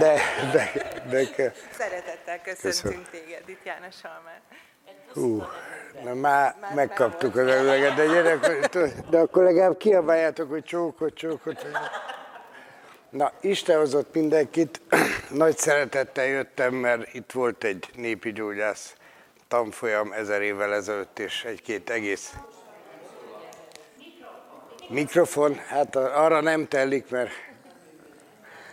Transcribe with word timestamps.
Sziasztok! 0.00 0.52
De, 0.52 0.70
de, 1.10 1.22
de, 1.36 1.52
Szeretettel 1.70 2.40
köszöntünk 2.40 3.08
téged 3.10 3.48
itt 3.48 3.64
János 3.64 3.94
Almán. 4.02 4.40
Hú, 5.12 5.42
na 6.04 6.14
már 6.14 6.54
megkaptuk 6.74 7.36
az 7.36 7.46
előleget, 7.46 7.94
de 7.94 8.06
gyerek, 8.06 8.68
de 9.10 9.18
akkor 9.18 9.42
legalább 9.42 9.76
kiabáljátok, 9.76 10.50
hogy 10.50 10.64
csókot, 10.64 11.14
csókot. 11.14 11.66
Na, 13.10 13.32
Isten 13.40 13.78
hozott 13.78 14.14
mindenkit. 14.14 14.80
Nagy 15.30 15.58
szeretettel 15.58 16.26
jöttem, 16.26 16.74
mert 16.74 17.14
itt 17.14 17.32
volt 17.32 17.64
egy 17.64 17.90
népi 17.94 18.32
gyógyász 18.32 18.94
tanfolyam 19.48 20.12
ezer 20.12 20.42
évvel 20.42 20.74
ezelőtt, 20.74 21.18
és 21.18 21.44
egy-két 21.44 21.90
egész 21.90 22.34
mikrofon. 24.88 25.54
Hát 25.54 25.96
arra 25.96 26.40
nem 26.40 26.68
telik, 26.68 27.10
mert... 27.10 27.30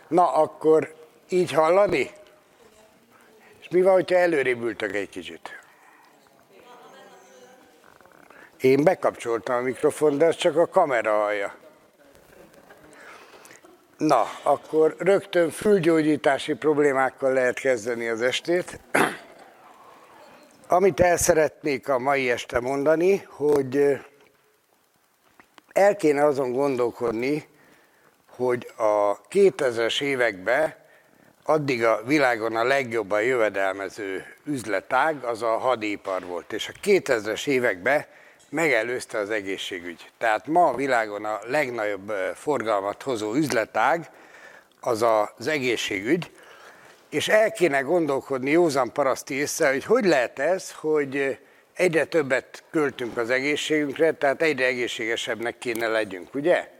Na, 0.07 0.33
akkor 0.33 0.96
így 1.29 1.51
hallani? 1.51 2.11
És 3.59 3.67
mi 3.69 3.81
van, 3.81 3.93
hogyha 3.93 4.15
előrébb 4.15 4.61
ültök 4.61 4.95
egy 4.95 5.09
kicsit? 5.09 5.59
Én 8.61 8.83
bekapcsoltam 8.83 9.55
a 9.55 9.61
mikrofon, 9.61 10.17
de 10.17 10.25
ez 10.25 10.35
csak 10.35 10.57
a 10.57 10.67
kamera 10.67 11.11
hallja. 11.11 11.55
Na, 13.97 14.25
akkor 14.43 14.95
rögtön 14.97 15.49
fülgyógyítási 15.49 16.53
problémákkal 16.53 17.33
lehet 17.33 17.59
kezdeni 17.59 18.07
az 18.07 18.21
estét. 18.21 18.79
Amit 20.67 20.99
el 20.99 21.17
szeretnék 21.17 21.89
a 21.89 21.99
mai 21.99 22.29
este 22.29 22.59
mondani, 22.59 23.17
hogy 23.29 23.99
el 25.71 25.95
kéne 25.95 26.25
azon 26.25 26.51
gondolkodni, 26.51 27.47
hogy 28.27 28.71
a 28.77 29.21
2000-es 29.21 30.01
években 30.01 30.75
addig 31.49 31.83
a 31.83 32.01
világon 32.05 32.55
a 32.55 32.63
legjobban 32.63 33.23
jövedelmező 33.23 34.25
üzletág 34.43 35.23
az 35.23 35.41
a 35.41 35.57
hadipar 35.57 36.25
volt, 36.25 36.53
és 36.53 36.67
a 36.67 36.79
2000-es 36.83 37.47
években 37.47 38.05
megelőzte 38.49 39.17
az 39.17 39.29
egészségügy. 39.29 40.09
Tehát 40.17 40.47
ma 40.47 40.67
a 40.67 40.75
világon 40.75 41.25
a 41.25 41.39
legnagyobb 41.45 42.11
forgalmat 42.35 43.03
hozó 43.03 43.33
üzletág 43.33 44.09
az 44.79 45.01
az 45.37 45.47
egészségügy, 45.47 46.31
és 47.09 47.27
el 47.27 47.51
kéne 47.51 47.79
gondolkodni 47.79 48.49
józan 48.49 48.91
paraszti 48.91 49.33
észre, 49.33 49.71
hogy 49.71 49.85
hogy 49.85 50.05
lehet 50.05 50.39
ez, 50.39 50.71
hogy 50.71 51.37
egyre 51.73 52.05
többet 52.05 52.63
költünk 52.71 53.17
az 53.17 53.29
egészségünkre, 53.29 54.11
tehát 54.11 54.41
egyre 54.41 54.65
egészségesebbnek 54.65 55.57
kéne 55.57 55.87
legyünk, 55.87 56.33
ugye? 56.33 56.71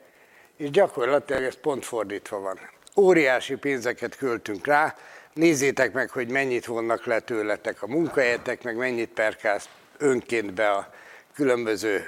És 0.58 0.70
gyakorlatilag 0.70 1.44
ez 1.44 1.56
pont 1.62 1.86
fordítva 1.86 2.40
van. 2.40 2.60
Óriási 3.00 3.56
pénzeket 3.56 4.16
költünk 4.16 4.66
rá, 4.66 4.96
nézzétek 5.34 5.94
meg, 5.94 6.10
hogy 6.10 6.30
mennyit 6.30 6.66
vonnak 6.66 7.06
le 7.06 7.20
tőletek 7.20 7.82
a 7.82 7.88
munkahelyetek, 7.88 8.64
meg 8.64 8.76
mennyit 8.76 9.10
perkálsz 9.10 9.70
önként 9.98 10.54
be 10.54 10.70
a 10.70 10.90
különböző 11.34 12.06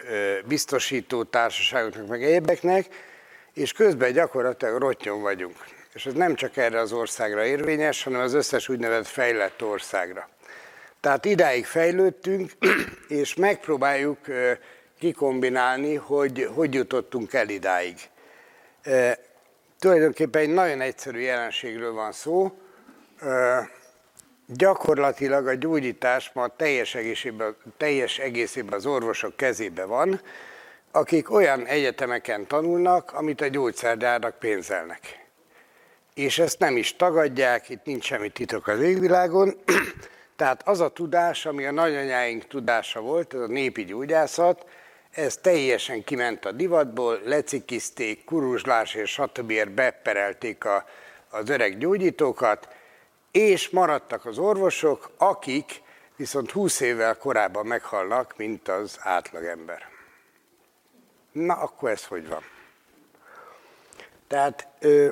biztosító 0.47 1.23
társaságoknak, 1.23 2.07
meg 2.07 2.23
egyebeknek, 2.23 2.85
és 3.53 3.71
közben 3.71 4.13
gyakorlatilag 4.13 4.81
rottyon 4.81 5.21
vagyunk. 5.21 5.55
És 5.93 6.05
ez 6.05 6.13
nem 6.13 6.35
csak 6.35 6.57
erre 6.57 6.79
az 6.79 6.91
országra 6.91 7.45
érvényes, 7.45 8.03
hanem 8.03 8.21
az 8.21 8.33
összes 8.33 8.69
úgynevezett 8.69 9.07
fejlett 9.07 9.63
országra. 9.63 10.29
Tehát 10.99 11.25
idáig 11.25 11.65
fejlődtünk, 11.65 12.51
és 13.07 13.35
megpróbáljuk 13.35 14.17
kikombinálni, 14.99 15.95
hogy 15.95 16.49
hogy 16.53 16.73
jutottunk 16.73 17.33
el 17.33 17.49
idáig. 17.49 17.95
Tulajdonképpen 19.79 20.41
egy 20.41 20.49
nagyon 20.49 20.81
egyszerű 20.81 21.19
jelenségről 21.19 21.93
van 21.93 22.11
szó. 22.11 22.51
Gyakorlatilag 24.47 25.47
a 25.47 25.53
gyógyítás 25.53 26.31
ma 26.33 26.47
teljes 26.47 26.95
egészében, 26.95 27.55
teljes 27.77 28.19
egészében 28.19 28.73
az 28.73 28.85
orvosok 28.85 29.35
kezébe 29.35 29.85
van, 29.85 30.21
akik 30.91 31.31
olyan 31.31 31.65
egyetemeken 31.65 32.47
tanulnak, 32.47 33.13
amit 33.13 33.41
a 33.41 33.47
gyógyszergyárak 33.47 34.39
pénzelnek. 34.39 35.27
És 36.13 36.39
ezt 36.39 36.59
nem 36.59 36.77
is 36.77 36.95
tagadják, 36.95 37.69
itt 37.69 37.85
nincs 37.85 38.05
semmi 38.05 38.29
titok 38.29 38.67
az 38.67 38.79
égvilágon. 38.79 39.53
Tehát 40.35 40.67
az 40.67 40.79
a 40.79 40.89
tudás, 40.89 41.45
ami 41.45 41.65
a 41.65 41.71
nagyanyáink 41.71 42.47
tudása 42.47 43.01
volt, 43.01 43.33
ez 43.33 43.39
a 43.39 43.47
népi 43.47 43.85
gyógyászat, 43.85 44.65
ez 45.11 45.37
teljesen 45.37 46.03
kiment 46.03 46.45
a 46.45 46.51
divatból, 46.51 47.19
lecikizték, 47.23 48.23
kuruzslás 48.23 48.93
és 48.93 49.11
stb. 49.11 49.69
beperelték 49.69 50.65
a, 50.65 50.85
az 51.29 51.49
öreg 51.49 51.77
gyógyítókat, 51.77 52.67
és 53.31 53.69
maradtak 53.69 54.25
az 54.25 54.37
orvosok, 54.37 55.11
akik 55.17 55.81
viszont 56.15 56.51
20 56.51 56.79
évvel 56.79 57.17
korábban 57.17 57.65
meghalnak, 57.65 58.33
mint 58.37 58.67
az 58.67 58.97
átlagember. 58.99 59.87
Na, 61.31 61.53
akkor 61.53 61.89
ez 61.89 62.05
hogy 62.05 62.27
van? 62.27 62.43
Tehát 64.27 64.67
ö, 64.79 65.09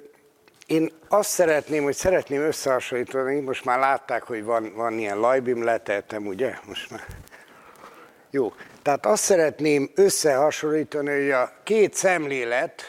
én 0.65 0.91
azt 1.07 1.29
szeretném, 1.29 1.83
hogy 1.83 1.95
szeretném 1.95 2.41
összehasonlítani, 2.41 3.39
most 3.39 3.65
már 3.65 3.79
látták, 3.79 4.23
hogy 4.23 4.43
van, 4.43 4.73
van 4.75 4.99
ilyen 4.99 5.19
lajbim, 5.19 5.63
leteltem, 5.63 6.27
ugye? 6.27 6.57
Most 6.65 6.89
már. 6.91 7.05
Jó, 8.29 8.53
tehát 8.87 9.05
azt 9.05 9.23
szeretném 9.23 9.91
összehasonlítani, 9.95 11.21
hogy 11.21 11.31
a 11.31 11.51
két 11.63 11.93
szemlélet 11.93 12.81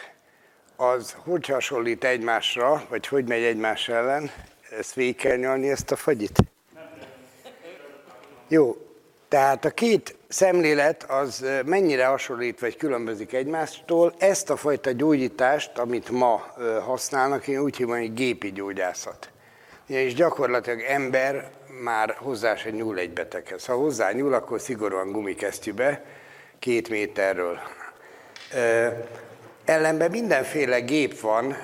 az 0.77 1.17
hogy 1.25 1.47
hasonlít 1.47 2.05
egymásra, 2.05 2.85
vagy 2.89 3.07
hogy 3.07 3.29
megy 3.29 3.43
egymás 3.43 3.89
ellen. 3.89 4.31
Ezt 4.79 4.95
végig 4.95 5.17
kell 5.17 5.37
nyalni, 5.37 5.71
ezt 5.71 5.91
a 5.91 5.97
fagyit? 5.97 6.39
Jó, 8.49 8.77
tehát 9.29 9.65
a 9.65 9.71
két 9.71 10.17
szemlélet 10.29 11.03
az 11.03 11.45
mennyire 11.65 12.07
hasonlít 12.07 12.61
vagy 12.61 12.77
különbözik 12.77 13.33
egymástól. 13.33 14.15
Ezt 14.19 14.51
a 14.51 14.57
fajta 14.57 14.93
gyógyítást, 14.93 15.79
amit 15.79 16.11
ma 16.11 16.55
használnak, 16.85 17.47
én 17.49 17.59
úgy 17.59 17.77
hívom, 17.77 17.99
hogy 17.99 18.15
gépi 18.15 18.53
gyógyászat. 18.53 19.31
És 19.87 20.15
gyakorlatilag 20.15 20.81
ember 20.81 21.51
már 21.83 22.15
hozzá 22.19 22.57
se 22.57 22.71
nyúl 22.71 22.99
egy 22.99 23.13
beteghez. 23.13 23.67
Ha 23.67 23.75
hozzá 23.75 24.13
nyúl, 24.13 24.35
akkor 24.35 24.61
szigorúan 24.61 25.13
gumikesztyűbe, 25.13 26.05
két 26.59 26.89
méterről. 26.89 27.59
Ellenben 29.65 30.11
mindenféle 30.11 30.81
gép 30.81 31.21
van 31.21 31.57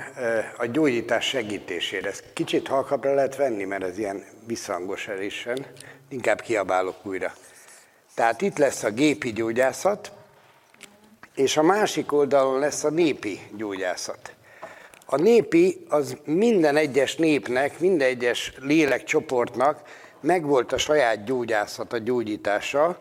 a 0.56 0.66
gyógyítás 0.66 1.26
segítésére. 1.26 2.08
Ezt 2.08 2.24
kicsit 2.32 2.68
halkabbra 2.68 3.14
lehet 3.14 3.36
venni, 3.36 3.64
mert 3.64 3.82
ez 3.82 3.98
ilyen 3.98 4.24
visszhangos 4.46 5.08
elésen. 5.08 5.66
Inkább 6.08 6.40
kiabálok 6.40 7.06
újra. 7.06 7.32
Tehát 8.14 8.40
itt 8.40 8.58
lesz 8.58 8.82
a 8.82 8.90
gépi 8.90 9.32
gyógyászat, 9.32 10.12
és 11.34 11.56
a 11.56 11.62
másik 11.62 12.12
oldalon 12.12 12.58
lesz 12.58 12.84
a 12.84 12.90
népi 12.90 13.40
gyógyászat. 13.56 14.34
A 15.06 15.16
népi 15.16 15.84
az 15.88 16.16
minden 16.24 16.76
egyes 16.76 17.16
népnek, 17.16 17.78
minden 17.78 18.08
egyes 18.08 18.52
lélekcsoportnak 18.60 19.80
megvolt 20.24 20.72
a 20.72 20.78
saját 20.78 21.24
gyógyászata, 21.24 21.98
gyógyítása, 21.98 22.98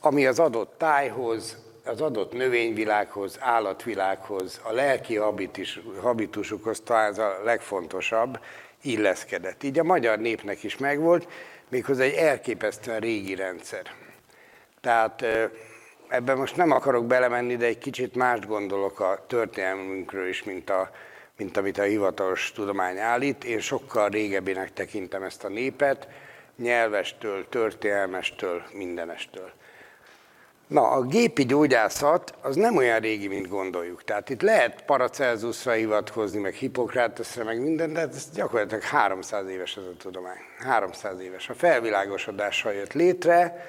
ami 0.00 0.26
az 0.26 0.38
adott 0.38 0.74
tájhoz, 0.78 1.56
az 1.84 2.00
adott 2.00 2.32
növényvilághoz, 2.32 3.36
állatvilághoz, 3.40 4.60
a 4.62 4.72
lelki 4.72 5.16
habitus, 5.16 5.80
habitusukhoz 6.00 6.80
talán 6.80 7.10
ez 7.10 7.18
a 7.18 7.40
legfontosabb, 7.44 8.38
illeszkedett. 8.82 9.62
Így 9.62 9.78
a 9.78 9.84
magyar 9.84 10.18
népnek 10.18 10.62
is 10.62 10.76
megvolt, 10.76 11.28
méghozzá 11.68 12.04
egy 12.04 12.14
elképesztően 12.14 13.00
régi 13.00 13.34
rendszer. 13.34 13.90
Tehát 14.80 15.24
ebben 16.08 16.36
most 16.36 16.56
nem 16.56 16.70
akarok 16.70 17.06
belemenni, 17.06 17.56
de 17.56 17.66
egy 17.66 17.78
kicsit 17.78 18.14
mást 18.14 18.46
gondolok 18.46 19.00
a 19.00 19.24
történelmünkről 19.26 20.28
is, 20.28 20.44
mint, 20.44 20.70
a, 20.70 20.90
mint 21.36 21.56
amit 21.56 21.78
a 21.78 21.82
hivatalos 21.82 22.52
tudomány 22.52 22.98
állít. 22.98 23.44
Én 23.44 23.60
sokkal 23.60 24.08
régebbinek 24.08 24.72
tekintem 24.72 25.22
ezt 25.22 25.44
a 25.44 25.48
népet, 25.48 26.08
nyelvestől, 26.56 27.48
történelmestől, 27.48 28.62
mindenestől. 28.72 29.50
Na, 30.66 30.90
a 30.90 31.02
gépi 31.02 31.44
gyógyászat 31.44 32.34
az 32.42 32.56
nem 32.56 32.76
olyan 32.76 33.00
régi, 33.00 33.28
mint 33.28 33.48
gondoljuk. 33.48 34.04
Tehát 34.04 34.30
itt 34.30 34.42
lehet 34.42 34.84
Paracelsusra 34.84 35.72
hivatkozni, 35.72 36.40
meg 36.40 36.54
Hippokrátoszra, 36.54 37.44
meg 37.44 37.60
minden, 37.60 37.92
de 37.92 38.00
ez 38.00 38.30
gyakorlatilag 38.34 38.82
300 38.82 39.48
éves 39.48 39.76
ez 39.76 39.82
a 39.82 39.96
tudomány. 39.98 40.38
300 40.58 41.20
éves. 41.20 41.48
A 41.48 41.54
felvilágosodással 41.54 42.72
jött 42.72 42.92
létre, 42.92 43.66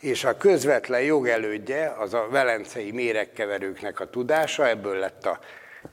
és 0.00 0.24
a 0.24 0.36
közvetlen 0.36 1.02
jogelődje 1.02 1.94
az 1.98 2.14
a 2.14 2.28
velencei 2.30 2.92
méregkeverőknek 2.92 4.00
a 4.00 4.10
tudása, 4.10 4.68
ebből 4.68 4.98
lett 4.98 5.26
a 5.26 5.38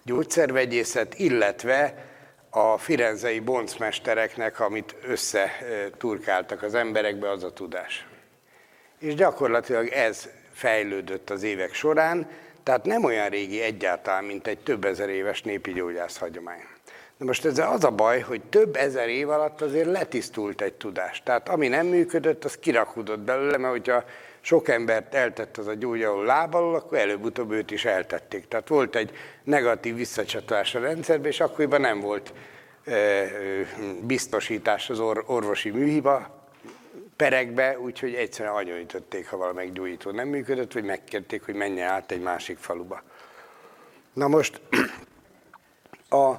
gyógyszervegyészet, 0.03 1.13
illetve 1.19 1.93
a 2.55 2.77
firenzei 2.77 3.39
boncmestereknek, 3.39 4.59
amit 4.59 4.95
összeturkáltak 5.07 6.63
az 6.63 6.75
emberekbe, 6.75 7.29
az 7.29 7.43
a 7.43 7.53
tudás. 7.53 8.07
És 8.99 9.15
gyakorlatilag 9.15 9.87
ez 9.87 10.29
fejlődött 10.53 11.29
az 11.29 11.43
évek 11.43 11.73
során, 11.73 12.27
Tehát 12.63 12.85
nem 12.85 13.03
olyan 13.03 13.29
régi 13.29 13.61
egyáltalán, 13.61 14.23
mint 14.23 14.47
egy 14.47 14.59
több 14.59 14.85
ezer 14.85 15.09
éves 15.09 15.41
népi 15.41 15.73
gyógyász 15.73 16.17
hagyomány. 16.17 16.63
Na 17.17 17.25
most 17.25 17.45
ez 17.45 17.57
az 17.57 17.83
a 17.83 17.91
baj, 17.91 18.19
hogy 18.19 18.41
több 18.41 18.75
ezer 18.75 19.09
év 19.09 19.29
alatt 19.29 19.61
azért 19.61 19.91
letisztult 19.91 20.61
egy 20.61 20.73
tudás. 20.73 21.23
Tehát 21.23 21.49
ami 21.49 21.67
nem 21.67 21.85
működött, 21.85 22.43
az 22.43 22.57
kirakódott 22.57 23.19
belőle, 23.19 23.57
mert 23.57 23.73
hogyha 23.73 24.03
sok 24.45 24.67
embert 24.67 25.13
eltett 25.13 25.57
az 25.57 25.67
a 25.67 25.73
gyógyaló 25.73 26.21
lábalól, 26.21 26.75
akkor 26.75 26.97
előbb-utóbb 26.97 27.51
őt 27.51 27.71
is 27.71 27.85
eltették. 27.85 28.47
Tehát 28.47 28.67
volt 28.67 28.95
egy 28.95 29.11
negatív 29.43 29.95
visszacsatolás 29.95 30.75
a 30.75 30.79
rendszerben, 30.79 31.31
és 31.31 31.39
akkoriban 31.39 31.81
nem 31.81 31.99
volt 31.99 32.33
biztosítás 34.01 34.89
az 34.89 34.99
orvosi 35.25 35.69
műhiba 35.69 36.41
perekbe, 37.15 37.79
úgyhogy 37.79 38.13
egyszerűen 38.13 38.55
agyonütötték, 38.55 39.29
ha 39.29 39.37
valamelyik 39.37 39.73
gyógyító 39.73 40.11
nem 40.11 40.27
működött, 40.27 40.73
vagy 40.73 40.83
megkérték, 40.83 41.45
hogy 41.45 41.55
menjen 41.55 41.89
át 41.89 42.11
egy 42.11 42.21
másik 42.21 42.57
faluba. 42.57 43.01
Na 44.13 44.27
most 44.27 44.61
a 46.09 46.33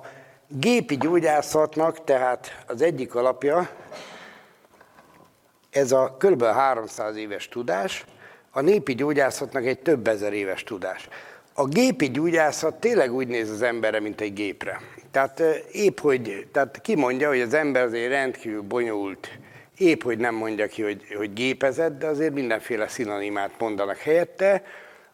gépi 0.48 0.96
gyógyászatnak 0.96 2.04
tehát 2.04 2.64
az 2.66 2.82
egyik 2.82 3.14
alapja, 3.14 3.68
ez 5.74 5.92
a 5.92 6.16
kb. 6.18 6.44
300 6.44 7.16
éves 7.16 7.48
tudás, 7.48 8.04
a 8.50 8.60
népi 8.60 8.94
gyógyászatnak 8.94 9.66
egy 9.66 9.78
több 9.78 10.08
ezer 10.08 10.32
éves 10.32 10.62
tudás. 10.62 11.08
A 11.54 11.64
gépi 11.64 12.10
gyógyászat 12.10 12.74
tényleg 12.74 13.12
úgy 13.12 13.26
néz 13.26 13.50
az 13.50 13.62
emberre, 13.62 14.00
mint 14.00 14.20
egy 14.20 14.32
gépre. 14.32 14.80
Tehát 15.10 15.42
épp 15.72 15.98
hogy, 15.98 16.46
tehát 16.52 16.80
ki 16.82 16.94
mondja, 16.96 17.28
hogy 17.28 17.40
az 17.40 17.54
ember 17.54 17.82
azért 17.82 18.10
rendkívül 18.10 18.62
bonyolult, 18.62 19.28
épp 19.76 20.02
hogy 20.02 20.18
nem 20.18 20.34
mondja 20.34 20.66
ki, 20.66 20.82
hogy, 20.82 21.14
hogy 21.16 21.32
gépezett, 21.32 21.98
de 21.98 22.06
azért 22.06 22.34
mindenféle 22.34 22.88
szinonimát 22.88 23.50
mondanak 23.58 23.96
helyette, 23.96 24.64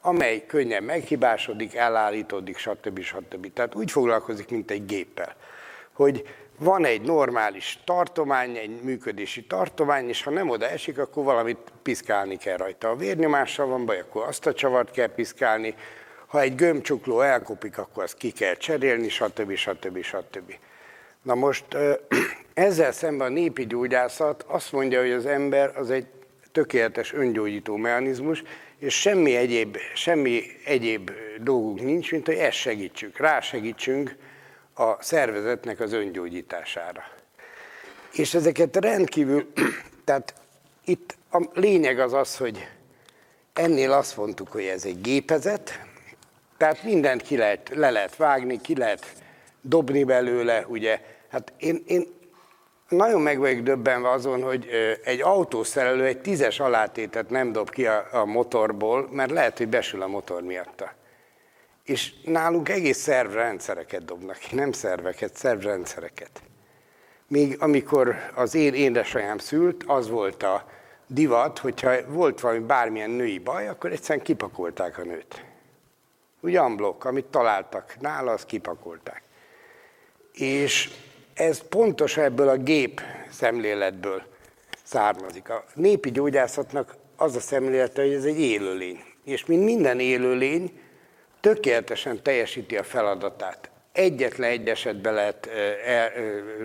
amely 0.00 0.46
könnyen 0.46 0.82
meghibásodik, 0.82 1.74
elállítódik, 1.74 2.56
stb. 2.56 3.00
stb. 3.00 3.52
Tehát 3.52 3.74
úgy 3.74 3.90
foglalkozik, 3.90 4.50
mint 4.50 4.70
egy 4.70 4.86
géppel, 4.86 5.36
hogy 5.92 6.22
van 6.62 6.84
egy 6.84 7.02
normális 7.02 7.78
tartomány, 7.84 8.56
egy 8.56 8.82
működési 8.82 9.44
tartomány, 9.44 10.08
és 10.08 10.22
ha 10.22 10.30
nem 10.30 10.48
oda 10.48 10.68
esik, 10.68 10.98
akkor 10.98 11.24
valamit 11.24 11.58
piszkálni 11.82 12.36
kell 12.36 12.56
rajta. 12.56 12.88
A 12.88 12.96
vérnyomással 12.96 13.66
van 13.66 13.86
baj, 13.86 14.00
akkor 14.00 14.26
azt 14.26 14.46
a 14.46 14.52
csavart 14.52 14.90
kell 14.90 15.14
piszkálni, 15.14 15.74
ha 16.26 16.40
egy 16.40 16.54
gömbcsukló 16.54 17.20
elkopik, 17.20 17.78
akkor 17.78 18.02
azt 18.02 18.16
ki 18.16 18.30
kell 18.30 18.54
cserélni, 18.54 19.08
stb. 19.08 19.54
stb. 19.54 20.02
stb. 20.02 20.54
Na 21.22 21.34
most 21.34 21.64
ezzel 22.54 22.92
szemben 22.92 23.26
a 23.26 23.34
népi 23.34 23.66
gyógyászat 23.66 24.44
azt 24.48 24.72
mondja, 24.72 25.00
hogy 25.00 25.12
az 25.12 25.26
ember 25.26 25.72
az 25.76 25.90
egy 25.90 26.06
tökéletes 26.52 27.12
öngyógyító 27.12 27.76
mechanizmus, 27.76 28.42
és 28.78 29.00
semmi 29.00 29.36
egyéb, 29.36 29.76
semmi 29.94 30.42
egyéb 30.64 31.10
dolgunk 31.40 31.80
nincs, 31.80 32.10
mint 32.10 32.26
hogy 32.26 32.34
ezt 32.34 32.56
segítsük, 32.56 33.18
rásegítsünk 33.18 34.16
a 34.80 34.96
szervezetnek 35.00 35.80
az 35.80 35.92
öngyógyítására. 35.92 37.02
És 38.12 38.34
ezeket 38.34 38.76
rendkívül, 38.76 39.52
tehát 40.04 40.34
itt 40.84 41.16
a 41.30 41.48
lényeg 41.54 41.98
az 41.98 42.12
az, 42.12 42.36
hogy 42.36 42.68
ennél 43.52 43.92
azt 43.92 44.16
mondtuk, 44.16 44.48
hogy 44.48 44.64
ez 44.64 44.84
egy 44.84 45.00
gépezet, 45.00 45.80
tehát 46.56 46.82
mindent 46.82 47.22
ki 47.22 47.36
lehet, 47.36 47.70
le 47.74 47.90
lehet 47.90 48.16
vágni, 48.16 48.60
ki 48.60 48.76
lehet 48.76 49.06
dobni 49.60 50.04
belőle, 50.04 50.64
ugye. 50.66 51.00
Hát 51.28 51.52
én, 51.58 51.82
én 51.86 52.06
nagyon 52.88 53.20
meg 53.20 53.38
vagyok 53.38 53.60
döbbenve 53.60 54.10
azon, 54.10 54.42
hogy 54.42 54.68
egy 55.04 55.20
autószerelő 55.20 56.04
egy 56.04 56.20
tízes 56.20 56.60
alátétet 56.60 57.30
nem 57.30 57.52
dob 57.52 57.70
ki 57.70 57.86
a, 57.86 58.08
a 58.12 58.24
motorból, 58.24 59.08
mert 59.12 59.30
lehet, 59.30 59.58
hogy 59.58 59.68
besül 59.68 60.02
a 60.02 60.06
motor 60.06 60.42
miatta. 60.42 60.92
És 61.90 62.12
nálunk 62.24 62.68
egész 62.68 62.98
szervrendszereket 62.98 64.04
dobnak 64.04 64.38
ki, 64.38 64.54
nem 64.54 64.72
szerveket, 64.72 65.36
szervrendszereket. 65.36 66.42
Még 67.26 67.56
amikor 67.58 68.16
az 68.34 68.54
én 68.54 68.74
édesanyám 68.74 69.38
szült, 69.38 69.84
az 69.86 70.08
volt 70.08 70.42
a 70.42 70.68
divat, 71.06 71.58
hogyha 71.58 72.06
volt 72.06 72.40
valami 72.40 72.64
bármilyen 72.64 73.10
női 73.10 73.38
baj, 73.38 73.68
akkor 73.68 73.92
egyszerűen 73.92 74.24
kipakolták 74.24 74.98
a 74.98 75.02
nőt. 75.02 75.44
Úgy 76.40 76.56
amblok, 76.56 77.04
amit 77.04 77.24
találtak 77.24 77.96
nála, 78.00 78.32
azt 78.32 78.46
kipakolták. 78.46 79.22
És 80.32 80.90
ez 81.34 81.68
pontos 81.68 82.16
ebből 82.16 82.48
a 82.48 82.56
gép 82.56 83.00
szemléletből 83.30 84.22
származik. 84.82 85.48
A 85.48 85.64
népi 85.74 86.10
gyógyászatnak 86.10 86.96
az 87.16 87.36
a 87.36 87.40
szemlélete, 87.40 88.02
hogy 88.02 88.12
ez 88.12 88.24
egy 88.24 88.40
élőlény. 88.40 89.00
És 89.24 89.46
mint 89.46 89.64
minden 89.64 90.00
élőlény, 90.00 90.80
tökéletesen 91.40 92.22
teljesíti 92.22 92.76
a 92.76 92.82
feladatát. 92.82 93.70
Egyetlen 93.92 94.50
egy 94.50 94.68
esetben 94.68 95.14
lehet, 95.14 95.46
el, 95.86 96.10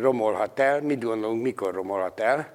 romolhat 0.02 0.60
el. 0.60 0.82
Mit 0.82 1.04
gondolunk, 1.04 1.42
mikor 1.42 1.74
romolhat 1.74 2.20
el? 2.20 2.54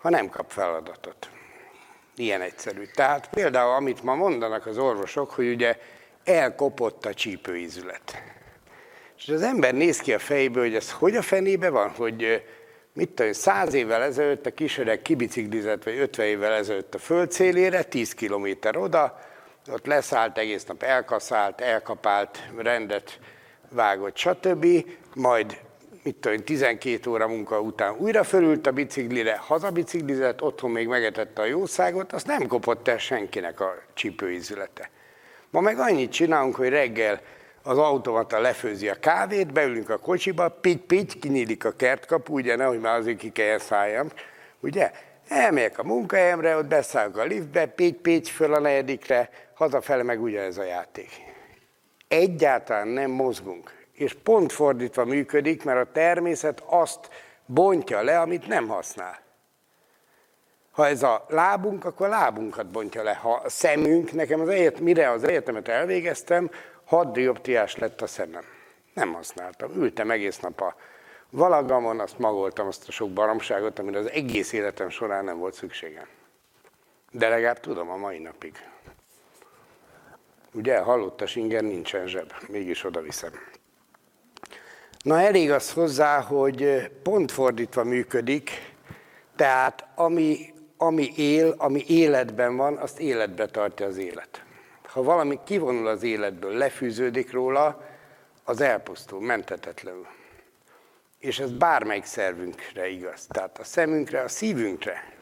Ha 0.00 0.10
nem 0.10 0.28
kap 0.28 0.50
feladatot. 0.50 1.30
Ilyen 2.16 2.40
egyszerű. 2.40 2.84
Tehát 2.94 3.28
például, 3.28 3.74
amit 3.74 4.02
ma 4.02 4.14
mondanak 4.14 4.66
az 4.66 4.78
orvosok, 4.78 5.30
hogy 5.30 5.48
ugye 5.48 5.78
elkopott 6.24 7.06
a 7.06 7.14
csípőízület. 7.14 8.22
És 9.16 9.28
az 9.28 9.42
ember 9.42 9.74
néz 9.74 10.00
ki 10.00 10.12
a 10.12 10.18
fejéből, 10.18 10.62
hogy 10.62 10.74
ez 10.74 10.92
hogy 10.92 11.16
a 11.16 11.22
fenébe 11.22 11.70
van, 11.70 11.88
hogy 11.88 12.44
mit 12.92 13.08
tudom, 13.10 13.32
száz 13.32 13.74
évvel 13.74 14.02
ezelőtt 14.02 14.46
a 14.46 14.54
kisöreg 14.54 15.02
kibiciklizett, 15.02 15.82
vagy 15.82 15.98
50 15.98 16.26
évvel 16.26 16.52
ezelőtt 16.52 16.94
a 16.94 16.98
föld 16.98 17.32
szélére, 17.32 17.82
10 17.82 18.14
kilométer 18.14 18.76
oda, 18.76 19.18
ott 19.72 19.86
leszállt, 19.86 20.38
egész 20.38 20.64
nap 20.64 20.82
elkaszált, 20.82 21.60
elkapált, 21.60 22.38
rendet 22.56 23.18
vágott, 23.70 24.16
stb. 24.16 24.66
Majd 25.14 25.60
mit 26.02 26.16
tudom, 26.16 26.44
12 26.44 27.10
óra 27.10 27.28
munka 27.28 27.60
után 27.60 27.94
újra 27.98 28.24
fölült 28.24 28.66
a 28.66 28.72
biciklire, 28.72 29.36
hazabiciklizett, 29.36 30.42
otthon 30.42 30.70
még 30.70 30.86
megetette 30.86 31.42
a 31.42 31.44
jószágot, 31.44 32.12
azt 32.12 32.26
nem 32.26 32.46
kopott 32.46 32.88
el 32.88 32.98
senkinek 32.98 33.60
a 33.60 33.74
csípőízülete. 33.94 34.90
Ma 35.50 35.60
meg 35.60 35.78
annyit 35.78 36.12
csinálunk, 36.12 36.54
hogy 36.54 36.68
reggel 36.68 37.20
az 37.62 37.78
automata 37.78 38.40
lefőzi 38.40 38.88
a 38.88 38.94
kávét, 38.94 39.52
beülünk 39.52 39.90
a 39.90 39.98
kocsiba, 39.98 40.48
pitty-pitty, 40.48 41.18
kinyílik 41.18 41.64
a 41.64 41.70
kertkapu, 41.70 42.34
ugye, 42.34 42.56
nehogy 42.56 42.80
már 42.80 42.98
azért 42.98 43.18
ki 43.18 43.30
kell 43.30 43.58
szálljam, 43.58 44.08
ugye? 44.60 44.90
Elmegyek 45.28 45.78
a 45.78 45.84
munkahelyemre, 45.84 46.56
ott 46.56 46.66
beszállok 46.66 47.16
a 47.16 47.24
liftbe, 47.24 47.66
pitty-pitty, 47.66 48.30
föl 48.30 48.54
a 48.54 48.58
negyedikre, 48.58 49.30
hazafele 49.58 50.02
meg 50.02 50.22
ugyanez 50.22 50.58
a 50.58 50.62
játék. 50.62 51.10
Egyáltalán 52.08 52.88
nem 52.88 53.10
mozgunk. 53.10 53.86
És 53.92 54.14
pont 54.14 54.52
fordítva 54.52 55.04
működik, 55.04 55.64
mert 55.64 55.88
a 55.88 55.92
természet 55.92 56.62
azt 56.66 57.08
bontja 57.46 58.02
le, 58.02 58.20
amit 58.20 58.46
nem 58.46 58.68
használ. 58.68 59.20
Ha 60.70 60.86
ez 60.86 61.02
a 61.02 61.24
lábunk, 61.28 61.84
akkor 61.84 62.06
a 62.06 62.10
lábunkat 62.10 62.66
bontja 62.66 63.02
le. 63.02 63.14
Ha 63.14 63.32
a 63.44 63.48
szemünk, 63.48 64.12
nekem 64.12 64.40
az 64.40 64.48
egyet, 64.48 64.80
mire 64.80 65.10
az 65.10 65.24
egyetemet 65.24 65.68
elvégeztem, 65.68 66.50
hat 66.84 67.12
dioptriás 67.12 67.76
lett 67.76 68.00
a 68.00 68.06
szemem. 68.06 68.44
Nem 68.94 69.12
használtam. 69.12 69.70
Ültem 69.76 70.10
egész 70.10 70.38
nap 70.38 70.60
a 70.60 70.76
valagamon, 71.30 72.00
azt 72.00 72.18
magoltam 72.18 72.66
azt 72.66 72.88
a 72.88 72.92
sok 72.92 73.10
baromságot, 73.10 73.78
amire 73.78 73.98
az 73.98 74.10
egész 74.10 74.52
életem 74.52 74.88
során 74.88 75.24
nem 75.24 75.38
volt 75.38 75.54
szükségem. 75.54 76.06
De 77.10 77.28
legalább 77.28 77.60
tudom 77.60 77.90
a 77.90 77.96
mai 77.96 78.18
napig. 78.18 78.54
Ugye, 80.58 80.78
halottas 80.78 81.36
inger 81.36 81.62
nincsen 81.62 82.06
zseb, 82.06 82.32
mégis 82.48 82.84
oda 82.84 83.00
viszem. 83.00 83.30
Na 85.02 85.20
elég 85.20 85.50
az 85.50 85.72
hozzá, 85.72 86.20
hogy 86.20 86.90
pont 87.02 87.32
fordítva 87.32 87.84
működik, 87.84 88.50
tehát 89.36 89.86
ami, 89.94 90.54
ami 90.76 91.12
él, 91.16 91.54
ami 91.58 91.84
életben 91.86 92.56
van, 92.56 92.76
azt 92.76 92.98
életbe 93.00 93.46
tartja 93.46 93.86
az 93.86 93.96
élet. 93.96 94.44
Ha 94.82 95.02
valami 95.02 95.38
kivonul 95.44 95.86
az 95.86 96.02
életből, 96.02 96.52
lefűződik 96.52 97.32
róla, 97.32 97.84
az 98.44 98.60
elpusztul, 98.60 99.20
mentetetlenül. 99.20 100.06
És 101.18 101.38
ez 101.38 101.50
bármelyik 101.50 102.04
szervünkre 102.04 102.88
igaz. 102.88 103.26
Tehát 103.28 103.58
a 103.58 103.64
szemünkre, 103.64 104.20
a 104.20 104.28
szívünkre. 104.28 105.17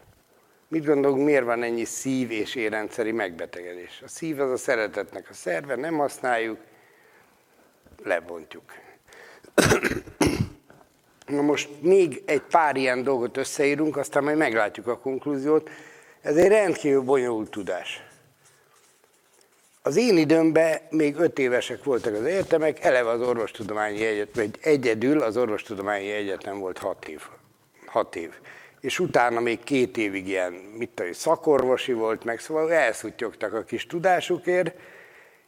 Mit 0.68 0.85
gondolunk, 0.85 1.25
miért 1.25 1.44
van 1.44 1.62
ennyi 1.62 1.85
szív- 1.85 2.30
és 2.30 2.54
érrendszeri 2.54 3.12
megbetegedés? 3.12 4.00
A 4.04 4.08
szív 4.08 4.40
az 4.40 4.50
a 4.50 4.56
szeretetnek 4.56 5.30
a 5.30 5.35
szerve, 5.35 5.76
nem 5.76 5.96
használjuk, 5.96 6.58
lebontjuk. 8.02 8.62
Na 11.26 11.42
most 11.42 11.68
még 11.80 12.23
egy 12.26 12.42
pár 12.42 12.76
ilyen 12.76 13.02
dolgot 13.02 13.37
összeírunk, 13.37 13.96
aztán 13.96 14.25
majd 14.25 14.37
meglátjuk 14.37 14.87
a 14.87 14.99
konklúziót. 14.99 15.70
Ez 16.20 16.37
egy 16.37 16.49
rendkívül 16.49 17.02
bonyolult 17.02 17.50
tudás. 17.50 18.04
Az 19.82 19.96
én 19.96 20.16
időmben 20.16 20.80
még 20.90 21.16
öt 21.16 21.38
évesek 21.38 21.85
voltak 21.85 22.14
az 22.14 22.25
egyetemek, 22.25 22.85
eleve 22.85 23.11
az 23.11 23.20
orvostudományi 23.20 24.04
egyetem, 24.04 24.44
vagy 24.44 24.58
egyedül 24.62 25.20
az 25.20 25.37
orvostudományi 25.37 26.11
egyetem 26.11 26.58
volt 26.58 26.78
hat 26.78 27.08
év. 27.08 27.23
Hat 27.87 28.16
év. 28.16 28.30
És 28.87 28.99
utána 28.99 29.40
még 29.40 29.62
két 29.64 29.97
évig 29.97 30.28
ilyen, 30.28 30.52
mit 30.52 30.90
tudom, 30.95 31.12
szakorvosi 31.12 31.93
volt, 31.93 32.25
meg 32.25 32.38
szóval 32.38 32.73
elszuttyogtak 32.73 33.52
a 33.52 33.62
kis 33.62 33.87
tudásukért, 33.87 34.75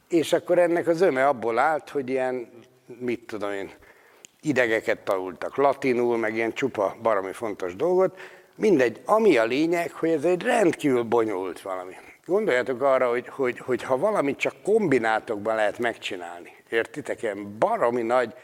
és 0.09 0.33
akkor 0.33 0.59
ennek 0.59 0.87
az 0.87 1.01
öme 1.01 1.27
abból 1.27 1.59
állt, 1.59 1.91
hogy 1.91 2.11
ilyen, 2.11 2.49
mit 2.99 3.21
tudom 3.27 3.53
én, 3.53 3.71
idegeket 4.43 4.99
tanultak 4.99 5.57
latinul, 5.57 6.17
meg 6.17 6.35
ilyen 6.35 6.53
csupa 6.53 6.97
baromi 7.03 7.33
fontos 7.33 7.77
dolgot. 7.77 8.19
Mindegy, 8.55 9.01
ami 9.05 9.37
a 9.37 9.45
lényeg, 9.45 9.93
hogy 9.93 10.11
ez 10.11 10.25
egy 10.25 10.43
rendkívül 10.43 11.03
bonyolult 11.03 11.61
valami. 11.61 11.97
Gondoljatok 12.27 12.83
arra, 12.83 13.09
hogy, 13.09 13.29
hogy, 13.29 13.59
hogy 13.59 13.83
ha 13.83 13.99
valamit 13.99 14.39
csak 14.39 14.55
kombinátokban 14.63 15.55
lehet 15.55 15.79
megcsinálni, 15.79 16.53
értitek, 16.69 17.23
ilyen 17.23 17.59
baromi 17.59 18.03
nagy, 18.03 18.35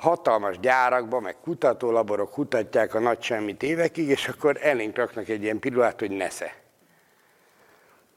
hatalmas 0.00 0.58
gyárakban, 0.58 1.22
meg 1.22 1.36
kutatólaborok 1.42 2.30
kutatják 2.30 2.94
a 2.94 2.98
nagy 2.98 3.22
semmit 3.22 3.62
évekig, 3.62 4.08
és 4.08 4.28
akkor 4.28 4.58
elénk 4.62 4.96
raknak 4.96 5.28
egy 5.28 5.42
ilyen 5.42 5.58
pilulát, 5.58 6.00
hogy 6.00 6.10
nesze. 6.10 6.54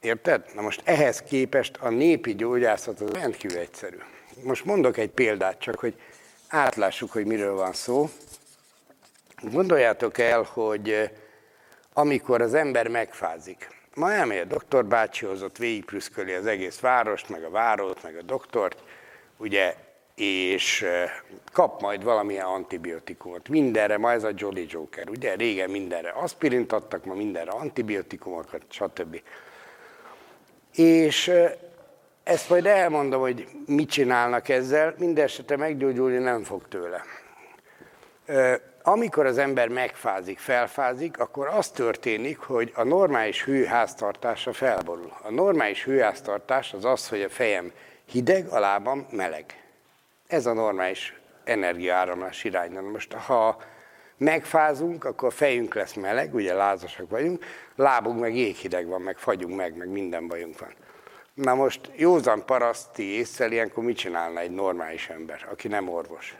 Érted? 0.00 0.44
Na 0.54 0.60
most 0.60 0.80
ehhez 0.84 1.22
képest 1.22 1.76
a 1.76 1.88
népi 1.88 2.34
gyógyászat 2.34 3.00
az 3.00 3.10
rendkívül 3.10 3.58
egyszerű. 3.58 3.96
Most 4.42 4.64
mondok 4.64 4.96
egy 4.96 5.10
példát 5.10 5.58
csak, 5.58 5.78
hogy 5.78 5.94
átlássuk, 6.48 7.12
hogy 7.12 7.26
miről 7.26 7.54
van 7.54 7.72
szó. 7.72 8.08
Gondoljátok 9.42 10.18
el, 10.18 10.42
hogy 10.42 10.90
eh, 10.90 11.10
amikor 11.92 12.40
az 12.40 12.54
ember 12.54 12.88
megfázik, 12.88 13.68
ma 13.94 14.12
elmegy 14.12 14.38
a 14.38 14.44
doktor 14.44 14.84
bácsihoz, 14.84 15.42
ott 15.42 15.56
végigprüszköli 15.56 16.32
az 16.32 16.46
egész 16.46 16.80
várost, 16.80 17.28
meg 17.28 17.44
a 17.44 17.50
várót, 17.50 18.02
meg 18.02 18.16
a 18.16 18.22
doktort, 18.22 18.82
ugye, 19.36 19.74
és 20.14 20.82
eh, 20.82 21.10
kap 21.52 21.80
majd 21.80 22.04
valamilyen 22.04 22.44
antibiotikumot. 22.44 23.48
Mindenre, 23.48 23.98
ma 23.98 24.12
ez 24.12 24.24
a 24.24 24.30
Jolly 24.34 24.66
Joker, 24.68 25.08
ugye? 25.08 25.34
Régen 25.34 25.70
mindenre 25.70 26.10
aspirint 26.10 26.72
adtak, 26.72 27.04
ma 27.04 27.14
mindenre 27.14 27.50
antibiotikumokat, 27.50 28.62
stb. 28.68 29.22
És 30.74 31.28
eh, 31.28 31.52
ezt 32.22 32.48
majd 32.48 32.66
elmondom, 32.66 33.20
hogy 33.20 33.48
mit 33.66 33.90
csinálnak 33.90 34.48
ezzel, 34.48 34.94
mindesetre 34.98 35.56
meggyógyulni 35.56 36.18
nem 36.18 36.42
fog 36.42 36.68
tőle. 36.68 37.02
Amikor 38.82 39.26
az 39.26 39.38
ember 39.38 39.68
megfázik, 39.68 40.38
felfázik, 40.38 41.18
akkor 41.18 41.46
az 41.46 41.68
történik, 41.68 42.38
hogy 42.38 42.72
a 42.74 42.82
normális 42.82 43.44
hőháztartása 43.44 44.52
felborul. 44.52 45.12
A 45.22 45.30
normális 45.30 45.84
hőháztartás 45.84 46.72
az 46.72 46.84
az, 46.84 47.08
hogy 47.08 47.22
a 47.22 47.28
fejem 47.28 47.72
hideg, 48.04 48.46
a 48.48 48.58
lábam 48.58 49.06
meleg. 49.10 49.63
Ez 50.26 50.46
a 50.46 50.52
normális 50.52 51.20
energiaáramlás 51.44 52.44
irányna. 52.44 52.80
Most 52.80 53.12
ha 53.12 53.62
megfázunk, 54.16 55.04
akkor 55.04 55.28
a 55.28 55.30
fejünk 55.30 55.74
lesz 55.74 55.94
meleg, 55.94 56.34
ugye 56.34 56.54
lázasak 56.54 57.10
vagyunk, 57.10 57.44
lábunk 57.76 58.20
meg 58.20 58.36
jéghideg 58.36 58.86
van, 58.86 59.00
meg 59.00 59.18
fagyunk 59.18 59.56
meg, 59.56 59.76
meg 59.76 59.88
minden 59.88 60.28
bajunk 60.28 60.58
van. 60.58 60.74
Na 61.34 61.54
most 61.54 61.90
józan 61.96 62.44
paraszti 62.46 63.02
észre 63.02 63.48
ilyenkor 63.48 63.84
mit 63.84 63.96
csinálna 63.96 64.40
egy 64.40 64.50
normális 64.50 65.08
ember, 65.08 65.46
aki 65.50 65.68
nem 65.68 65.88
orvos? 65.88 66.36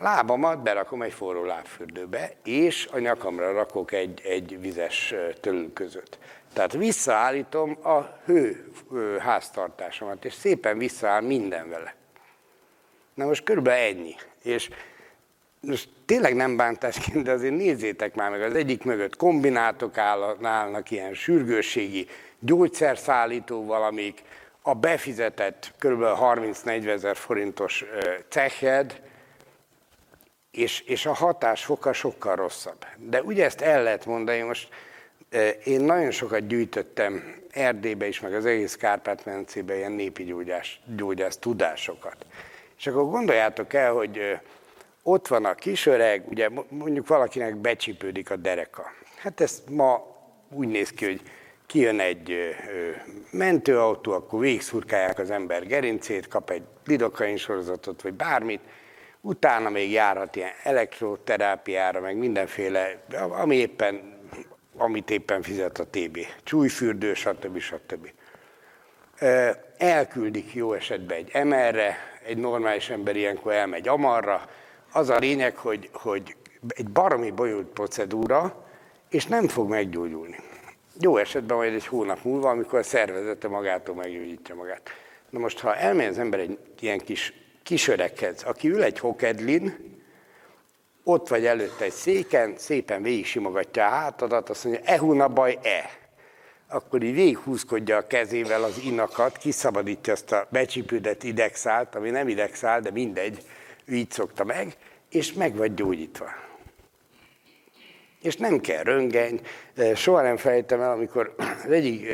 Lábamat 0.00 0.62
berakom 0.62 1.02
egy 1.02 1.12
forró 1.12 1.44
lábfürdőbe, 1.44 2.30
és 2.44 2.88
a 2.92 2.98
nyakamra 2.98 3.52
rakok 3.52 3.92
egy, 3.92 4.20
egy 4.24 4.60
vizes 4.60 5.14
tölül 5.40 5.72
között. 5.72 6.18
Tehát 6.56 6.72
visszaállítom 6.72 7.78
a 7.82 8.20
hő 8.24 8.72
háztartásomat, 9.18 10.24
és 10.24 10.32
szépen 10.32 10.78
visszaáll 10.78 11.20
minden 11.20 11.70
vele. 11.70 11.94
Na 13.14 13.24
most 13.24 13.42
körülbelül 13.42 13.96
ennyi. 13.96 14.14
És 14.42 14.68
most 15.60 15.88
tényleg 16.06 16.34
nem 16.34 16.56
bántásként, 16.56 17.24
de 17.24 17.32
azért 17.32 17.56
nézzétek 17.56 18.14
már 18.14 18.30
meg, 18.30 18.42
az 18.42 18.54
egyik 18.54 18.84
mögött 18.84 19.16
kombinátok 19.16 19.98
állnak, 19.98 20.90
ilyen 20.90 21.14
sürgősségi 21.14 22.06
gyógyszerszállító 22.38 23.64
valamik, 23.64 24.22
a 24.62 24.74
befizetett 24.74 25.72
kb. 25.78 26.02
30-40 26.02 26.86
ezer 26.86 27.16
forintos 27.16 27.84
ceched, 28.28 29.02
és, 30.50 30.80
és 30.80 31.06
a 31.06 31.14
hatásfoka 31.14 31.92
sokkal 31.92 32.34
rosszabb. 32.36 32.86
De 32.96 33.22
ugye 33.22 33.44
ezt 33.44 33.60
el 33.60 33.82
lehet 33.82 34.06
mondani, 34.06 34.40
most 34.40 34.68
én 35.64 35.80
nagyon 35.80 36.10
sokat 36.10 36.46
gyűjtöttem 36.46 37.34
Erdélybe 37.50 38.06
is, 38.06 38.20
meg 38.20 38.34
az 38.34 38.46
egész 38.46 38.76
Kárpát-mencébe 38.76 39.76
ilyen 39.76 39.92
népi 39.92 40.24
gyógyász, 40.24 40.74
gyógyász 40.96 41.36
tudásokat. 41.36 42.26
És 42.78 42.86
akkor 42.86 43.10
gondoljátok 43.10 43.72
el, 43.72 43.92
hogy 43.92 44.38
ott 45.02 45.28
van 45.28 45.44
a 45.44 45.54
kisöreg, 45.54 46.28
ugye 46.28 46.48
mondjuk 46.68 47.06
valakinek 47.06 47.56
becsípődik 47.56 48.30
a 48.30 48.36
dereka. 48.36 48.92
Hát 49.16 49.40
ezt 49.40 49.70
ma 49.70 50.16
úgy 50.50 50.68
néz 50.68 50.90
ki, 50.90 51.04
hogy 51.04 51.20
kijön 51.66 52.00
egy 52.00 52.54
mentőautó, 53.30 54.12
akkor 54.12 54.40
végigszurkálják 54.40 55.18
az 55.18 55.30
ember 55.30 55.66
gerincét, 55.66 56.28
kap 56.28 56.50
egy 56.50 56.62
lidokain 56.84 57.36
sorozatot, 57.36 58.02
vagy 58.02 58.14
bármit, 58.14 58.60
utána 59.20 59.70
még 59.70 59.90
járhat 59.90 60.36
ilyen 60.36 60.52
elektroterápiára, 60.62 62.00
meg 62.00 62.16
mindenféle, 62.16 63.04
ami 63.30 63.56
éppen, 63.56 64.15
amit 64.76 65.10
éppen 65.10 65.42
fizet 65.42 65.78
a 65.78 65.86
TB, 65.90 66.18
csúlyfürdő, 66.42 67.14
stb. 67.14 67.58
stb. 67.58 68.10
Elküldik 69.76 70.54
jó 70.54 70.72
esetben 70.72 71.16
egy 71.16 71.44
MR-re, 71.44 71.96
egy 72.26 72.36
normális 72.36 72.90
ember 72.90 73.16
ilyenkor 73.16 73.52
elmegy 73.52 73.88
amarra. 73.88 74.48
Az 74.92 75.10
a 75.10 75.18
lényeg, 75.18 75.56
hogy, 75.56 75.90
hogy 75.92 76.36
egy 76.68 76.88
baromi 76.88 77.30
bonyolult 77.30 77.66
procedúra, 77.66 78.64
és 79.08 79.26
nem 79.26 79.48
fog 79.48 79.68
meggyógyulni. 79.68 80.36
Jó 81.00 81.16
esetben 81.16 81.56
majd 81.56 81.74
egy 81.74 81.86
hónap 81.86 82.24
múlva, 82.24 82.48
amikor 82.48 82.78
a 82.78 82.82
szervezete 82.82 83.48
magától 83.48 83.94
meggyógyítja 83.94 84.54
magát. 84.54 84.90
Na 85.30 85.38
most, 85.38 85.58
ha 85.58 85.76
elmegy 85.76 86.06
az 86.06 86.18
ember 86.18 86.40
egy 86.40 86.58
ilyen 86.80 86.98
kis 86.98 87.32
kisöreghez, 87.62 88.42
aki 88.42 88.68
ül 88.68 88.82
egy 88.82 88.98
hokedlin, 88.98 89.95
ott 91.08 91.28
vagy 91.28 91.46
előtte 91.46 91.84
egy 91.84 91.92
széken, 91.92 92.54
szépen 92.56 93.02
végig 93.02 93.26
simogatja 93.26 93.86
a 93.86 93.90
hátadat, 93.90 94.50
azt 94.50 94.64
mondja, 94.64 94.82
ehuna 94.84 95.28
baj-e? 95.28 95.90
Akkor 96.68 97.02
így 97.02 97.14
végighúzkodja 97.14 97.96
a 97.96 98.06
kezével 98.06 98.62
az 98.62 98.80
inakat, 98.84 99.36
kiszabadítja 99.36 100.12
azt 100.12 100.32
a 100.32 100.46
becsipődett 100.50 101.22
idegszált, 101.22 101.94
ami 101.94 102.10
nem 102.10 102.28
idegszál, 102.28 102.80
de 102.80 102.90
mindegy, 102.90 103.42
ő 103.84 103.94
így 103.94 104.10
szokta 104.10 104.44
meg, 104.44 104.76
és 105.10 105.32
meg 105.32 105.56
vagy 105.56 105.74
gyógyítva 105.74 106.44
és 108.22 108.36
nem 108.36 108.60
kell 108.60 108.82
röngeny. 108.82 109.40
Soha 109.94 110.22
nem 110.22 110.36
fejtem 110.36 110.80
el, 110.80 110.90
amikor 110.90 111.34
az 111.64 111.70
egyik 111.70 112.08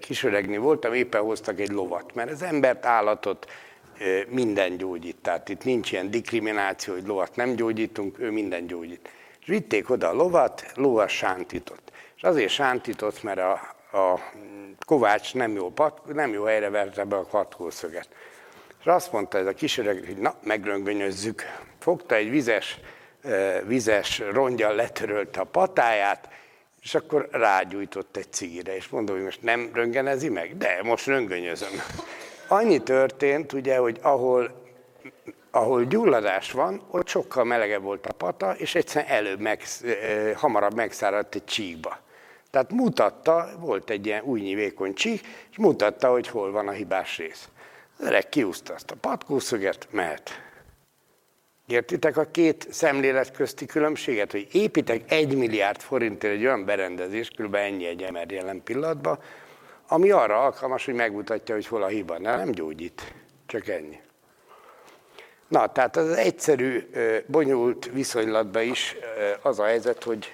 kisöregnél 0.00 0.60
voltam, 0.60 0.94
éppen 0.94 1.22
hoztak 1.22 1.60
egy 1.60 1.70
lovat, 1.70 2.14
mert 2.14 2.30
az 2.30 2.42
embert, 2.42 2.84
állatot 2.84 3.46
minden 4.28 4.76
gyógyít. 4.76 5.16
Tehát 5.22 5.48
itt 5.48 5.64
nincs 5.64 5.92
ilyen 5.92 6.10
dikrimináció, 6.10 6.94
hogy 6.94 7.06
lovat 7.06 7.36
nem 7.36 7.54
gyógyítunk, 7.54 8.18
ő 8.18 8.30
minden 8.30 8.66
gyógyít. 8.66 9.08
És 9.40 9.46
vitték 9.46 9.90
oda 9.90 10.08
a 10.08 10.12
lovat, 10.12 10.72
lovat 10.74 11.08
sántított. 11.08 11.92
És 12.16 12.22
azért 12.22 12.50
sántított, 12.50 13.22
mert 13.22 13.38
a, 13.38 13.52
a 13.98 14.20
Kovács 14.86 15.34
nem 15.34 15.54
jó, 15.54 15.70
pat, 15.70 16.14
nem 16.14 16.32
jó 16.32 16.44
helyre 16.44 16.70
verte 16.70 17.04
be 17.04 17.16
a 17.16 17.22
patkószöget. 17.22 18.08
És 18.80 18.86
azt 18.86 19.12
mondta 19.12 19.38
ez 19.38 19.46
a 19.46 19.52
kisöreg, 19.52 20.04
hogy 20.06 20.16
na, 20.16 20.34
megröngönyözzük. 20.42 21.42
Fogta 21.78 22.14
egy 22.14 22.30
vizes 22.30 22.80
vizes 23.66 24.22
rongyal 24.32 24.74
letörölte 24.74 25.40
a 25.40 25.44
patáját, 25.44 26.28
és 26.82 26.94
akkor 26.94 27.28
rágyújtott 27.30 28.16
egy 28.16 28.32
cigire, 28.32 28.76
és 28.76 28.88
mondom, 28.88 29.14
hogy 29.14 29.24
most 29.24 29.42
nem 29.42 29.70
röngenezi 29.74 30.28
meg? 30.28 30.56
De, 30.56 30.80
most 30.82 31.06
röngönyözöm. 31.06 31.82
Annyi 32.48 32.82
történt, 32.82 33.52
ugye, 33.52 33.76
hogy 33.76 33.98
ahol, 34.02 34.50
ahol 35.50 35.84
gyulladás 35.84 36.52
van, 36.52 36.82
ott 36.90 37.08
sokkal 37.08 37.44
melegebb 37.44 37.82
volt 37.82 38.06
a 38.06 38.12
pata, 38.12 38.52
és 38.52 38.74
egyszerűen 38.74 39.12
előbb 39.12 39.40
meg, 39.40 39.62
hamarabb 40.34 40.74
megszáradt 40.74 41.34
egy 41.34 41.44
csíkba. 41.44 41.98
Tehát 42.50 42.72
mutatta, 42.72 43.48
volt 43.58 43.90
egy 43.90 44.06
ilyen 44.06 44.22
újnyi 44.22 44.54
vékony 44.54 44.94
csík, 44.94 45.20
és 45.50 45.56
mutatta, 45.56 46.10
hogy 46.10 46.28
hol 46.28 46.50
van 46.50 46.68
a 46.68 46.70
hibás 46.70 47.18
rész. 47.18 47.48
Az 47.98 48.06
öreg 48.06 48.28
kiúzta 48.28 48.74
azt 48.74 48.90
a 48.90 48.96
patkószöget, 49.00 49.88
mehet. 49.90 50.30
Értitek 51.66 52.16
a 52.16 52.24
két 52.30 52.66
szemlélet 52.70 53.30
közti 53.30 53.66
különbséget, 53.66 54.32
hogy 54.32 54.48
építek 54.52 55.12
egy 55.12 55.36
milliárd 55.36 55.80
forintért 55.80 56.34
egy 56.34 56.44
olyan 56.44 56.64
berendezést, 56.64 57.36
kb. 57.36 57.54
ennyi 57.54 57.86
egy 57.86 58.02
ember 58.02 58.30
jelen 58.30 58.62
pillanatban, 58.62 59.18
ami 59.88 60.10
arra 60.10 60.44
alkalmas, 60.44 60.84
hogy 60.84 60.94
megmutatja, 60.94 61.54
hogy 61.54 61.66
hol 61.66 61.82
a 61.82 61.86
hiba. 61.86 62.18
De 62.18 62.36
nem 62.36 62.50
gyógyít, 62.50 63.14
csak 63.46 63.68
ennyi. 63.68 64.00
Na, 65.48 65.72
tehát 65.72 65.96
az 65.96 66.10
egyszerű, 66.10 66.90
bonyolult 67.26 67.90
viszonylatban 67.92 68.62
is 68.62 68.96
az 69.42 69.58
a 69.58 69.64
helyzet, 69.64 70.04
hogy 70.04 70.32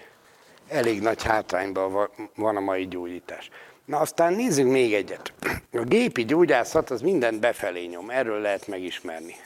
elég 0.68 1.00
nagy 1.00 1.23
hátrányban 1.23 2.11
van 2.35 2.56
a 2.56 2.61
mai 2.61 2.88
gyógyítás. 2.88 3.50
Na 3.85 3.99
aztán 3.99 4.32
nézzük 4.32 4.66
még 4.66 4.94
egyet. 4.94 5.32
A 5.73 5.82
gépi 5.82 6.25
gyógyászat 6.25 6.90
az 6.90 7.00
mindent 7.00 7.40
befelé 7.40 7.85
nyom, 7.85 8.11
erről 8.11 8.40
lehet 8.40 8.66
megismerni. 8.66 9.37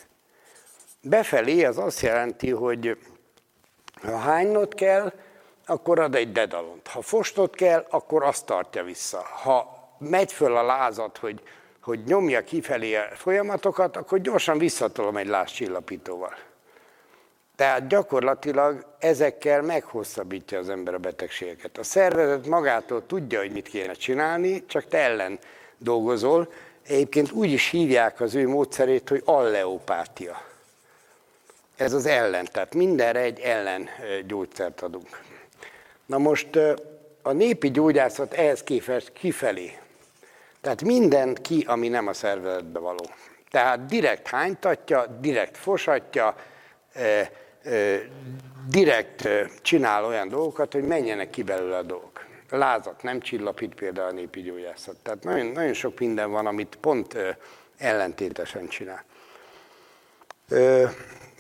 Befelé 1.03 1.65
az 1.65 1.79
azt 1.79 2.01
jelenti, 2.01 2.51
hogy 2.51 2.99
ha 4.03 4.17
hánynod 4.17 4.75
kell, 4.75 5.13
akkor 5.67 5.99
ad 5.99 6.15
egy 6.15 6.33
dedalont. 6.33 6.87
Ha 6.87 7.03
fostot 7.03 7.55
kell, 7.55 7.87
akkor 7.91 8.23
azt 8.25 8.47
tartja 8.47 8.85
vissza. 8.85 9.25
Ha 9.43 9.76
megy 9.99 10.33
föl 10.33 10.57
a 10.57 10.63
lázat, 10.63 11.19
hogy, 11.19 11.41
hogy 11.81 12.01
nyomja 12.07 12.45
kifelé 12.45 12.95
a 12.95 13.09
folyamatokat, 13.15 13.97
akkor 13.97 14.21
gyorsan 14.21 14.59
visszatolom 14.59 15.17
egy 15.17 15.27
lázcsillapítóval. 15.27 16.35
Tehát 17.57 17.87
gyakorlatilag 17.87 18.87
ezekkel 18.99 19.63
meghosszabbítja 19.63 20.59
az 20.59 20.69
ember 20.69 20.95
a 20.95 20.99
betegségeket. 20.99 21.79
A 21.79 21.83
szervezet 21.83 22.47
magától 22.47 23.07
tudja, 23.07 23.41
hogy 23.41 23.53
mit 23.53 23.69
kéne 23.69 23.93
csinálni, 23.93 24.67
csak 24.67 24.89
te 24.89 24.99
ellen 24.99 25.39
dolgozol. 25.79 26.53
Egyébként 26.87 27.31
úgy 27.31 27.51
is 27.51 27.71
hívják 27.71 28.21
az 28.21 28.35
ő 28.35 28.49
módszerét, 28.49 29.09
hogy 29.09 29.23
alleopátia. 29.25 30.43
Ez 31.77 31.93
az 31.93 32.07
ellen, 32.07 32.49
tehát 32.53 32.75
mindenre 32.75 33.21
egy 33.21 33.41
ellen 33.41 33.89
gyógyszert 34.27 34.81
adunk. 34.81 35.21
Na 36.07 36.19
most 36.19 36.59
a 37.23 37.33
népi 37.33 37.71
gyógyászat 37.71 38.33
ehhez 38.33 38.63
képest 38.63 39.13
kifelé. 39.13 39.79
Tehát 40.67 40.83
minden 40.83 41.35
ki, 41.35 41.65
ami 41.69 41.89
nem 41.89 42.07
a 42.07 42.13
szervezetbe 42.13 42.79
való. 42.79 43.11
Tehát 43.51 43.87
direkt 43.87 44.29
hánytatja, 44.29 45.07
direkt 45.21 45.57
fosatja, 45.57 46.37
direkt 48.69 49.29
csinál 49.63 50.05
olyan 50.05 50.29
dolgokat, 50.29 50.73
hogy 50.73 50.83
menjenek 50.83 51.31
ki 51.31 51.43
belőle 51.43 51.77
a 51.77 51.83
dolgok. 51.83 52.27
Lázat 52.51 53.03
nem 53.03 53.21
csillapít 53.21 53.75
például 53.75 54.09
a 54.09 54.13
népi 54.13 54.43
gyógyászat. 54.43 54.97
Tehát 55.03 55.25
nagyon, 55.25 55.47
nagyon 55.47 55.73
sok 55.73 55.99
minden 55.99 56.31
van, 56.31 56.47
amit 56.47 56.79
pont 56.81 57.17
ellentétesen 57.79 58.69
csinál. 58.69 59.05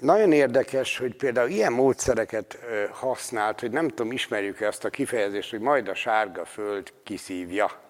Nagyon 0.00 0.32
érdekes, 0.32 0.98
hogy 0.98 1.16
például 1.16 1.48
ilyen 1.48 1.72
módszereket 1.72 2.58
használt, 2.90 3.60
hogy 3.60 3.70
nem 3.70 3.88
tudom, 3.88 4.12
ismerjük-e 4.12 4.66
azt 4.66 4.84
a 4.84 4.90
kifejezést, 4.90 5.50
hogy 5.50 5.60
majd 5.60 5.88
a 5.88 5.94
sárga 5.94 6.44
föld 6.44 6.92
kiszívja. 7.02 7.84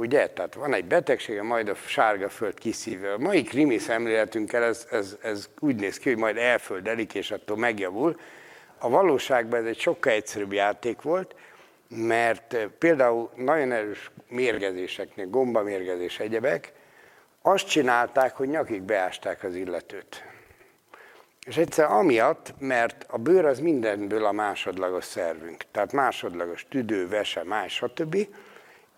Ugye? 0.00 0.26
Tehát 0.26 0.54
van 0.54 0.74
egy 0.74 0.84
betegsége, 0.84 1.42
majd 1.42 1.68
a 1.68 1.74
sárga 1.74 2.28
föld 2.28 2.58
kiszívja. 2.58 3.12
A 3.12 3.18
mai 3.18 3.42
krimi 3.42 3.78
szemléletünkkel 3.78 4.62
ez, 4.62 4.86
ez, 4.90 5.16
ez 5.22 5.48
úgy 5.58 5.76
néz 5.76 5.98
ki, 5.98 6.08
hogy 6.08 6.18
majd 6.18 6.36
elföldelik, 6.36 7.14
és 7.14 7.30
attól 7.30 7.56
megjavul. 7.56 8.20
A 8.78 8.88
valóságban 8.88 9.60
ez 9.60 9.66
egy 9.66 9.78
sokkal 9.78 10.12
egyszerűbb 10.12 10.52
játék 10.52 11.02
volt, 11.02 11.34
mert 11.88 12.56
például 12.78 13.30
nagyon 13.34 13.72
erős 13.72 14.10
mérgezéseknél, 14.28 15.26
gombamérgezés 15.26 16.20
egyebek, 16.20 16.72
azt 17.42 17.68
csinálták, 17.68 18.36
hogy 18.36 18.48
nyakig 18.48 18.82
beásták 18.82 19.44
az 19.44 19.54
illetőt. 19.54 20.24
És 21.46 21.56
egyszer 21.56 21.84
amiatt, 21.84 22.54
mert 22.58 23.06
a 23.08 23.18
bőr 23.18 23.44
az 23.44 23.58
mindenből 23.58 24.24
a 24.24 24.32
másodlagos 24.32 25.04
szervünk. 25.04 25.64
Tehát 25.70 25.92
másodlagos 25.92 26.66
tüdő, 26.68 27.08
vese, 27.08 27.44
más, 27.44 27.74
stb. 27.74 28.16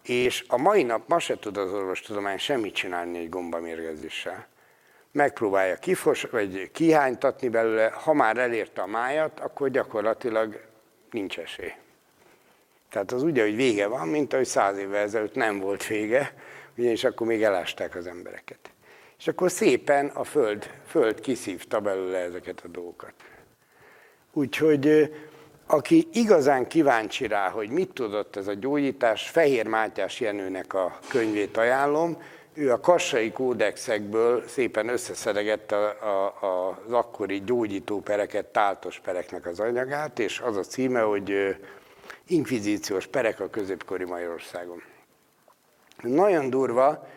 És 0.02 0.44
a 0.48 0.56
mai 0.56 0.82
nap 0.82 1.08
ma 1.08 1.18
se 1.18 1.38
tud 1.38 1.56
az 1.56 1.72
orvostudomány 1.72 2.38
semmit 2.38 2.74
csinálni 2.74 3.18
egy 3.18 3.28
gombamérgezéssel. 3.28 4.46
Megpróbálja 5.12 5.76
kifos, 5.76 6.22
vagy 6.22 6.70
kihánytatni 6.72 7.48
belőle, 7.48 7.90
ha 7.90 8.12
már 8.12 8.36
elérte 8.36 8.82
a 8.82 8.86
májat, 8.86 9.40
akkor 9.40 9.70
gyakorlatilag 9.70 10.60
nincs 11.10 11.38
esély. 11.38 11.72
Tehát 12.90 13.12
az 13.12 13.22
úgy, 13.22 13.40
hogy 13.40 13.56
vége 13.56 13.86
van, 13.86 14.08
mint 14.08 14.32
ahogy 14.32 14.46
száz 14.46 14.78
évvel 14.78 15.02
ezelőtt 15.02 15.34
nem 15.34 15.58
volt 15.58 15.86
vége, 15.86 16.34
ugyanis 16.76 17.04
akkor 17.04 17.26
még 17.26 17.42
elásták 17.42 17.94
az 17.94 18.06
embereket. 18.06 18.70
És 19.18 19.28
akkor 19.28 19.50
szépen 19.50 20.06
a 20.06 20.24
föld, 20.24 20.70
föld 20.86 21.20
kiszívta 21.20 21.80
belőle 21.80 22.18
ezeket 22.18 22.60
a 22.64 22.68
dolgokat. 22.68 23.14
Úgyhogy 24.32 25.12
aki 25.66 26.08
igazán 26.12 26.66
kíváncsi 26.66 27.26
rá, 27.26 27.48
hogy 27.48 27.70
mit 27.70 27.90
tudott 27.92 28.36
ez 28.36 28.46
a 28.46 28.54
gyógyítás, 28.54 29.28
Fehér 29.28 29.66
Mátyás 29.66 30.20
Jenőnek 30.20 30.74
a 30.74 30.98
könyvét 31.08 31.56
ajánlom, 31.56 32.16
ő 32.54 32.72
a 32.72 32.80
kassai 32.80 33.32
kódexekből 33.32 34.48
szépen 34.48 34.88
összeszedegette 34.88 35.76
a, 35.76 36.24
a, 36.24 36.68
az 36.86 36.92
akkori 36.92 37.42
gyógyító 37.44 38.00
pereket, 38.00 38.46
táltos 38.46 39.00
pereknek 39.00 39.46
az 39.46 39.60
anyagát, 39.60 40.18
és 40.18 40.40
az 40.40 40.56
a 40.56 40.62
címe, 40.62 41.00
hogy 41.00 41.56
Inkvizíciós 42.26 43.06
perek 43.06 43.40
a 43.40 43.50
középkori 43.50 44.04
Magyarországon. 44.04 44.82
Nagyon 46.02 46.50
durva, 46.50 47.08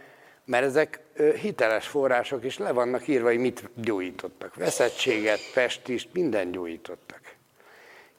mert 0.46 0.66
ezek 0.66 1.00
hiteles 1.42 1.88
források, 1.88 2.44
és 2.44 2.58
le 2.58 2.72
vannak 2.72 3.08
írva, 3.08 3.28
hogy 3.28 3.38
mit 3.38 3.70
gyógyítottak. 3.74 4.56
Veszettséget, 4.56 5.40
pestist, 5.54 6.10
minden 6.14 6.52
gyógyítottak. 6.52 7.25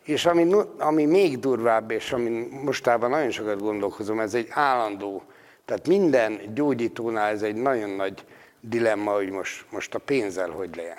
És 0.06 0.26
ami, 0.26 0.54
ami 0.78 1.04
még 1.04 1.38
durvább, 1.38 1.90
és 1.90 2.12
ami 2.12 2.48
mostában 2.50 3.10
nagyon 3.10 3.30
sokat 3.30 3.60
gondolkozom, 3.60 4.20
ez 4.20 4.34
egy 4.34 4.46
állandó, 4.50 5.22
tehát 5.64 5.86
minden 5.88 6.40
gyógyítónál 6.54 7.30
ez 7.30 7.42
egy 7.42 7.54
nagyon 7.54 7.90
nagy 7.90 8.24
dilemma, 8.60 9.12
hogy 9.12 9.30
most, 9.30 9.64
most 9.70 9.94
a 9.94 9.98
pénzzel 9.98 10.50
hogy 10.50 10.76
legyen. 10.76 10.98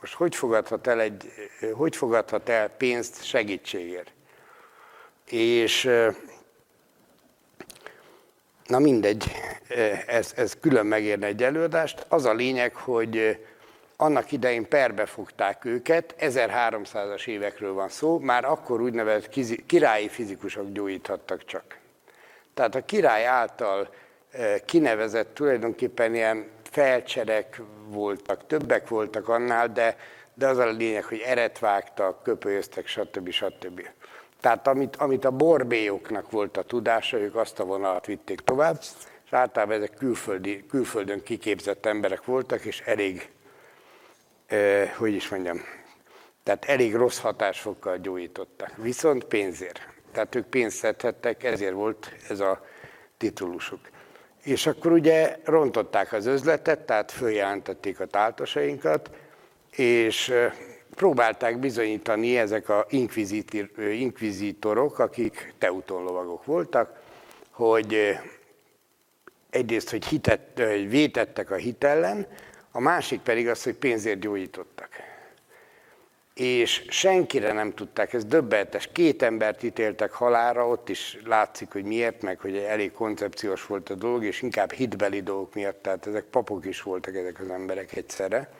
Most 0.00 0.14
hogy 0.14 0.34
fogadhat 0.34 0.86
el, 0.86 1.00
egy, 1.00 1.32
hogy 1.72 1.96
fogadhat 1.96 2.48
el 2.48 2.68
pénzt 2.68 3.24
segítségért? 3.24 4.12
És 5.24 5.90
na 8.66 8.78
mindegy, 8.78 9.32
ez, 10.06 10.32
ez 10.36 10.56
külön 10.60 10.86
megérne 10.86 11.26
egy 11.26 11.42
előadást. 11.42 12.06
Az 12.08 12.24
a 12.24 12.32
lényeg, 12.32 12.74
hogy 12.74 13.38
annak 14.00 14.32
idején 14.32 14.68
perbe 14.68 15.06
fogták 15.06 15.64
őket, 15.64 16.14
1300-as 16.18 17.26
évekről 17.26 17.72
van 17.72 17.88
szó, 17.88 18.18
már 18.18 18.44
akkor 18.44 18.80
úgynevezett 18.80 19.34
királyi 19.66 20.08
fizikusok 20.08 20.72
gyógyíthattak 20.72 21.44
csak. 21.44 21.78
Tehát 22.54 22.74
a 22.74 22.84
király 22.84 23.26
által 23.26 23.88
e, 24.30 24.58
kinevezett 24.64 25.34
tulajdonképpen 25.34 26.14
ilyen 26.14 26.46
felcserek 26.70 27.60
voltak, 27.88 28.46
többek 28.46 28.88
voltak 28.88 29.28
annál, 29.28 29.72
de, 29.72 29.96
de 30.34 30.46
az 30.46 30.58
a 30.58 30.70
lényeg, 30.70 31.04
hogy 31.04 31.22
eret 31.26 31.58
vágtak, 31.58 32.22
köpölyöztek, 32.22 32.86
stb. 32.86 33.30
stb. 33.30 33.88
Tehát 34.40 34.66
amit, 34.66 34.96
amit 34.96 35.24
a 35.24 35.30
borbélyoknak 35.30 36.30
volt 36.30 36.56
a 36.56 36.62
tudása, 36.62 37.18
ők 37.18 37.36
azt 37.36 37.60
a 37.60 37.64
vonalat 37.64 38.06
vitték 38.06 38.40
tovább, 38.40 38.78
és 39.24 39.32
általában 39.32 39.76
ezek 39.76 39.94
külföldi, 39.94 40.66
külföldön 40.66 41.22
kiképzett 41.22 41.86
emberek 41.86 42.24
voltak, 42.24 42.64
és 42.64 42.80
elég 42.80 43.28
hogy 44.96 45.14
is 45.14 45.28
mondjam, 45.28 45.60
tehát 46.42 46.64
elég 46.64 46.94
rossz 46.94 47.18
hatásfokkal 47.18 47.98
gyógyítottak, 47.98 48.76
viszont 48.76 49.24
pénzért. 49.24 49.80
Tehát 50.12 50.34
ők 50.34 50.46
pénzt 50.46 50.76
szedhettek, 50.76 51.44
ezért 51.44 51.72
volt 51.72 52.12
ez 52.28 52.40
a 52.40 52.64
titulusuk. 53.16 53.80
És 54.42 54.66
akkor 54.66 54.92
ugye 54.92 55.36
rontották 55.44 56.12
az 56.12 56.26
özletet, 56.26 56.78
tehát 56.78 57.12
följelentették 57.12 58.00
a 58.00 58.06
táltosainkat, 58.06 59.10
és 59.70 60.32
próbálták 60.94 61.58
bizonyítani 61.58 62.38
ezek 62.38 62.68
a 62.68 62.86
inkvizítorok, 63.76 64.98
akik 64.98 65.54
teutonlovagok 65.58 66.44
voltak, 66.44 67.00
hogy 67.50 68.18
egyrészt, 69.50 69.90
hogy, 69.90 70.04
hitet, 70.04 70.40
hogy 70.54 70.88
vétettek 70.88 71.50
a 71.50 71.56
hitellen, 71.56 72.26
a 72.78 72.80
másik 72.80 73.20
pedig 73.20 73.48
az, 73.48 73.62
hogy 73.62 73.74
pénzért 73.74 74.18
gyógyítottak. 74.18 74.88
És 76.34 76.84
senkire 76.88 77.52
nem 77.52 77.74
tudták, 77.74 78.12
ez 78.12 78.24
döbbenetes. 78.24 78.88
Két 78.92 79.22
embert 79.22 79.62
ítéltek 79.62 80.12
halára, 80.12 80.68
ott 80.68 80.88
is 80.88 81.18
látszik, 81.24 81.72
hogy 81.72 81.84
miért, 81.84 82.22
meg 82.22 82.40
hogy 82.40 82.56
elég 82.56 82.92
koncepciós 82.92 83.66
volt 83.66 83.90
a 83.90 83.94
dolog, 83.94 84.24
és 84.24 84.42
inkább 84.42 84.72
hitbeli 84.72 85.22
dolgok 85.22 85.54
miatt, 85.54 85.82
tehát 85.82 86.06
ezek 86.06 86.24
papok 86.24 86.66
is 86.66 86.82
voltak 86.82 87.14
ezek 87.14 87.40
az 87.40 87.50
emberek 87.50 87.96
egyszerre. 87.96 88.50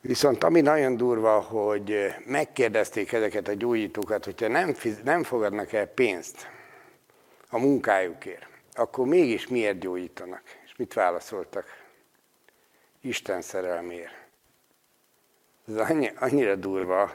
Viszont 0.00 0.44
ami 0.44 0.60
nagyon 0.60 0.96
durva, 0.96 1.40
hogy 1.40 2.14
megkérdezték 2.26 3.12
ezeket 3.12 3.48
a 3.48 3.54
gyógyítókat, 3.54 4.24
hogyha 4.24 4.48
nem, 4.48 4.74
nem 5.04 5.22
fogadnak 5.22 5.72
el 5.72 5.86
pénzt 5.86 6.48
a 7.48 7.58
munkájukért, 7.58 8.48
akkor 8.72 9.06
mégis 9.06 9.46
miért 9.46 9.78
gyógyítanak? 9.78 10.42
És 10.64 10.76
mit 10.76 10.92
válaszoltak? 10.92 11.79
Isten 13.00 13.42
szerelméért. 13.42 14.12
Ez 15.68 15.76
annyi, 15.76 16.12
annyira 16.18 16.54
durva, 16.54 17.12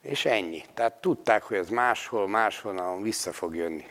és 0.00 0.24
ennyi. 0.24 0.62
Tehát 0.74 1.00
tudták, 1.00 1.42
hogy 1.42 1.56
ez 1.56 1.68
máshol, 1.68 2.28
máshol 2.28 3.02
vissza 3.02 3.32
fog 3.32 3.54
jönni. 3.54 3.86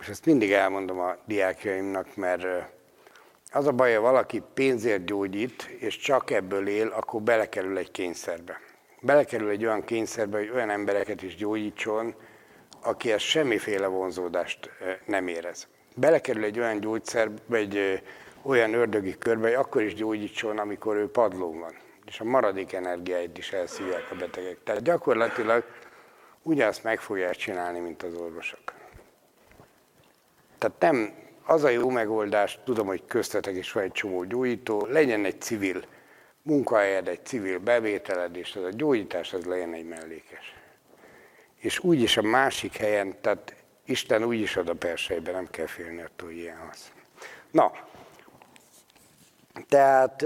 És 0.00 0.08
ezt 0.08 0.26
mindig 0.26 0.52
elmondom 0.52 1.00
a 1.00 1.16
diákjaimnak, 1.24 2.16
mert 2.16 2.72
az 3.52 3.66
a 3.66 3.72
baj, 3.72 3.94
ha 3.94 4.00
valaki 4.00 4.42
pénzért 4.54 5.04
gyógyít, 5.04 5.62
és 5.62 5.96
csak 5.96 6.30
ebből 6.30 6.68
él, 6.68 6.88
akkor 6.88 7.22
belekerül 7.22 7.78
egy 7.78 7.90
kényszerbe. 7.90 8.60
Belekerül 9.00 9.48
egy 9.48 9.64
olyan 9.64 9.84
kényszerbe, 9.84 10.38
hogy 10.38 10.50
olyan 10.50 10.70
embereket 10.70 11.22
is 11.22 11.36
gyógyítson, 11.36 12.14
aki 12.82 13.12
ezt 13.12 13.24
semmiféle 13.24 13.86
vonzódást 13.86 14.70
nem 15.04 15.28
érez. 15.28 15.68
Belekerül 15.96 16.44
egy 16.44 16.58
olyan 16.58 16.80
gyógyszerbe, 16.80 17.56
egy 17.56 18.02
olyan 18.44 18.74
ördögi 18.74 19.18
körbe, 19.18 19.46
hogy 19.46 19.56
akkor 19.56 19.82
is 19.82 19.94
gyógyítson, 19.94 20.58
amikor 20.58 20.96
ő 20.96 21.10
padlón 21.10 21.58
van. 21.58 21.74
és 22.06 22.20
a 22.20 22.24
maradék 22.24 22.72
energiáit 22.72 23.38
is 23.38 23.52
elszívják 23.52 24.10
a 24.10 24.14
betegek. 24.14 24.62
Tehát 24.64 24.82
gyakorlatilag 24.82 25.64
ugyanazt 26.42 26.84
meg 26.84 27.00
fogják 27.00 27.34
csinálni, 27.34 27.78
mint 27.78 28.02
az 28.02 28.14
orvosok. 28.14 28.72
Tehát 30.58 30.80
nem 30.80 31.14
az 31.44 31.64
a 31.64 31.68
jó 31.68 31.90
megoldás, 31.90 32.58
tudom, 32.64 32.86
hogy 32.86 33.02
köztetek 33.06 33.54
is 33.54 33.72
van 33.72 33.82
egy 33.82 33.92
csomó 33.92 34.24
gyógyító, 34.24 34.86
legyen 34.86 35.24
egy 35.24 35.40
civil 35.40 35.84
munkahelyed, 36.42 37.08
egy 37.08 37.24
civil 37.24 37.58
bevételed, 37.58 38.36
és 38.36 38.56
az 38.56 38.62
a 38.62 38.70
gyógyítás 38.70 39.32
az 39.32 39.44
legyen 39.44 39.72
egy 39.72 39.88
mellékes. 39.88 40.54
És 41.56 41.78
úgyis 41.78 42.16
a 42.16 42.22
másik 42.22 42.76
helyen, 42.76 43.20
tehát 43.20 43.54
Isten 43.84 44.24
úgyis 44.24 44.56
ad 44.56 44.68
a 44.68 44.74
persejbe, 44.74 45.32
nem 45.32 45.46
kell 45.50 45.66
félni 45.66 46.02
attól, 46.02 46.28
hogy 46.28 46.36
ilyen 46.36 46.68
az. 46.70 46.92
Na, 47.50 47.72
tehát 49.68 50.24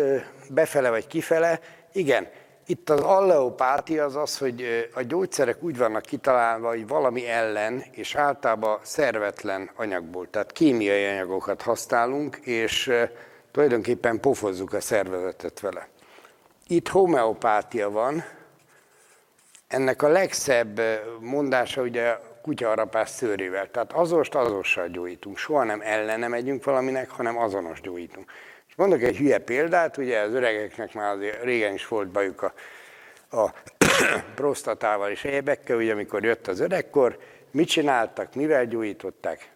befele 0.51 0.91
vagy 0.91 1.07
kifele, 1.07 1.61
igen, 1.93 2.29
itt 2.67 2.91
az 2.91 3.01
alleopátia 3.01 4.05
az 4.05 4.17
az, 4.17 4.39
hogy 4.39 4.89
a 4.95 5.03
gyógyszerek 5.03 5.63
úgy 5.63 5.77
vannak 5.77 6.03
kitalálva, 6.03 6.69
hogy 6.69 6.87
valami 6.87 7.29
ellen, 7.29 7.85
és 7.91 8.15
általában 8.15 8.79
szervetlen 8.83 9.71
anyagból, 9.77 10.31
tehát 10.31 10.53
kémiai 10.53 11.05
anyagokat 11.05 11.63
használunk, 11.63 12.37
és 12.37 12.93
tulajdonképpen 13.51 14.21
pofozzuk 14.21 14.73
a 14.73 14.81
szervezetet 14.81 15.61
vele. 15.61 15.89
Itt 16.67 16.89
homeopátia 16.89 17.91
van, 17.91 18.25
ennek 19.69 20.03
a 20.03 20.09
legszebb 20.09 20.81
mondása 21.21 21.83
ugye 21.83 22.17
kutyaharapás 22.43 23.09
szőrével. 23.09 23.71
Tehát 23.71 23.93
azost 23.93 24.35
azossal 24.35 24.89
gyógyítunk. 24.89 25.37
Soha 25.37 25.65
nem 25.65 25.81
ellene 25.81 26.29
megyünk 26.29 26.65
valaminek, 26.65 27.11
hanem 27.11 27.39
azonos 27.39 27.81
gyógyítunk. 27.81 28.31
Mondok 28.79 29.03
egy 29.03 29.17
hülye 29.17 29.39
példát, 29.39 29.97
ugye 29.97 30.21
az 30.21 30.33
öregeknek 30.33 30.95
már 30.95 31.15
azért 31.15 31.43
régen 31.43 31.75
is 31.75 31.89
volt 31.89 32.09
bajuk 32.09 32.43
a, 32.43 32.53
a 33.37 33.55
prostatával 34.35 35.11
és 35.11 35.25
egyebekkel, 35.25 35.77
ugye 35.77 35.93
amikor 35.93 36.25
jött 36.25 36.47
az 36.47 36.61
öregkor, 36.61 37.19
mit 37.51 37.69
csináltak, 37.69 38.35
mivel 38.35 38.67
gyógyították? 38.67 39.51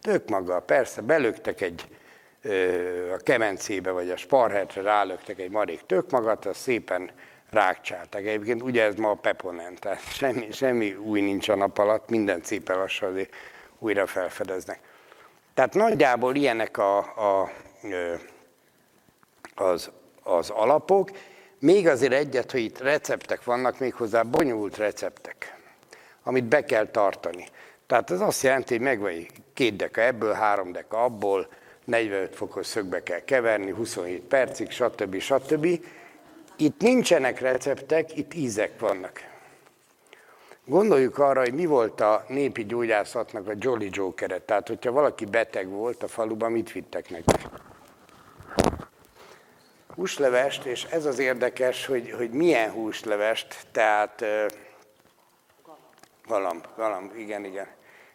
Tök 0.00 0.28
maga, 0.28 0.60
persze, 0.60 1.00
belöktek 1.00 1.60
egy 1.60 1.88
a 3.14 3.16
kemencébe 3.22 3.90
vagy 3.90 4.10
a 4.10 4.16
sparhetre 4.16 4.82
rálöktek 4.82 5.38
egy 5.38 5.50
marék 5.50 5.80
tök 5.86 6.10
magat, 6.10 6.46
az 6.46 6.56
szépen 6.56 7.10
rákcsáltak. 7.50 8.20
Egyébként 8.20 8.62
ugye 8.62 8.82
ez 8.82 8.94
ma 8.94 9.10
a 9.10 9.14
peponent, 9.14 9.80
tehát 9.80 10.14
semmi, 10.14 10.52
semmi 10.52 10.94
új 10.94 11.20
nincs 11.20 11.48
a 11.48 11.54
nap 11.54 11.78
alatt, 11.78 12.08
minden 12.08 12.40
szépen 12.42 12.78
lassan 12.78 13.10
azért 13.10 13.34
újra 13.78 14.06
felfedeznek. 14.06 14.78
Tehát 15.54 15.74
nagyjából 15.74 16.34
ilyenek 16.34 16.78
a, 16.78 16.98
a, 16.98 17.50
az, 19.54 19.90
az 20.22 20.50
alapok, 20.50 21.10
még 21.58 21.88
azért 21.88 22.12
egyet, 22.12 22.50
hogy 22.50 22.60
itt 22.60 22.78
receptek 22.78 23.44
vannak, 23.44 23.78
méghozzá 23.78 24.22
bonyolult 24.22 24.76
receptek, 24.76 25.58
amit 26.22 26.44
be 26.44 26.64
kell 26.64 26.86
tartani. 26.86 27.46
Tehát 27.86 28.10
ez 28.10 28.20
azt 28.20 28.42
jelenti, 28.42 28.74
hogy 28.74 28.82
megvan 28.82 29.26
két 29.54 29.76
deka 29.76 30.00
ebből, 30.00 30.32
három 30.32 30.72
deka 30.72 31.04
abból, 31.04 31.48
45 31.84 32.36
fokos 32.36 32.66
szögbe 32.66 33.02
kell 33.02 33.20
keverni, 33.20 33.70
27 33.70 34.22
percig, 34.22 34.70
stb. 34.70 35.18
stb. 35.18 35.66
Itt 36.56 36.80
nincsenek 36.80 37.40
receptek, 37.40 38.16
itt 38.16 38.34
ízek 38.34 38.80
vannak. 38.80 39.20
Gondoljuk 40.66 41.18
arra, 41.18 41.40
hogy 41.40 41.54
mi 41.54 41.66
volt 41.66 42.00
a 42.00 42.24
népi 42.28 42.64
gyógyászatnak 42.64 43.48
a 43.48 43.52
Jolly 43.58 43.88
Joker-e. 43.92 44.38
Tehát, 44.38 44.68
hogyha 44.68 44.92
valaki 44.92 45.24
beteg 45.24 45.68
volt 45.68 46.02
a 46.02 46.08
faluban, 46.08 46.52
mit 46.52 46.72
vittek 46.72 47.10
neki? 47.10 47.32
Húslevest, 49.94 50.64
és 50.64 50.84
ez 50.84 51.04
az 51.04 51.18
érdekes, 51.18 51.86
hogy, 51.86 52.10
hogy 52.10 52.30
milyen 52.30 52.70
húslevest, 52.70 53.66
tehát 53.72 54.24
galamb, 56.26 56.66
galamb, 56.76 57.16
igen, 57.16 57.44
igen. 57.44 57.66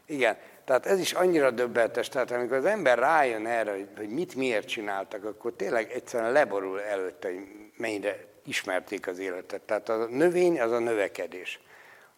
Igen, 0.05 0.37
tehát 0.65 0.85
ez 0.85 0.99
is 0.99 1.13
annyira 1.13 1.51
döbbenetes, 1.51 2.09
tehát 2.09 2.31
amikor 2.31 2.57
az 2.57 2.65
ember 2.65 2.97
rájön 2.97 3.45
erre, 3.45 3.71
hogy, 3.71 3.87
hogy 3.97 4.09
mit 4.09 4.35
miért 4.35 4.67
csináltak, 4.67 5.25
akkor 5.25 5.53
tényleg 5.53 5.91
egyszerűen 5.91 6.31
leborul 6.31 6.81
előtte, 6.81 7.27
hogy 7.27 7.47
mennyire 7.77 8.25
ismerték 8.45 9.07
az 9.07 9.19
életet. 9.19 9.61
Tehát 9.61 9.89
a 9.89 10.05
növény 10.05 10.61
az 10.61 10.71
a 10.71 10.79
növekedés. 10.79 11.59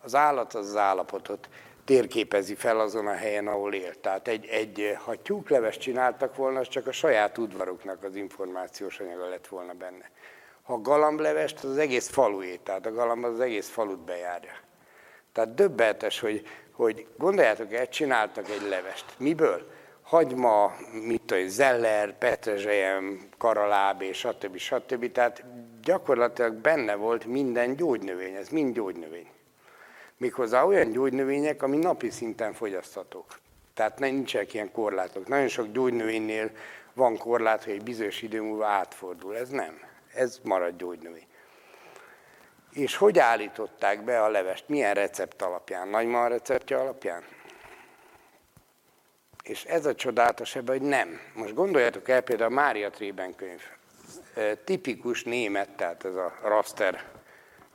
Az 0.02 0.16
állat 0.16 0.54
az 0.54 0.68
az 0.68 0.76
állapotot 0.76 1.50
térképezi 1.86 2.56
fel 2.56 2.80
azon 2.80 3.08
a 3.08 3.14
helyen, 3.14 3.48
ahol 3.48 3.74
él. 3.74 3.94
Tehát 3.94 4.28
egy, 4.28 4.46
egy, 4.46 4.98
ha 5.04 5.22
tyúkleves 5.22 5.78
csináltak 5.78 6.36
volna, 6.36 6.60
az 6.60 6.68
csak 6.68 6.88
a 6.88 6.92
saját 6.92 7.38
udvaruknak 7.38 8.04
az 8.04 8.16
információs 8.16 9.00
anyaga 9.00 9.30
lett 9.30 9.48
volna 9.48 9.74
benne. 9.74 10.10
Ha 10.62 10.82
galamblevest, 10.82 11.64
az, 11.64 11.70
az 11.70 11.78
egész 11.78 12.10
falué, 12.10 12.56
tehát 12.56 12.86
a 12.86 12.92
galamb 12.92 13.24
az, 13.24 13.34
az 13.34 13.40
egész 13.40 13.70
falut 13.70 14.00
bejárja. 14.00 14.54
Tehát 15.34 15.54
döbbenetes, 15.54 16.20
hogy, 16.20 16.42
hogy 16.72 17.08
gondoljátok 17.18 17.74
el, 17.74 17.88
csináltak 17.88 18.50
egy 18.50 18.68
levest. 18.70 19.06
Miből? 19.18 19.72
Hagyma, 20.02 20.76
mit 20.92 21.22
tudom, 21.22 21.48
zeller, 21.48 22.18
petrezselyem, 22.18 23.30
és 24.00 24.18
stb. 24.18 24.58
stb. 24.58 25.12
Tehát 25.12 25.44
gyakorlatilag 25.84 26.54
benne 26.54 26.96
volt 26.96 27.26
minden 27.26 27.76
gyógynövény, 27.76 28.34
ez 28.34 28.50
mind 28.50 28.74
gyógynövény. 28.74 29.28
Méghozzá 30.22 30.64
olyan 30.64 30.92
gyógynövények, 30.92 31.64
ami 31.64 31.78
napi 31.78 32.10
szinten 32.10 32.54
fogyaszthatók. 32.54 33.40
Tehát 33.74 34.00
nincsenek 34.00 34.54
ilyen 34.54 34.72
korlátok. 34.72 35.28
Nagyon 35.28 35.48
sok 35.48 35.72
gyógynövénynél 35.72 36.52
van 36.94 37.18
korlát, 37.18 37.64
hogy 37.64 37.74
egy 37.74 37.84
bizonyos 37.84 38.22
idő 38.22 38.42
múlva 38.42 38.66
átfordul. 38.66 39.38
Ez 39.38 39.50
nem. 39.50 39.80
Ez 40.14 40.40
marad 40.44 40.78
gyógynövény. 40.78 41.28
És 42.72 42.96
hogy 42.96 43.20
állították 43.20 44.04
be 44.04 44.24
a 44.24 44.30
levest? 44.30 44.64
Milyen 44.68 44.94
recept 44.94 45.42
alapján? 45.42 45.88
Nagyma 45.88 46.28
receptje 46.28 46.78
alapján? 46.78 47.24
És 49.44 49.64
ez 49.64 49.86
a 49.86 49.96
csodálatos 49.96 50.56
ebben, 50.56 50.78
hogy 50.78 50.88
nem. 50.88 51.20
Most 51.34 51.54
gondoljátok 51.54 52.10
el 52.10 52.22
például 52.22 52.52
a 52.52 52.56
Mária 52.56 52.90
Trében 52.90 53.36
könyv. 53.36 53.62
Tipikus 54.64 55.24
német, 55.24 55.70
tehát 55.70 56.06
ez 56.06 56.16
a 56.16 56.34
raster 56.44 57.04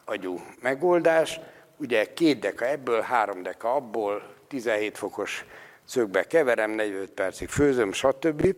agyú 0.04 0.40
megoldás. 0.60 1.40
Ugye 1.76 2.12
két 2.12 2.38
deka 2.38 2.66
ebből, 2.66 3.00
három 3.00 3.42
deka 3.42 3.74
abból, 3.74 4.34
17 4.48 4.98
fokos 4.98 5.44
szögbe 5.84 6.26
keverem, 6.26 6.70
45 6.70 7.10
percig 7.10 7.48
főzöm, 7.48 7.92
stb. 7.92 8.56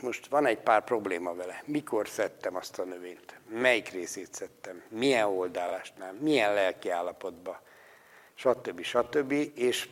Most 0.00 0.26
van 0.26 0.46
egy 0.46 0.58
pár 0.58 0.84
probléma 0.84 1.34
vele. 1.34 1.62
Mikor 1.66 2.08
szedtem 2.08 2.56
azt 2.56 2.78
a 2.78 2.84
növényt? 2.84 3.34
Melyik 3.48 3.88
részét 3.88 4.34
szedtem? 4.34 4.82
Milyen 4.88 5.26
oldalásnál? 5.26 6.12
Milyen 6.12 6.54
lelki 6.54 6.90
állapotban? 6.90 7.58
Stb. 8.34 8.82
stb. 8.82 9.32
És 9.54 9.88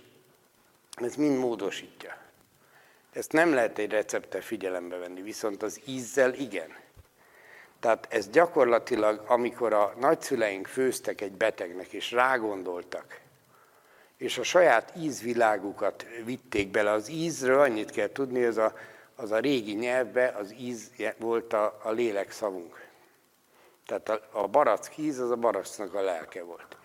ez 0.96 1.14
mind 1.14 1.38
módosítja. 1.38 2.16
Ezt 3.12 3.32
nem 3.32 3.54
lehet 3.54 3.78
egy 3.78 3.90
recepte 3.90 4.40
figyelembe 4.40 4.96
venni, 4.96 5.22
viszont 5.22 5.62
az 5.62 5.80
ízzel 5.84 6.34
igen. 6.34 6.76
Tehát 7.80 8.06
ez 8.10 8.28
gyakorlatilag, 8.28 9.24
amikor 9.26 9.72
a 9.72 9.94
nagyszüleink 10.00 10.66
főztek 10.66 11.20
egy 11.20 11.32
betegnek, 11.32 11.92
és 11.92 12.12
rágondoltak, 12.12 13.20
és 14.16 14.38
a 14.38 14.42
saját 14.42 14.92
ízvilágukat 14.96 16.06
vitték 16.24 16.70
bele, 16.70 16.90
az 16.90 17.08
ízről 17.08 17.60
annyit 17.60 17.90
kell 17.90 18.08
tudni, 18.08 18.44
ez 18.44 18.56
a 18.56 18.72
az 19.20 19.30
a 19.30 19.38
régi 19.38 19.74
nyelvben 19.74 20.34
az 20.34 20.54
íz 20.58 20.90
volt 21.18 21.52
a, 21.52 21.80
a 21.82 21.90
lélek 21.90 22.30
szavunk. 22.30 22.86
Tehát 23.86 24.08
a, 24.08 24.28
a 24.30 24.46
barack 24.46 24.96
íz 24.96 25.18
az 25.18 25.30
a 25.30 25.36
baracknak 25.36 25.94
a 25.94 26.00
lelke 26.00 26.42
volt. 26.42 26.76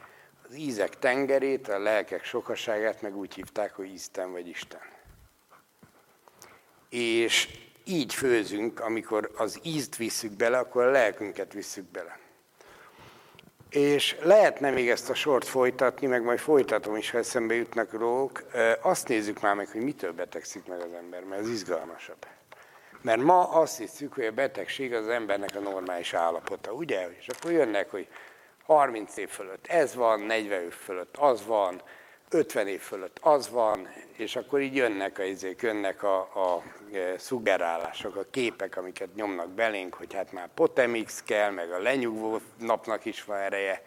Az 0.48 0.56
ízek 0.56 1.00
tengerét, 1.00 1.68
a 1.68 1.80
lelkek 1.80 2.24
sokaságát 2.24 3.02
meg 3.02 3.18
úgy 3.18 3.34
hívták, 3.34 3.76
hogy 3.76 3.94
Isten 3.94 4.32
vagy 4.32 4.48
Isten. 4.48 4.82
És 6.90 7.50
így 7.86 8.14
főzünk, 8.14 8.80
amikor 8.80 9.32
az 9.38 9.60
ízt 9.64 9.96
visszük 9.96 10.32
bele, 10.32 10.58
akkor 10.58 10.84
a 10.84 10.92
lelkünket 10.92 11.54
visszük 11.54 11.86
bele. 11.86 12.18
És 13.70 14.16
lehetne 14.22 14.70
még 14.70 14.90
ezt 14.90 15.10
a 15.10 15.14
sort 15.14 15.48
folytatni, 15.48 16.08
meg 16.08 16.24
majd 16.24 16.40
folytatom 16.40 16.96
is, 16.96 17.10
ha 17.10 17.18
eszembe 17.18 17.54
jutnak 17.54 17.94
rók. 17.94 18.44
Azt 18.82 19.08
nézzük 19.08 19.42
már 19.42 19.56
meg, 19.56 19.68
hogy 19.68 19.82
mitől 19.82 20.12
betegszik 20.12 20.66
meg 20.66 20.82
az 20.82 20.94
ember, 20.94 21.24
mert 21.24 21.42
ez 21.42 21.50
izgalmasabb. 21.50 22.26
Mert 23.02 23.22
ma 23.22 23.50
azt 23.50 23.78
hiszük, 23.78 24.14
hogy 24.14 24.26
a 24.26 24.32
betegség 24.32 24.94
az 24.94 25.08
embernek 25.08 25.56
a 25.56 25.60
normális 25.60 26.14
állapota, 26.14 26.72
ugye? 26.72 27.10
És 27.20 27.28
akkor 27.28 27.52
jönnek, 27.52 27.90
hogy 27.90 28.08
30 28.66 29.18
év 29.18 29.30
fölött 29.30 29.68
ez 29.68 29.96
van, 29.96 30.20
40 30.20 30.64
év 30.64 30.72
fölött 30.72 31.18
az 31.18 31.46
van, 31.46 31.82
50 32.34 32.68
év 32.68 32.80
fölött 32.80 33.20
az 33.22 33.50
van, 33.50 33.88
és 34.18 34.36
akkor 34.36 34.62
így 34.62 34.76
jönnek 34.76 35.20
a, 35.20 35.24
izék, 35.24 35.62
jönnek 35.62 36.04
a, 36.04 36.20
a 36.20 36.64
e, 36.94 37.18
szuggerálások, 37.18 38.16
a 38.16 38.26
képek, 38.32 38.78
amiket 38.78 39.16
nyomnak 39.16 39.50
belénk, 39.50 39.94
hogy 39.94 40.14
hát 40.14 40.32
már 40.32 40.50
Potemix 40.54 41.24
kell, 41.24 41.52
meg 41.52 41.72
a 41.72 41.80
lenyugvó 41.80 42.40
napnak 42.60 43.06
is 43.06 43.24
van 43.24 43.38
ereje. 43.38 43.82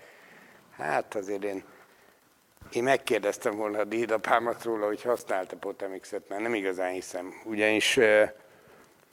Hát 0.70 1.14
azért 1.14 1.44
én, 1.44 1.64
én 2.72 2.82
megkérdeztem 2.82 3.56
volna 3.56 3.78
a 3.78 3.84
dédapámat 3.84 4.64
róla, 4.64 4.86
hogy 4.86 5.02
használta 5.02 5.56
Potemixet, 5.56 6.28
mert 6.28 6.42
nem 6.42 6.54
igazán 6.54 6.92
hiszem. 6.92 7.34
Ugyanis 7.44 7.96
e, 7.96 8.34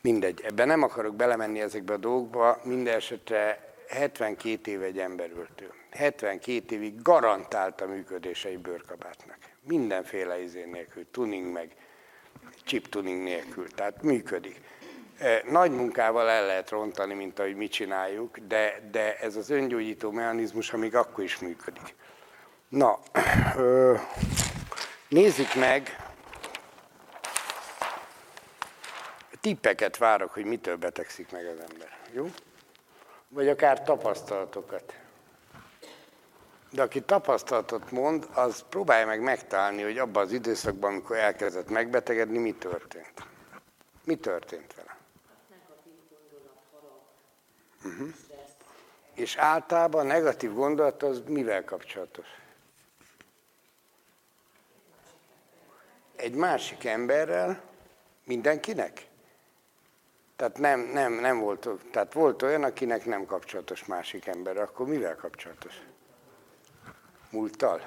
Mindegy, 0.01 0.41
ebben 0.43 0.67
nem 0.67 0.83
akarok 0.83 1.15
belemenni 1.15 1.61
ezekbe 1.61 1.93
a 1.93 1.97
dolgokba, 1.97 2.59
minden 2.63 2.95
esetre 2.95 3.72
72 3.93 4.71
év 4.71 4.81
egy 4.81 4.99
emberültő. 4.99 5.73
72 5.91 6.75
évig 6.75 7.01
garantált 7.01 7.81
a 7.81 7.87
működése 7.87 8.57
bőrkabátnak. 8.57 9.37
Mindenféle 9.61 10.41
izé 10.41 10.63
nélkül, 10.63 11.05
tuning 11.11 11.51
meg, 11.51 11.75
chip 12.63 12.87
tuning 12.89 13.23
nélkül, 13.23 13.67
tehát 13.67 14.01
működik. 14.01 14.61
E, 15.17 15.41
nagy 15.49 15.71
munkával 15.71 16.29
el 16.29 16.45
lehet 16.45 16.69
rontani, 16.69 17.13
mint 17.13 17.39
ahogy 17.39 17.55
mi 17.55 17.67
csináljuk, 17.67 18.37
de, 18.37 18.89
de 18.91 19.17
ez 19.17 19.35
az 19.35 19.49
öngyógyító 19.49 20.11
mechanizmus, 20.11 20.73
amíg 20.73 20.95
akkor 20.95 21.23
is 21.23 21.39
működik. 21.39 21.95
Na, 22.69 22.99
ö, 23.57 23.95
nézzük 25.07 25.55
meg, 25.55 25.97
tippeket 29.41 29.97
várok, 29.97 30.31
hogy 30.31 30.45
mitől 30.45 30.75
betegszik 30.75 31.31
meg 31.31 31.45
az 31.45 31.71
ember. 31.71 31.97
Jó? 32.11 32.29
Vagy 33.33 33.47
akár 33.47 33.83
tapasztalatokat. 33.83 34.93
De 36.71 36.81
aki 36.81 37.01
tapasztalatot 37.01 37.91
mond, 37.91 38.27
az 38.33 38.63
próbálja 38.69 39.05
meg 39.05 39.21
megtalálni, 39.21 39.81
hogy 39.81 39.97
abban 39.97 40.23
az 40.23 40.31
időszakban, 40.31 40.91
amikor 40.91 41.15
elkezdett 41.15 41.69
megbetegedni, 41.69 42.37
mi 42.37 42.53
történt. 42.53 43.27
Mi 44.03 44.15
történt 44.15 44.73
vele? 44.75 44.97
Uh-huh. 47.85 48.13
És 49.13 49.35
általában 49.35 50.05
a 50.05 50.07
negatív 50.07 50.53
gondolat 50.53 51.03
az 51.03 51.21
mivel 51.27 51.63
kapcsolatos? 51.63 52.27
Egy 56.15 56.33
másik 56.33 56.85
emberrel, 56.85 57.61
mindenkinek? 58.23 59.11
Tehát 60.35 60.57
nem, 60.57 60.79
nem, 60.79 61.13
nem 61.13 61.39
volt, 61.39 61.69
tehát 61.91 62.13
volt 62.13 62.41
olyan, 62.41 62.63
akinek 62.63 63.05
nem 63.05 63.25
kapcsolatos 63.25 63.85
másik 63.85 64.27
ember, 64.27 64.57
akkor 64.57 64.87
mivel 64.87 65.15
kapcsolatos? 65.15 65.81
Múlttal? 67.29 67.81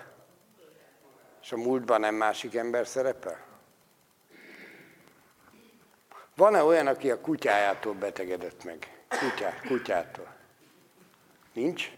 És 1.42 1.52
a 1.52 1.56
múltban 1.56 2.00
nem 2.00 2.14
másik 2.14 2.54
ember 2.54 2.86
szerepel? 2.86 3.44
Van-e 6.36 6.62
olyan, 6.62 6.86
aki 6.86 7.10
a 7.10 7.20
kutyájától 7.20 7.94
betegedett 7.94 8.64
meg? 8.64 9.04
Kutyá, 9.08 9.60
kutyától. 9.60 10.34
Nincs? 11.52 11.92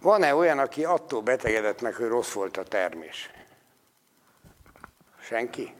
Van-e 0.00 0.34
olyan, 0.34 0.58
aki 0.58 0.84
attól 0.84 1.22
betegedett 1.22 1.80
meg, 1.80 1.94
hogy 1.94 2.08
rossz 2.08 2.32
volt 2.32 2.56
a 2.56 2.62
termés? 2.62 3.30
Senki? 5.20 5.74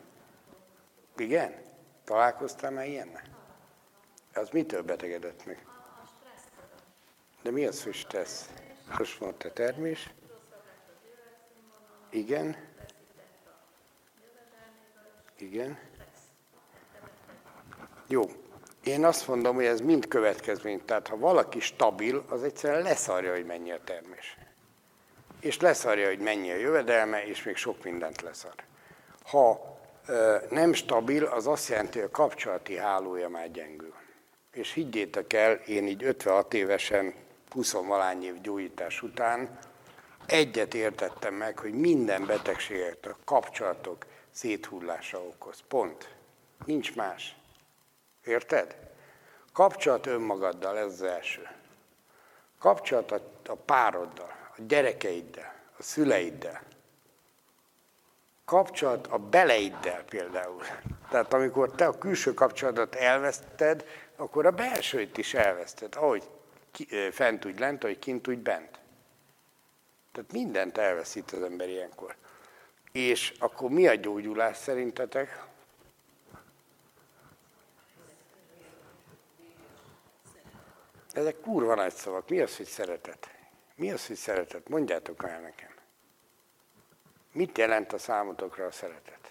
Igen? 1.17 1.62
Találkoztál 2.13 2.71
már 2.71 2.87
ilyennel? 2.87 3.23
Az 4.35 4.49
mitől 4.51 4.83
betegedett 4.83 5.47
meg? 5.47 5.67
De 7.43 7.51
mi 7.51 7.67
az, 7.67 7.85
hogy 7.85 7.95
stressz? 7.95 8.49
Most 8.99 9.19
volt 9.19 9.45
a 9.45 9.53
termés? 9.53 10.11
Igen? 12.11 12.57
Igen? 15.39 15.79
Jó. 18.07 18.31
Én 18.85 19.05
azt 19.05 19.29
mondom, 19.29 19.55
hogy 19.55 19.65
ez 19.65 19.81
mind 19.81 20.09
következmény. 20.09 20.85
Tehát 20.85 21.09
ha 21.09 21.17
valaki 21.17 21.61
stabil, 21.61 22.25
az 22.29 22.43
egyszerűen 22.43 22.83
leszarja, 22.83 23.33
hogy 23.33 23.47
mennyi 23.47 23.73
a 23.73 23.85
termés. 23.85 24.39
És 25.41 25.61
leszarja, 25.61 26.09
hogy 26.09 26.21
mennyi 26.21 26.51
a 26.51 26.57
jövedelme, 26.57 27.27
és 27.27 27.43
még 27.43 27.57
sok 27.57 27.85
mindent 27.85 28.21
leszar. 28.21 28.55
Ha 29.23 29.72
nem 30.51 30.73
stabil, 30.73 31.25
az 31.25 31.47
azt 31.47 31.69
jelenti, 31.69 31.99
hogy 31.99 32.09
a 32.09 32.17
kapcsolati 32.17 32.77
hálója 32.77 33.29
már 33.29 33.51
gyengül. 33.51 33.95
És 34.53 34.73
higgyétek 34.73 35.33
el, 35.33 35.53
én 35.53 35.87
így 35.87 36.05
56 36.05 36.55
évesen, 36.55 37.15
20 37.51 37.73
valány 37.73 38.25
év 38.25 38.41
gyógyítás 38.41 39.03
után 39.03 39.59
egyet 40.27 40.75
értettem 40.75 41.35
meg, 41.35 41.59
hogy 41.59 41.73
minden 41.73 42.27
betegséget 42.27 43.07
a 43.07 43.17
kapcsolatok 43.25 44.07
széthullása 44.31 45.19
okoz. 45.19 45.59
Pont. 45.69 46.15
Nincs 46.65 46.95
más. 46.95 47.37
Érted? 48.25 48.77
Kapcsolat 49.53 50.07
önmagaddal, 50.07 50.79
ez 50.79 50.87
az 50.87 51.03
első. 51.03 51.49
Kapcsolat 52.59 53.11
a, 53.11 53.21
a 53.47 53.55
pároddal, 53.55 54.33
a 54.57 54.61
gyerekeiddel, 54.67 55.55
a 55.79 55.83
szüleiddel, 55.83 56.63
kapcsolat 58.45 59.07
a 59.07 59.19
beleiddel 59.19 60.05
például. 60.05 60.63
Tehát 61.11 61.33
amikor 61.33 61.71
te 61.71 61.87
a 61.87 61.99
külső 61.99 62.35
kapcsolatot 62.35 62.95
elveszted, 62.95 63.85
akkor 64.17 64.47
a 64.47 64.51
belsőt 64.51 65.19
is 65.19 65.35
elveszted, 65.35 65.95
ahogy 65.97 66.29
ki, 66.71 66.85
fent 67.11 67.45
úgy 67.45 67.59
lent, 67.59 67.85
ahogy 67.85 67.99
kint 67.99 68.29
úgy 68.29 68.39
bent. 68.39 68.79
Tehát 70.13 70.33
mindent 70.33 70.79
elveszít 70.79 71.31
az 71.31 71.43
ember 71.43 71.69
ilyenkor. 71.69 72.17
És 72.93 73.35
akkor 73.39 73.71
mi 73.71 73.87
a 73.87 73.95
gyógyulás 73.95 74.57
szerintetek? 74.57 75.45
Ezek 81.13 81.41
kurva 81.41 81.75
nagy 81.75 81.95
szavak. 81.95 82.29
Mi 82.29 82.41
az, 82.41 82.57
hogy 82.57 82.67
szeretet? 82.67 83.31
Mi 83.75 83.93
az, 83.93 84.07
hogy 84.07 84.17
szeretet? 84.17 84.69
Mondjátok 84.69 85.25
el 85.25 85.41
nekem. 85.41 85.72
Mit 87.33 87.59
jelent 87.59 87.93
a 87.93 87.99
számotokra 87.99 88.67
a 88.67 88.71
szeretet? 88.71 89.31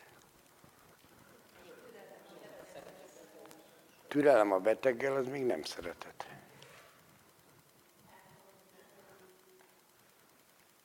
Türelem 4.07 4.51
a 4.51 4.59
beteggel, 4.59 5.15
az 5.15 5.27
még 5.27 5.45
nem 5.45 5.63
szeretet. 5.63 6.25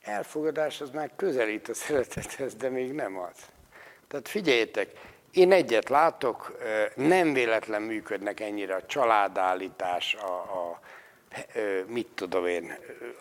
Elfogadás 0.01 0.81
az 0.81 0.89
már 0.89 1.11
közelít 1.15 1.69
a 1.69 1.73
szeretethez, 1.73 2.55
de 2.55 2.69
még 2.69 2.91
nem 2.91 3.17
az. 3.17 3.35
Tehát 4.07 4.27
figyeljetek, 4.27 4.91
én 5.31 5.51
egyet 5.51 5.89
látok, 5.89 6.57
nem 6.95 7.33
véletlen 7.33 7.81
működnek 7.81 8.39
ennyire 8.39 8.75
a 8.75 8.85
családállítás, 8.85 10.15
a, 10.15 10.33
a 10.35 10.79
mit 11.85 12.07
tudom 12.07 12.45
én, 12.45 12.77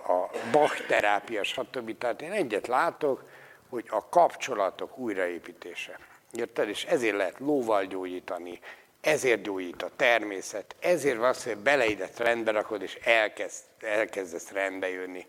a 0.06 0.38
Bach 0.52 0.87
terápia, 0.87 1.42
stb. 1.42 1.98
Tehát 1.98 2.22
én 2.22 2.32
egyet 2.32 2.66
látok, 2.66 3.24
hogy 3.68 3.85
a 3.88 4.09
kapcsolatok 4.09 4.98
újraépítése. 4.98 5.98
Érted? 6.33 6.68
És 6.68 6.85
ezért 6.85 7.16
lehet 7.16 7.38
lóval 7.38 7.85
gyógyítani, 7.85 8.61
ezért 9.00 9.42
gyógyít 9.42 9.83
a 9.83 9.90
természet, 9.96 10.76
ezért 10.81 11.16
van 11.16 11.29
az, 11.29 11.44
hogy 11.44 11.57
beleidet 11.57 12.18
rendbe 12.18 12.50
rakod, 12.50 12.83
és 12.83 12.94
elkezd, 12.94 13.62
elkezdesz 13.81 14.50
rendbe 14.50 14.88
jönni. 14.88 15.26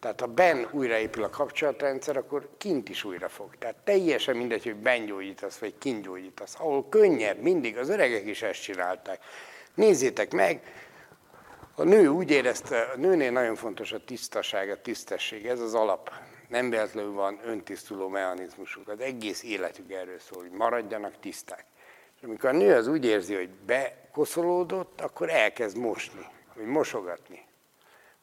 Tehát 0.00 0.20
ha 0.20 0.26
ben 0.26 0.68
újraépül 0.70 1.24
a 1.24 1.30
kapcsolatrendszer, 1.30 2.16
akkor 2.16 2.48
kint 2.58 2.88
is 2.88 3.04
újra 3.04 3.28
fog. 3.28 3.56
Tehát 3.58 3.76
teljesen 3.84 4.36
mindegy, 4.36 4.62
hogy 4.62 4.76
ben 4.76 5.06
gyógyítasz, 5.06 5.58
vagy 5.58 5.74
kint 5.78 6.02
gyógyítasz. 6.02 6.54
Ahol 6.54 6.88
könnyebb, 6.88 7.38
mindig, 7.38 7.78
az 7.78 7.88
öregek 7.88 8.26
is 8.26 8.42
ezt 8.42 8.62
csinálták. 8.62 9.22
Nézzétek 9.74 10.32
meg, 10.32 10.60
a 11.74 11.82
nő 11.82 12.06
úgy 12.06 12.30
érezte, 12.30 12.80
a 12.80 12.96
nőnél 12.96 13.30
nagyon 13.30 13.54
fontos 13.54 13.92
a 13.92 14.04
tisztaság, 14.04 14.70
a 14.70 14.80
tisztesség, 14.80 15.46
ez 15.46 15.60
az 15.60 15.74
alap 15.74 16.12
nem 16.54 16.70
véletlenül 16.70 17.12
van 17.12 17.40
öntisztuló 17.44 18.08
mechanizmusuk. 18.08 18.88
Az 18.88 19.00
egész 19.00 19.42
életük 19.42 19.92
erről 19.92 20.18
szól, 20.18 20.42
hogy 20.42 20.50
maradjanak 20.50 21.20
tiszták. 21.20 21.64
És 22.16 22.22
amikor 22.22 22.48
a 22.48 22.52
nő 22.52 22.74
az 22.74 22.86
úgy 22.86 23.04
érzi, 23.04 23.34
hogy 23.34 23.48
bekoszolódott, 23.48 25.00
akkor 25.00 25.30
elkezd 25.30 25.76
mosni, 25.76 26.26
vagy 26.54 26.66
mosogatni. 26.66 27.46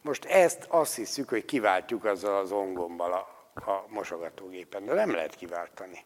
Most 0.02 0.26
ezt 0.26 0.66
azt 0.68 0.96
hiszük, 0.96 1.30
hogy 1.30 1.46
kiváltjuk 1.46 2.06
azzal 2.06 2.38
az 2.38 2.52
ongommal 2.52 3.14
a, 3.14 3.72
a 3.72 3.86
mosogatógépen, 3.88 4.86
de 4.86 4.94
nem 4.94 5.12
lehet 5.12 5.36
kiváltani. 5.36 6.04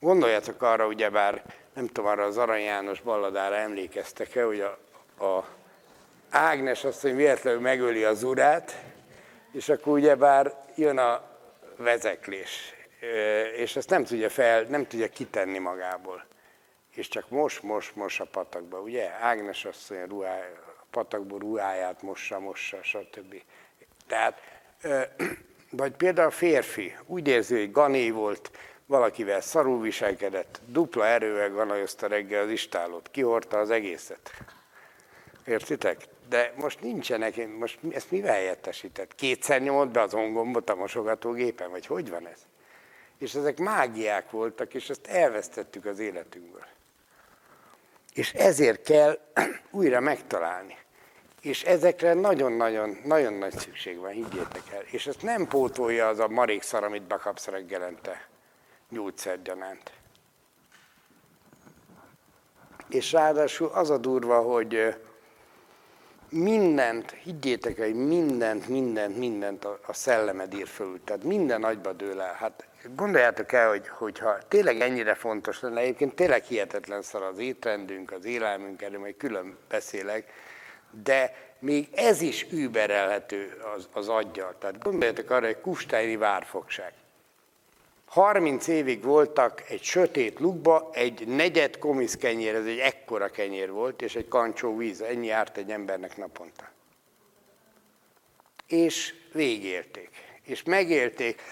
Gondoljatok 0.00 0.62
arra, 0.62 0.86
ugyebár, 0.86 1.42
nem 1.74 1.86
tudom, 1.86 2.10
arra 2.10 2.24
az 2.24 2.38
Arany 2.38 2.62
János 2.62 3.00
balladára 3.00 3.54
emlékeztek-e, 3.54 4.44
hogy 4.44 4.60
a, 4.60 4.78
a 5.24 5.48
Ágnes 6.30 6.84
azt, 6.84 7.00
hogy 7.00 7.16
véletlenül 7.16 7.60
megöli 7.60 8.04
az 8.04 8.22
urát, 8.22 8.82
és 9.52 9.68
akkor 9.68 9.92
ugyebár 9.92 10.64
jön 10.76 10.98
a 10.98 11.32
vezeklés, 11.76 12.74
és 13.56 13.76
ezt 13.76 13.90
nem 13.90 14.04
tudja 14.04 14.30
fel, 14.30 14.62
nem 14.62 14.86
tudja 14.86 15.08
kitenni 15.08 15.58
magából. 15.58 16.26
És 16.94 17.08
csak 17.08 17.28
most, 17.28 17.62
most, 17.62 17.96
most 17.96 18.20
a 18.20 18.24
patakba, 18.24 18.80
ugye? 18.80 19.10
Ágnes 19.20 19.64
asszony 19.64 19.98
a, 19.98 20.06
ruhája, 20.06 20.44
a 20.80 20.84
patakból 20.90 21.38
ruháját 21.38 22.02
mossa, 22.02 22.38
mossa, 22.38 22.82
stb. 22.82 23.42
Tehát, 24.06 24.40
vagy 25.70 25.92
például 25.92 26.28
a 26.28 26.30
férfi 26.30 26.96
úgy 27.06 27.28
érzi, 27.28 27.58
hogy 27.58 27.70
gané 27.70 28.10
volt, 28.10 28.50
valakivel 28.86 29.40
szarul 29.40 29.80
viselkedett, 29.80 30.60
dupla 30.66 31.06
erővel 31.06 31.50
ganajozta 31.50 32.06
reggel 32.06 32.42
az 32.42 32.50
istálót, 32.50 33.10
kihordta 33.10 33.58
az 33.58 33.70
egészet. 33.70 34.30
Értitek? 35.46 35.96
De 36.28 36.52
most 36.56 36.80
nincsenek, 36.80 37.48
most 37.58 37.78
ezt 37.90 38.10
mivel 38.10 38.34
helyettesített? 38.34 39.14
Kétszer 39.14 39.62
nyomott 39.62 39.88
be 39.88 40.00
az 40.00 40.14
ongombot 40.14 40.70
a 40.70 40.74
mosogatógépen, 40.74 41.70
vagy 41.70 41.86
hogy 41.86 42.10
van 42.10 42.26
ez? 42.26 42.46
És 43.18 43.34
ezek 43.34 43.58
mágiák 43.58 44.30
voltak, 44.30 44.74
és 44.74 44.90
ezt 44.90 45.06
elvesztettük 45.06 45.84
az 45.84 45.98
életünkből. 45.98 46.66
És 48.14 48.32
ezért 48.32 48.82
kell 48.82 49.18
újra 49.70 50.00
megtalálni. 50.00 50.76
És 51.40 51.62
ezekre 51.62 52.14
nagyon-nagyon 52.14 52.98
nagyon 53.04 53.32
nagy 53.32 53.58
szükség 53.58 53.98
van, 53.98 54.10
higgyétek 54.10 54.62
el. 54.72 54.82
És 54.90 55.06
ezt 55.06 55.22
nem 55.22 55.46
pótolja 55.46 56.08
az 56.08 56.18
a 56.18 56.28
marékszar, 56.28 56.84
amit 56.84 57.02
bekapsz 57.02 57.46
reggelente 57.46 58.28
gyógyszergyanánt. 58.88 59.92
És 62.88 63.12
ráadásul 63.12 63.68
az 63.68 63.90
a 63.90 63.98
durva, 63.98 64.40
hogy 64.40 64.94
mindent, 66.34 67.10
higgyétek 67.10 67.78
el, 67.78 67.92
mindent, 67.92 68.68
mindent, 68.68 69.18
mindent 69.18 69.64
a, 69.64 69.78
a 69.86 69.92
szellemed 69.92 70.54
ír 70.54 70.66
föl, 70.66 71.00
tehát 71.04 71.22
minden 71.22 71.64
agyba 71.64 71.92
dől 71.92 72.20
el. 72.20 72.34
Hát 72.34 72.66
gondoljátok 72.94 73.52
el, 73.52 73.68
hogy, 73.68 73.88
hogyha 73.88 74.38
tényleg 74.48 74.80
ennyire 74.80 75.14
fontos 75.14 75.60
lenne, 75.60 75.80
egyébként 75.80 76.14
tényleg 76.14 76.44
hihetetlen 76.44 77.02
szar 77.02 77.22
az 77.22 77.38
étrendünk, 77.38 78.12
az 78.12 78.24
élelmünk, 78.24 78.82
erről 78.82 79.00
majd 79.00 79.16
külön 79.16 79.56
beszélek, 79.68 80.32
de 81.04 81.36
még 81.58 81.88
ez 81.94 82.20
is 82.20 82.46
überelhető 82.50 83.60
az, 83.76 83.88
az 83.92 84.08
aggyal. 84.08 84.54
Tehát 84.58 84.82
gondoljatok 84.82 85.30
arra, 85.30 85.46
hogy 85.46 85.60
Kusteini 85.60 86.16
várfogság. 86.16 86.92
30 88.14 88.66
évig 88.66 89.02
voltak 89.02 89.70
egy 89.70 89.82
sötét 89.82 90.40
lukba, 90.40 90.90
egy 90.92 91.26
negyed 91.26 91.78
komisz 91.78 92.16
kenyér, 92.16 92.54
ez 92.54 92.66
egy 92.66 92.78
ekkora 92.78 93.28
kenyér 93.28 93.70
volt, 93.70 94.02
és 94.02 94.14
egy 94.14 94.28
kancsó 94.28 94.76
víz, 94.76 95.00
ennyi 95.00 95.26
járt 95.26 95.56
egy 95.56 95.70
embernek 95.70 96.16
naponta. 96.16 96.70
És 98.66 99.14
végélték, 99.32 100.10
és 100.42 100.62
megélték, 100.62 101.42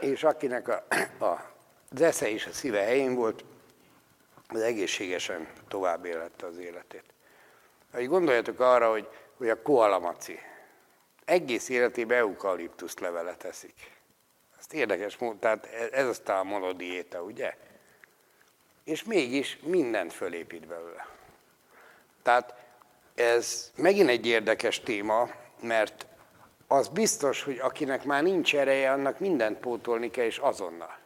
és 0.00 0.24
akinek 0.24 0.68
a, 0.68 0.84
a, 1.24 1.52
az 1.90 2.00
esze 2.00 2.30
és 2.30 2.46
a 2.46 2.52
szíve 2.52 2.80
helyén 2.80 3.14
volt, 3.14 3.44
az 4.48 4.60
egészségesen 4.60 5.48
tovább 5.68 6.04
élette 6.04 6.46
az 6.46 6.58
életét. 6.58 7.04
Hogy 7.92 8.06
gondoljatok 8.06 8.60
arra, 8.60 8.90
hogy, 8.90 9.08
hogy 9.36 9.48
a 9.48 9.62
koalamaci 9.62 10.38
egész 11.24 11.68
életében 11.68 12.18
eukaliptuszt 12.18 13.00
levelet 13.00 13.44
eszik. 13.44 13.96
Ezt 14.68 14.76
érdekes 14.76 15.16
módon, 15.16 15.38
tehát 15.38 15.66
ez 15.92 16.06
aztán 16.06 16.38
a 16.38 16.42
monodiéta, 16.42 17.22
ugye? 17.22 17.54
És 18.84 19.04
mégis 19.04 19.58
mindent 19.62 20.12
fölépít 20.12 20.66
belőle. 20.66 21.06
Tehát 22.22 22.54
ez 23.14 23.72
megint 23.76 24.08
egy 24.08 24.26
érdekes 24.26 24.80
téma, 24.80 25.30
mert 25.60 26.06
az 26.66 26.88
biztos, 26.88 27.42
hogy 27.42 27.58
akinek 27.58 28.04
már 28.04 28.22
nincs 28.22 28.56
ereje, 28.56 28.92
annak 28.92 29.18
mindent 29.18 29.58
pótolni 29.58 30.10
kell, 30.10 30.24
és 30.24 30.38
azonnal. 30.38 30.98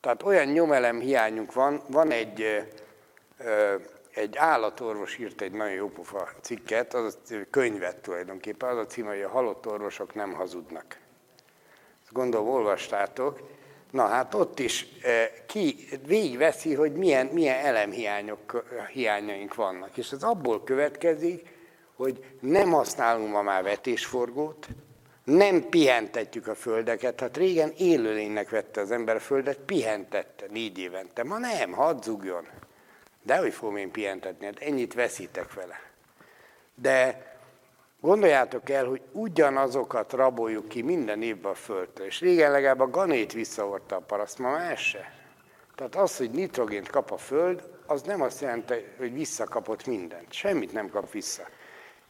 Tehát 0.00 0.22
olyan 0.22 0.46
nyomelem 0.46 1.00
hiányunk 1.00 1.52
van, 1.52 1.82
van 1.88 2.10
egy, 2.10 2.66
egy 4.10 4.36
állatorvos 4.36 5.18
írt 5.18 5.40
egy 5.40 5.52
nagyon 5.52 5.74
jó 5.74 5.88
pofa 5.88 6.28
cikket, 6.40 6.94
az 6.94 7.18
a 7.30 7.34
könyvet 7.50 7.96
tulajdonképpen, 7.96 8.68
az 8.68 8.78
a 8.78 8.86
cím, 8.86 9.06
hogy 9.06 9.22
a 9.22 9.28
halott 9.28 9.66
orvosok 9.66 10.14
nem 10.14 10.32
hazudnak 10.32 11.02
gondolom 12.14 12.48
olvastátok, 12.48 13.40
na 13.90 14.06
hát 14.06 14.34
ott 14.34 14.58
is 14.58 14.86
eh, 15.02 15.28
ki 15.46 15.88
végigveszi, 16.06 16.74
hogy 16.74 16.92
milyen, 16.92 17.26
milyen 17.26 17.64
elemhiányok, 17.64 18.64
hiányaink 18.92 19.54
vannak. 19.54 19.96
És 19.96 20.10
ez 20.10 20.22
abból 20.22 20.64
következik, 20.64 21.48
hogy 21.96 22.24
nem 22.40 22.70
használunk 22.70 23.32
ma 23.32 23.42
már 23.42 23.62
vetésforgót, 23.62 24.66
nem 25.24 25.68
pihentetjük 25.68 26.46
a 26.46 26.54
földeket. 26.54 27.20
Hát 27.20 27.36
régen 27.36 27.72
élőlénynek 27.76 28.50
vette 28.50 28.80
az 28.80 28.90
ember 28.90 29.16
a 29.16 29.20
földet, 29.20 29.58
pihentette 29.58 30.46
négy 30.50 30.78
évente. 30.78 31.24
Ma 31.24 31.38
nem, 31.38 31.72
hadd 31.72 32.02
zugjon. 32.02 32.46
De 33.22 33.36
hogy 33.36 33.52
fogom 33.52 33.76
én 33.76 33.90
pihentetni? 33.90 34.46
Hát 34.46 34.58
ennyit 34.58 34.94
veszítek 34.94 35.54
vele. 35.54 35.80
De 36.74 37.22
Gondoljátok 38.04 38.70
el, 38.70 38.86
hogy 38.86 39.00
ugyanazokat 39.12 40.12
raboljuk 40.12 40.68
ki 40.68 40.82
minden 40.82 41.22
évben 41.22 41.52
a 41.52 41.54
földtől. 41.54 42.06
És 42.06 42.20
régen 42.20 42.50
legalább 42.50 42.80
a 42.80 42.90
ganét 42.90 43.32
visszahordta 43.32 43.96
a 43.96 44.00
paraszt, 44.00 44.38
ma 44.38 44.50
már 44.50 44.76
se. 44.76 45.12
Tehát 45.74 45.96
az, 45.96 46.16
hogy 46.16 46.30
nitrogént 46.30 46.88
kap 46.88 47.10
a 47.10 47.16
föld, 47.16 47.62
az 47.86 48.02
nem 48.02 48.22
azt 48.22 48.40
jelenti, 48.40 48.74
hogy 48.96 49.12
visszakapott 49.12 49.86
mindent. 49.86 50.32
Semmit 50.32 50.72
nem 50.72 50.90
kap 50.90 51.10
vissza. 51.10 51.48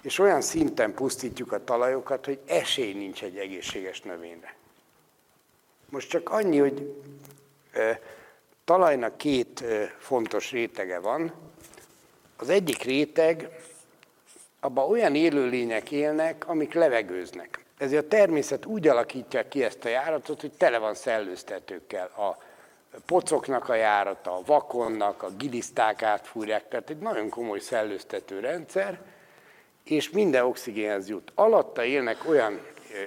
És 0.02 0.18
olyan 0.18 0.40
szinten 0.40 0.94
pusztítjuk 0.94 1.52
a 1.52 1.64
talajokat, 1.64 2.24
hogy 2.24 2.38
esély 2.46 2.92
nincs 2.92 3.22
egy 3.22 3.37
egészséges 3.37 4.00
növényre. 4.00 4.54
Most 5.88 6.09
csak 6.09 6.28
annyi, 6.30 6.59
hogy 6.59 7.02
e, 7.72 8.00
talajnak 8.64 9.16
két 9.16 9.61
e, 9.61 9.94
fontos 9.98 10.50
rétege 10.50 10.98
van. 10.98 11.33
Az 12.37 12.48
egyik 12.48 12.83
réteg 12.83 13.50
abban 14.64 14.90
olyan 14.90 15.14
élőlények 15.14 15.90
élnek, 15.90 16.48
amik 16.48 16.74
levegőznek. 16.74 17.64
Ezért 17.79 18.05
a 18.05 18.09
természet 18.09 18.66
úgy 18.66 18.88
alakítja 18.88 19.48
ki 19.48 19.64
ezt 19.64 19.85
a 19.85 19.88
járatot, 19.88 20.40
hogy 20.40 20.53
tele 20.53 20.79
van 20.79 20.94
szellőztetőkkel. 20.94 22.07
A 22.07 22.38
pocoknak 23.07 23.68
a 23.68 23.74
járata, 23.74 24.37
a 24.37 24.42
vakonnak, 24.46 25.22
a 25.22 25.31
giliszták 25.38 26.03
átfúrják, 26.03 26.68
tehát 26.68 26.90
egy 26.90 26.98
nagyon 26.98 27.29
komoly 27.29 27.59
szellőztető 27.59 28.40
rendszer, 28.40 29.00
és 29.85 30.11
minden 30.11 30.44
oxigénhez 30.44 31.09
jut. 31.09 31.33
Alatta 31.35 31.85
élnek 31.85 32.29
olyan 32.29 32.61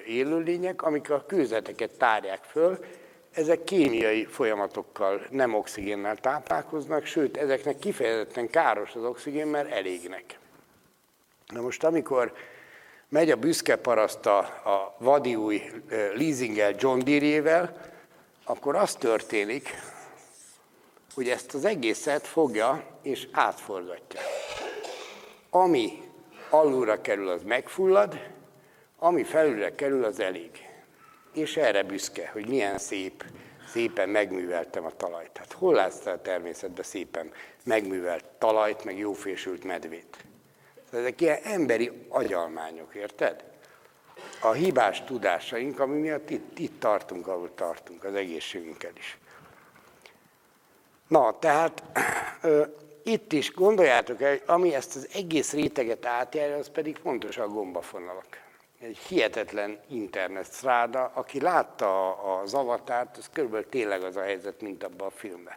élőlények, 0.07 0.81
amik 0.81 1.09
a 1.09 1.23
kőzeteket 1.27 1.91
tárják 1.97 2.43
föl, 2.43 2.85
ezek 3.33 3.63
kémiai 3.63 4.25
folyamatokkal, 4.25 5.21
nem 5.29 5.53
oxigénnel 5.53 6.15
táplálkoznak, 6.15 7.05
sőt, 7.05 7.37
ezeknek 7.37 7.79
kifejezetten 7.79 8.49
káros 8.49 8.95
az 8.95 9.03
oxigén, 9.03 9.47
mert 9.47 9.71
elégnek. 9.71 10.39
Na 11.47 11.61
most, 11.61 11.83
amikor 11.83 12.33
megy 13.09 13.31
a 13.31 13.35
büszke 13.35 13.75
paraszt 13.75 14.25
a, 14.25 14.37
a 14.39 14.95
vadi 14.99 15.35
új 15.35 15.61
leasingel 15.89 16.73
John 16.77 16.99
Deere-jével, 17.03 17.81
akkor 18.43 18.75
az 18.75 18.95
történik, 18.95 19.69
hogy 21.13 21.29
ezt 21.29 21.53
az 21.53 21.65
egészet 21.65 22.27
fogja 22.27 22.83
és 23.01 23.27
átforgatja. 23.31 24.19
Ami 25.49 26.01
alulra 26.49 27.01
kerül, 27.01 27.29
az 27.29 27.43
megfullad, 27.43 28.19
ami 28.99 29.23
felülre 29.23 29.75
kerül, 29.75 30.03
az 30.03 30.19
elég. 30.19 30.51
És 31.33 31.57
erre 31.57 31.83
büszke, 31.83 32.29
hogy 32.33 32.47
milyen 32.47 32.77
szép, 32.77 33.23
szépen 33.67 34.09
megműveltem 34.09 34.85
a 34.85 34.91
talajt. 34.91 35.31
Tehát 35.31 35.51
hol 35.51 35.73
látsz 35.73 36.05
a 36.05 36.21
természetben 36.21 36.83
szépen 36.83 37.31
megművelt 37.63 38.25
talajt, 38.37 38.83
meg 38.83 38.97
jófésült 38.97 39.63
medvét? 39.63 40.26
Ezek 40.91 41.21
ilyen 41.21 41.39
emberi 41.43 41.91
agyalmányok, 42.09 42.95
érted? 42.95 43.43
A 44.41 44.51
hibás 44.51 45.03
tudásaink, 45.03 45.79
ami 45.79 45.99
miatt 45.99 46.29
itt, 46.29 46.59
itt 46.59 46.79
tartunk, 46.79 47.27
ahol 47.27 47.51
tartunk, 47.55 48.03
az 48.03 48.13
egészségünkkel 48.13 48.91
is. 48.97 49.17
Na, 51.07 51.39
tehát 51.39 51.83
ö, 52.41 52.63
itt 53.03 53.33
is 53.33 53.53
gondoljátok 53.53 54.21
el, 54.21 54.39
ami 54.45 54.73
ezt 54.73 54.95
az 54.95 55.09
egész 55.13 55.53
réteget 55.53 56.05
átjárja, 56.05 56.55
az 56.55 56.69
pedig 56.69 56.95
fontos 56.95 57.37
a 57.37 57.47
gombafonalak. 57.47 58.41
Egy 58.79 58.97
hihetetlen 58.97 59.79
internet 59.89 60.51
szráda, 60.51 61.11
aki 61.13 61.41
látta 61.41 62.15
az 62.39 62.53
avatárt, 62.53 63.17
az 63.17 63.29
körülbelül 63.33 63.69
tényleg 63.69 64.03
az 64.03 64.15
a 64.15 64.21
helyzet, 64.21 64.61
mint 64.61 64.83
abban 64.83 65.07
a 65.07 65.11
filmben. 65.11 65.55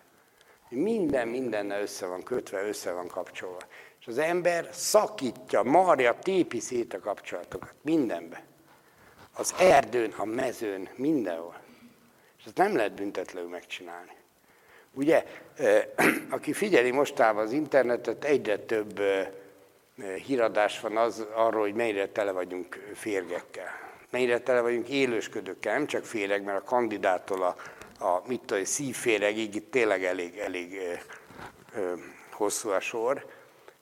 Minden 0.70 1.28
mindennel 1.28 1.80
össze 1.80 2.06
van 2.06 2.22
kötve, 2.22 2.62
össze 2.62 2.92
van 2.92 3.06
kapcsolva. 3.06 3.58
És 4.00 4.06
az 4.06 4.18
ember 4.18 4.68
szakítja, 4.72 5.62
marja, 5.62 6.18
tépi 6.22 6.60
szét 6.60 6.94
a 6.94 7.00
kapcsolatokat 7.00 7.74
mindenbe. 7.82 8.42
Az 9.32 9.54
erdőn, 9.58 10.14
a 10.16 10.24
mezőn, 10.24 10.88
mindenhol. 10.94 11.60
És 12.38 12.44
ezt 12.44 12.56
nem 12.56 12.76
lehet 12.76 12.94
büntetlenül 12.94 13.48
megcsinálni. 13.48 14.12
Ugye, 14.92 15.24
aki 16.36 16.52
figyeli 16.52 16.90
mostában 16.90 17.44
az 17.44 17.52
internetet, 17.52 18.24
egyre 18.24 18.58
több 18.58 19.00
híradás 20.26 20.80
van 20.80 20.96
az 20.96 21.26
arról, 21.34 21.60
hogy 21.60 21.74
mennyire 21.74 22.08
tele 22.08 22.30
vagyunk 22.30 22.90
férgekkel. 22.94 23.68
Mennyire 24.10 24.38
tele 24.38 24.60
vagyunk 24.60 24.88
élősködőkkel, 24.88 25.74
nem 25.74 25.86
csak 25.86 26.04
féreg, 26.04 26.42
mert 26.42 26.58
a 26.58 26.64
kandidától 26.64 27.42
a, 27.42 27.56
a 28.00 28.22
mit 28.26 28.40
tudom, 28.40 28.64
szívféregig 28.64 29.54
itt 29.54 29.70
tényleg 29.70 30.04
elég, 30.04 30.38
elég 30.38 30.74
ö, 30.74 30.92
ö, 31.80 31.94
hosszú 32.30 32.68
a 32.68 32.80
sor. 32.80 33.26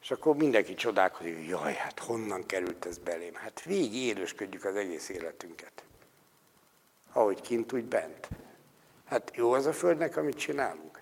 És 0.02 0.10
akkor 0.10 0.36
mindenki 0.36 0.74
csodálkozik, 0.74 1.36
hogy 1.36 1.48
jaj, 1.48 1.74
hát 1.74 1.98
honnan 1.98 2.46
került 2.46 2.86
ez 2.86 2.98
belém? 2.98 3.34
Hát 3.34 3.62
végig 3.62 3.94
élősködjük 3.94 4.64
az 4.64 4.76
egész 4.76 5.08
életünket. 5.08 5.82
Ahogy 7.12 7.40
kint, 7.40 7.72
úgy 7.72 7.84
bent. 7.84 8.28
Hát 9.04 9.30
jó 9.34 9.52
az 9.52 9.66
a 9.66 9.72
Földnek, 9.72 10.16
amit 10.16 10.36
csinálunk. 10.36 11.00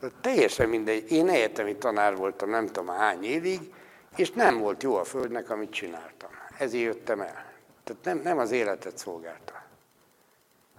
Hát 0.00 0.12
teljesen 0.20 0.68
mindegy. 0.68 1.10
Én 1.10 1.28
egyetemi 1.28 1.76
tanár 1.76 2.16
voltam 2.16 2.50
nem 2.50 2.66
tudom 2.66 2.88
hány 2.88 3.24
évig, 3.24 3.60
és 4.16 4.30
nem 4.30 4.58
volt 4.58 4.82
jó 4.82 4.96
a 4.96 5.04
Földnek, 5.04 5.50
amit 5.50 5.72
csináltam. 5.72 6.30
Ezért 6.58 6.84
jöttem 6.84 7.20
el. 7.20 7.52
Tehát 7.84 8.04
nem, 8.04 8.18
nem 8.18 8.38
az 8.38 8.50
életet 8.50 8.98
szolgálta. 8.98 9.61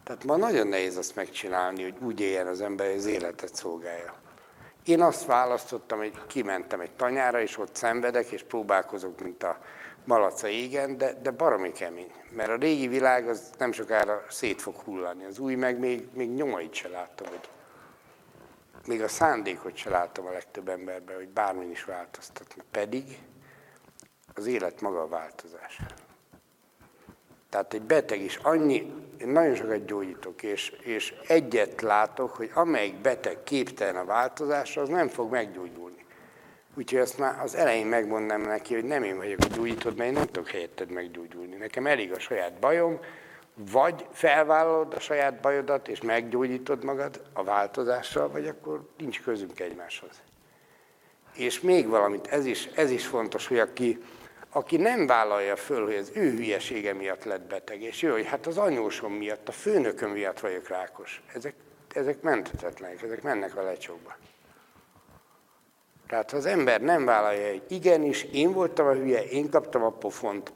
Tehát 0.04 0.24
ma 0.24 0.36
nagyon 0.36 0.68
nehéz 0.68 0.98
azt 0.98 1.16
megcsinálni, 1.16 1.84
hogy 1.84 1.96
úgy 2.00 2.20
éljen 2.20 2.48
az 2.48 2.62
ember, 2.62 2.88
hogy 2.88 2.98
az 2.98 3.06
életet 3.06 3.56
szolgálja. 3.56 4.14
Én 4.86 5.02
azt 5.02 5.26
választottam, 5.26 5.98
hogy 5.98 6.26
kimentem 6.28 6.80
egy 6.80 6.92
tanyára, 6.92 7.42
és 7.42 7.58
ott 7.58 7.76
szenvedek, 7.76 8.32
és 8.32 8.44
próbálkozok, 8.44 9.22
mint 9.22 9.44
a 9.44 9.58
malaca 10.06 10.48
égen, 10.48 10.98
de, 10.98 11.14
de 11.22 11.32
baromi 11.32 11.72
kemény. 11.72 12.12
Mert 12.36 12.50
a 12.50 12.56
régi 12.56 12.88
világ 12.88 13.28
az 13.28 13.50
nem 13.58 13.72
sokára 13.72 14.24
szét 14.30 14.62
fog 14.62 14.76
hullani. 14.76 15.26
Az 15.26 15.40
új 15.40 15.56
meg 15.56 15.80
még, 15.80 16.08
még 16.14 16.30
nyomait 16.30 16.74
se 16.74 16.88
láttam, 16.88 17.28
hogy 17.28 17.50
még 18.86 19.02
a 19.02 19.08
szándékot 19.08 19.76
se 19.76 19.90
látom 19.90 20.26
a 20.26 20.32
legtöbb 20.32 20.70
emberben, 20.70 21.16
hogy 21.16 21.28
bármin 21.28 21.72
is 21.72 21.84
változtatni. 21.84 22.62
Pedig 22.72 23.20
az 24.34 24.46
élet 24.46 24.82
maga 24.82 25.02
a 25.02 25.08
változás. 25.08 25.80
Tehát 27.54 27.74
egy 27.74 27.82
beteg 27.82 28.22
is 28.22 28.40
annyi, 28.42 28.94
én 29.18 29.28
nagyon 29.28 29.56
sokat 29.56 29.86
gyógyítok, 29.86 30.44
és, 30.44 30.70
és 30.70 31.14
egyet 31.28 31.82
látok, 31.82 32.36
hogy 32.36 32.52
amelyik 32.54 32.96
beteg 32.96 33.44
képtelen 33.44 33.96
a 33.96 34.06
változásra, 34.06 34.82
az 34.82 34.90
nem 34.90 35.08
fog 35.08 35.32
meggyógyulni. 35.32 36.06
Úgyhogy 36.76 37.00
azt 37.00 37.18
már 37.18 37.42
az 37.42 37.56
elején 37.56 37.86
megmondom 37.86 38.42
neki, 38.42 38.74
hogy 38.74 38.84
nem 38.84 39.04
én 39.04 39.18
vagyok 39.18 39.40
a 39.40 39.56
gyógyítod, 39.56 39.96
mert 39.96 40.10
én 40.10 40.16
nem 40.16 40.26
tudok 40.26 40.50
helyetted 40.50 40.90
meggyógyulni. 40.92 41.56
Nekem 41.56 41.88
elég 41.88 42.12
a 42.12 42.20
saját 42.20 42.54
bajom, 42.60 43.00
vagy 43.56 44.06
felvállalod 44.12 44.94
a 44.94 45.00
saját 45.00 45.42
bajodat, 45.42 45.88
és 45.88 46.02
meggyógyítod 46.02 46.84
magad 46.84 47.22
a 47.34 47.44
változással, 47.44 48.30
vagy 48.30 48.48
akkor 48.48 48.90
nincs 48.98 49.22
közünk 49.22 49.60
egymáshoz. 49.60 50.22
És 51.34 51.62
még 51.62 51.88
valamit, 51.88 52.28
ez 52.28 52.46
is, 52.46 52.66
ez 52.76 52.92
is 52.92 53.06
fontos, 53.06 53.48
hogy 53.48 53.60
aki, 53.60 54.00
aki 54.54 54.78
nem 54.78 55.08
vállalja 55.08 55.56
föl, 55.56 55.86
hogy 55.86 55.96
az 55.96 56.12
ő 56.14 56.32
hülyesége 56.32 56.94
miatt 56.94 57.24
lett 57.24 57.42
beteg, 57.42 57.82
és 57.82 58.02
jó, 58.02 58.12
hogy 58.12 58.26
hát 58.26 58.48
az 58.48 58.58
anyósom 58.58 59.14
miatt, 59.14 59.48
a 59.48 59.52
főnököm 59.52 60.12
miatt 60.12 60.40
vagyok 60.40 60.68
rákos. 60.68 61.22
Ezek, 61.34 61.56
ezek 61.94 62.22
menthetetlenek, 62.22 63.02
ezek 63.02 63.22
mennek 63.22 63.58
a 63.58 63.64
lecsóba. 63.64 64.16
Tehát 66.08 66.32
ha 66.32 66.38
az 66.38 66.46
ember 66.46 66.82
nem 66.82 67.06
vállalja, 67.06 67.50
hogy 67.50 67.64
igenis, 67.68 68.24
én 68.24 68.52
voltam 68.52 68.88
a 68.88 68.94
hülye, 68.94 69.24
én 69.24 69.50
kaptam 69.50 69.84
a 69.84 69.90
pofont, 69.90 70.54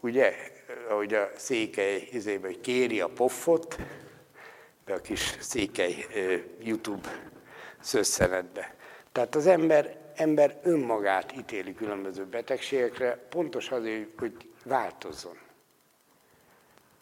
ugye, 0.00 0.34
ahogy 0.88 1.14
a 1.14 1.30
székely 1.36 2.08
izébe, 2.12 2.46
hogy 2.46 2.60
kéri 2.60 3.00
a 3.00 3.08
poffot, 3.08 3.76
be 4.84 4.94
a 4.94 5.00
kis 5.00 5.36
székely 5.40 6.06
YouTube 6.60 7.08
szösszenetbe. 7.80 8.74
Tehát 9.12 9.34
az 9.34 9.46
ember, 9.46 9.96
ember 10.16 10.60
önmagát 10.62 11.36
ítéli 11.36 11.74
különböző 11.74 12.24
betegségekre, 12.24 13.26
pontos 13.28 13.70
azért, 13.70 14.08
hogy 14.18 14.32
változzon. 14.64 15.38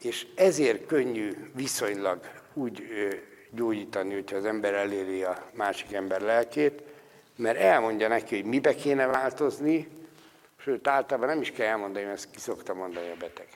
És 0.02 0.26
ezért 0.34 0.86
könnyű 0.86 1.32
viszonylag 1.54 2.20
úgy 2.54 2.82
gyógyítani, 3.50 4.14
hogyha 4.14 4.36
az 4.36 4.44
ember 4.44 4.74
eléri 4.74 5.22
a 5.22 5.50
másik 5.52 5.92
ember 5.92 6.20
lelkét, 6.20 6.82
mert 7.36 7.58
elmondja 7.58 8.08
neki, 8.08 8.36
hogy 8.36 8.44
mibe 8.44 8.74
kéne 8.74 9.06
változni, 9.06 9.88
sőt, 10.56 10.88
általában 10.88 11.28
nem 11.28 11.40
is 11.40 11.50
kell 11.50 11.66
elmondani, 11.66 12.04
mert 12.04 12.16
ezt 12.16 12.30
ki 12.30 12.38
szokta 12.38 12.74
mondani 12.74 13.08
a 13.08 13.16
beteg. 13.18 13.48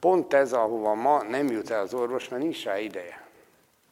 Pont 0.00 0.32
ez, 0.32 0.52
ahova 0.52 0.94
ma 0.94 1.22
nem 1.22 1.46
jut 1.46 1.70
el 1.70 1.80
az 1.80 1.94
orvos, 1.94 2.28
mert 2.28 2.42
nincs 2.42 2.64
rá 2.64 2.78
ideje. 2.78 3.22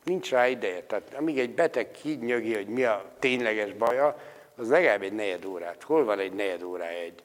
Nincs 0.05 0.31
rá 0.31 0.49
ideje. 0.49 0.83
Tehát 0.83 1.15
amíg 1.15 1.39
egy 1.39 1.55
beteg 1.55 1.91
kinyögi, 1.91 2.55
hogy 2.55 2.67
mi 2.67 2.85
a 2.85 3.13
tényleges 3.19 3.73
baja, 3.73 4.17
az 4.57 4.69
legalább 4.69 5.03
egy 5.03 5.13
negyed 5.13 5.45
órát. 5.45 5.83
Hol 5.83 6.05
van 6.05 6.19
egy 6.19 6.33
negyed 6.33 6.63
órája 6.63 6.99
egy, 6.99 7.23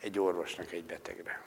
egy 0.00 0.18
orvosnak 0.18 0.72
egy 0.72 0.84
betegre? 0.84 1.42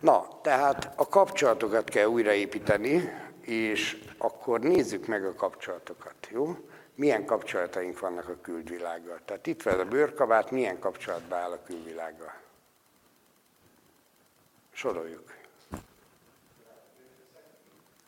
Na, 0.00 0.40
tehát 0.42 0.92
a 0.96 1.08
kapcsolatokat 1.08 1.88
kell 1.88 2.06
újraépíteni, 2.06 3.12
és 3.40 4.02
akkor 4.18 4.60
nézzük 4.60 5.06
meg 5.06 5.24
a 5.24 5.34
kapcsolatokat, 5.34 6.28
jó? 6.30 6.56
Milyen 6.94 7.24
kapcsolataink 7.24 7.98
vannak 8.00 8.28
a 8.28 8.40
külvilággal? 8.40 9.20
Tehát 9.24 9.46
itt 9.46 9.62
van 9.62 9.80
a 9.80 9.84
bőrkabát, 9.84 10.50
milyen 10.50 10.78
kapcsolatban 10.78 11.38
áll 11.38 11.50
a 11.50 11.62
külvilággal? 11.62 12.34
Soroljuk. 14.72 15.34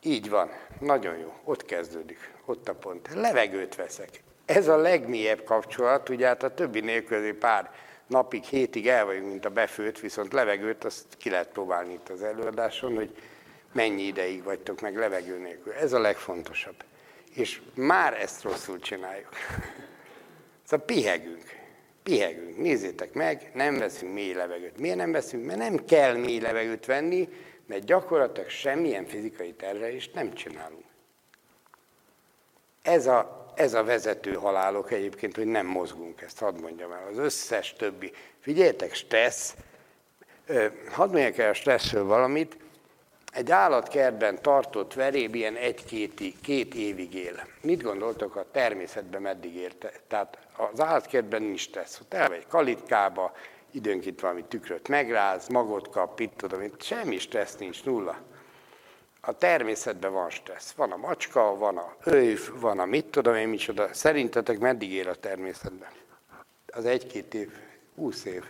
Így 0.03 0.31
van, 0.31 0.51
nagyon 0.81 1.17
jó, 1.17 1.35
ott 1.45 1.65
kezdődik, 1.65 2.38
ott 2.49 2.69
a 2.69 2.75
pont. 2.75 3.09
Levegőt 3.15 3.75
veszek. 3.75 4.23
Ez 4.45 4.69
a 4.69 4.77
legmélyebb 4.77 5.45
kapcsolat, 5.45 6.09
ugye 6.09 6.27
hát 6.27 6.43
a 6.43 6.55
többi 6.55 6.81
nélkül 6.81 7.39
pár 7.39 7.71
napig, 8.07 8.45
hétig 8.45 8.89
el 8.89 9.05
vagyunk, 9.05 9.29
mint 9.29 9.45
a 9.45 9.51
befőtt, 9.51 9.99
viszont 9.99 10.33
levegőt 10.33 10.85
azt 10.85 11.05
ki 11.19 11.31
lehet 11.31 11.49
próbálni 11.49 11.93
itt 11.93 12.09
az 12.09 12.23
előadáson, 12.23 12.95
hogy 12.95 13.17
mennyi 13.73 14.03
ideig 14.03 14.43
vagytok 14.43 14.81
meg 14.81 14.97
levegő 14.97 15.39
nélkül. 15.39 15.73
Ez 15.73 15.93
a 15.93 16.01
legfontosabb. 16.01 16.85
És 17.35 17.61
már 17.75 18.21
ezt 18.21 18.43
rosszul 18.43 18.79
csináljuk. 18.79 19.29
Szóval 20.69 20.87
pihegünk. 20.87 21.45
Pihegünk. 22.03 22.57
Nézzétek 22.57 23.13
meg, 23.13 23.51
nem 23.55 23.79
veszünk 23.79 24.13
mély 24.13 24.33
levegőt. 24.33 24.79
Miért 24.79 24.97
nem 24.97 25.13
veszünk? 25.13 25.45
Mert 25.45 25.59
nem 25.59 25.85
kell 25.85 26.17
mély 26.17 26.41
levegőt 26.41 26.87
venni, 26.87 27.29
mert 27.67 27.85
gyakorlatilag 27.85 28.49
semmilyen 28.49 29.07
fizikai 29.07 29.53
terhelést 29.53 30.15
nem 30.15 30.33
csinálunk. 30.33 30.85
Ez 32.89 33.07
a, 33.07 33.47
ez 33.55 33.75
a 33.75 33.85
vezető 33.85 34.33
halálok 34.33 34.93
egyébként, 34.93 35.37
hogy 35.37 35.47
nem 35.47 35.67
mozgunk, 35.67 36.21
ezt 36.21 36.39
hadd 36.39 36.61
mondjam 36.61 36.93
el. 36.93 37.09
Az 37.11 37.19
összes 37.19 37.73
többi. 37.73 38.13
Figyeljetek, 38.41 38.95
stressz. 38.95 39.55
Hadd 40.91 41.11
mondjak 41.11 41.39
el 41.39 41.51
a 41.51 41.55
stresszről 41.55 42.05
valamit 42.05 42.57
egy 43.33 43.51
állatkertben 43.51 44.43
tartott 44.43 44.95
veréb 44.95 45.35
ilyen 45.35 45.57
egy-két 45.57 46.23
két 46.43 46.75
évig 46.75 47.15
él. 47.15 47.47
Mit 47.61 47.83
gondoltok 47.83 48.37
a 48.37 48.47
természetben 48.53 49.23
meddig 49.23 49.55
érte? 49.55 49.93
Tehát 50.09 50.39
az 50.57 50.81
állatkertben 50.81 51.43
nincs 51.43 51.61
stressz. 51.61 52.01
Ott 52.01 52.15
elmegy 52.15 52.47
kalitkába, 52.47 53.33
időnként 53.71 54.21
valami 54.21 54.45
tükröt 54.49 54.89
megráz, 54.89 55.49
magot 55.49 55.91
kap, 55.91 56.21
itt 56.21 56.37
tudom, 56.37 56.61
semmi 56.79 57.19
stressz 57.19 57.57
nincs, 57.57 57.85
nulla. 57.85 58.19
A 59.21 59.33
természetben 59.33 60.13
van 60.13 60.31
stressz. 60.31 60.73
Van 60.73 60.93
a 60.93 60.97
macska, 60.97 61.57
van 61.57 61.77
a 61.77 61.97
őv, 62.05 62.61
van 62.61 62.79
a 62.79 62.85
mit 62.85 63.05
tudom 63.05 63.35
én 63.35 63.49
micsoda. 63.49 63.95
Szerintetek 63.95 64.59
meddig 64.59 64.93
él 64.93 65.09
a 65.09 65.15
természetben? 65.15 65.89
Az 66.67 66.85
egy-két 66.85 67.35
év, 67.35 67.53
húsz 67.95 68.25
év. 68.25 68.45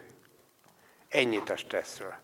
Ennyit 1.09 1.51
a 1.51 1.57
stresszről. 1.57 2.15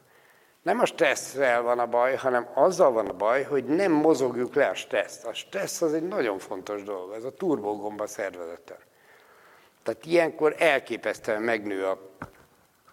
Nem 0.62 0.80
a 0.80 0.84
stresszrel 0.84 1.62
van 1.62 1.78
a 1.78 1.86
baj, 1.86 2.14
hanem 2.14 2.48
azzal 2.54 2.92
van 2.92 3.08
a 3.08 3.12
baj, 3.12 3.42
hogy 3.42 3.64
nem 3.64 3.92
mozogjuk 3.92 4.54
le 4.54 4.66
a 4.66 4.74
stresszt. 4.74 5.24
A 5.24 5.34
stressz 5.34 5.82
az 5.82 5.92
egy 5.92 6.08
nagyon 6.08 6.38
fontos 6.38 6.82
dolog, 6.82 7.12
ez 7.12 7.24
a 7.24 7.34
turbogomba 7.34 8.06
szervezete. 8.06 8.78
Tehát 9.82 10.06
ilyenkor 10.06 10.54
elképesztően 10.58 11.42
megnő 11.42 11.86
a 11.86 11.98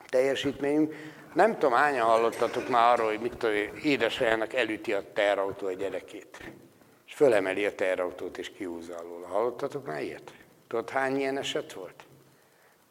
teljesítményünk. 0.09 0.93
Nem 1.33 1.53
tudom, 1.53 1.73
hányan 1.73 2.05
hallottatok 2.05 2.69
már 2.69 2.93
arról, 2.93 3.09
hogy 3.09 3.19
mit 3.19 3.37
tudom, 3.37 3.55
édesanyjának 3.83 4.53
elüti 4.53 4.93
a 4.93 5.13
terrautó 5.13 5.67
a 5.67 5.71
gyerekét. 5.71 6.51
És 7.07 7.13
fölemeli 7.13 7.65
a 7.65 7.75
terrautót 7.75 8.37
és 8.37 8.51
kiúzza 8.51 8.97
alól. 8.97 9.21
Hallottatok 9.21 9.85
már 9.85 10.01
ilyet? 10.01 10.33
Tudod, 10.67 10.89
hány 10.89 11.17
ilyen 11.17 11.37
eset 11.37 11.73
volt? 11.73 12.03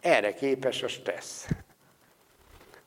Erre 0.00 0.34
képes 0.34 0.82
a 0.82 0.88
stressz. 0.88 1.48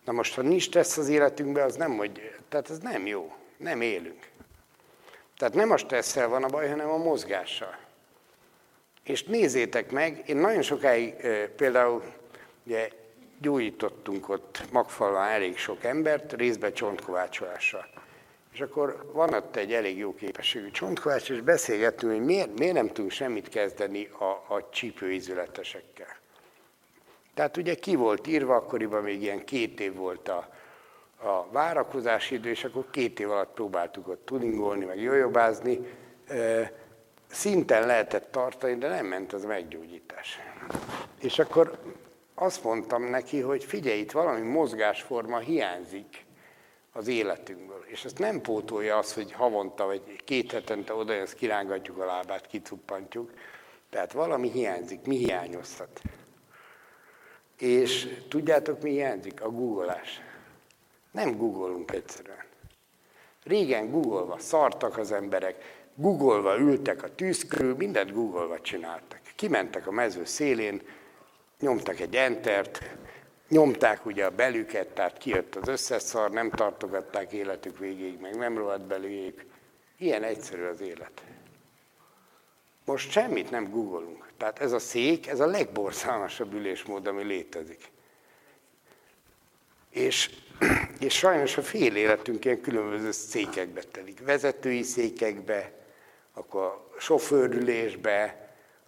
Na 0.06 0.12
most, 0.12 0.36
ha 0.36 0.41
nincs 0.41 0.62
stressz 0.62 0.97
az 0.97 1.10
életünkben, 1.10 1.66
az 1.66 1.76
nem, 1.76 1.97
hogy, 1.97 2.36
tehát 2.49 2.70
ez 2.70 2.80
nem 2.80 3.06
jó, 3.06 3.34
nem 3.58 3.82
élünk. 3.82 4.30
Tehát 5.38 5.54
nem 5.54 5.72
a 5.72 5.78
stresszel 5.78 6.28
van 6.28 6.43
a 6.43 6.47
baj, 6.47 6.70
hanem 6.70 6.89
a 6.89 6.97
mozgással. 6.97 7.78
És 9.04 9.24
nézzétek 9.24 9.91
meg, 9.91 10.24
én 10.26 10.38
nagyon 10.38 10.62
sokáig 10.62 11.14
például 11.56 12.04
ugye, 12.66 12.89
gyújtottunk 13.44 14.30
ott 14.30 14.64
Magfalván 14.72 15.30
elég 15.30 15.58
sok 15.58 15.84
embert, 15.84 16.34
részben 16.34 16.74
csontkovácsolással. 16.74 17.88
És 18.54 18.62
akkor 18.62 19.10
van 19.14 19.34
ott 19.34 19.56
egy 19.56 19.74
elég 19.74 19.98
jó 19.98 20.16
képességű 20.16 20.72
csontkovács, 20.72 21.30
és 21.30 21.41
beszélgettünk, 21.41 22.12
hogy 22.12 22.26
miért, 22.26 22.60
miért 22.60 22.74
nem 22.74 22.88
tudunk 22.88 23.12
semmit 23.12 23.50
kezdeni 23.50 24.10
a, 24.20 24.54
a 24.54 24.70
csípőizületesekkel. 24.72 26.16
Tehát 27.34 27.58
ugye 27.58 27.76
ki 27.76 27.96
volt 27.96 28.28
írva, 28.28 28.56
akkoriban 28.56 29.04
még 29.04 29.22
ilyen 29.22 29.46
két 29.46 29.80
év 29.80 29.96
volt 29.96 30.28
a, 30.28 30.50
a 31.18 31.48
várakozási 31.52 32.36
idő, 32.36 32.50
és 32.50 32.64
akkor 32.64 32.86
két 32.91 33.20
év 33.20 33.32
alatt 33.32 33.54
próbáltuk 33.54 34.08
ott 34.08 34.26
tuningolni, 34.26 34.86
meg 34.86 35.02
jojobázni. 35.02 35.80
Szinten 37.28 37.86
lehetett 37.86 38.32
tartani, 38.32 38.76
de 38.76 38.88
nem 38.88 39.06
ment 39.06 39.34
az 39.34 39.46
meggyógyítás. 39.46 40.39
És 41.20 41.39
akkor 41.39 41.78
azt 42.36 42.63
mondtam 42.63 43.03
neki, 43.03 43.39
hogy 43.39 43.63
figyelj, 43.63 43.99
itt 43.99 44.11
valami 44.11 44.41
mozgásforma 44.41 45.38
hiányzik 45.38 46.25
az 46.91 47.07
életünkből. 47.07 47.84
És 47.86 48.05
ezt 48.05 48.19
nem 48.19 48.41
pótolja 48.41 48.97
az, 48.97 49.13
hogy 49.13 49.31
havonta 49.31 49.86
vagy 49.86 50.01
két 50.25 50.51
hetente 50.51 50.93
oda 50.93 51.13
ezt 51.13 51.34
kirángatjuk 51.34 51.97
a 51.97 52.05
lábát, 52.05 52.47
kicuppantjuk. 52.47 53.31
Tehát 53.89 54.11
valami 54.11 54.49
hiányzik. 54.51 55.05
Mi 55.05 55.15
hiányozhat? 55.15 56.01
És 57.57 58.21
tudjátok, 58.29 58.81
mi 58.81 58.89
hiányzik? 58.89 59.41
A 59.41 59.49
googolás. 59.49 60.21
Nem 61.11 61.38
googolunk 61.38 61.91
egyszerűen. 61.91 62.43
Régen 63.43 63.91
googolva 63.91 64.39
szartak 64.39 64.97
az 64.97 65.11
emberek, 65.11 65.84
googolva 65.95 66.57
ültek 66.57 67.03
a 67.03 67.15
tűz 67.15 67.45
körül, 67.45 67.75
mindent 67.75 68.13
googolva 68.13 68.61
csináltak. 68.61 69.19
Kimentek 69.36 69.88
a 69.88 69.91
mező 69.91 70.25
szélén, 70.25 70.81
nyomtak 71.60 71.99
egy 71.99 72.16
entert, 72.16 72.82
nyomták 73.49 74.06
ugye 74.06 74.26
a 74.26 74.30
belüket, 74.30 74.88
tehát 74.88 75.18
kijött 75.18 75.56
az 75.56 75.68
összes 75.68 76.01
szar, 76.01 76.32
nem 76.32 76.49
tartogatták 76.49 77.32
életük 77.32 77.78
végéig, 77.78 78.20
meg 78.20 78.36
nem 78.36 78.58
rohadt 78.58 78.86
belőjék. 78.86 79.45
Ilyen 79.97 80.24
egyszerű 80.24 80.64
az 80.64 80.82
élet. 80.82 81.24
Most 82.86 83.12
semmit 83.12 83.49
nem 83.49 83.70
googolunk. 83.70 84.32
Tehát 84.38 84.60
ez 84.60 84.72
a 84.72 84.80
szék, 84.80 85.28
ez 85.28 85.39
a 85.39 85.45
legborzalmasabb 85.45 86.54
ülésmód, 86.54 87.08
ami 87.08 87.24
létezik. 87.24 87.91
És, 89.89 90.30
és 90.99 91.14
sajnos 91.14 91.58
a 91.58 91.62
fél 91.62 91.95
életünk 91.95 92.45
ilyen 92.45 92.62
különböző 92.62 93.12
székekbe 93.12 93.82
telik. 93.82 94.20
Vezetői 94.26 94.84
székekbe, 94.84 95.72
akkor 96.34 96.89
sofőrülésbe, 96.99 98.43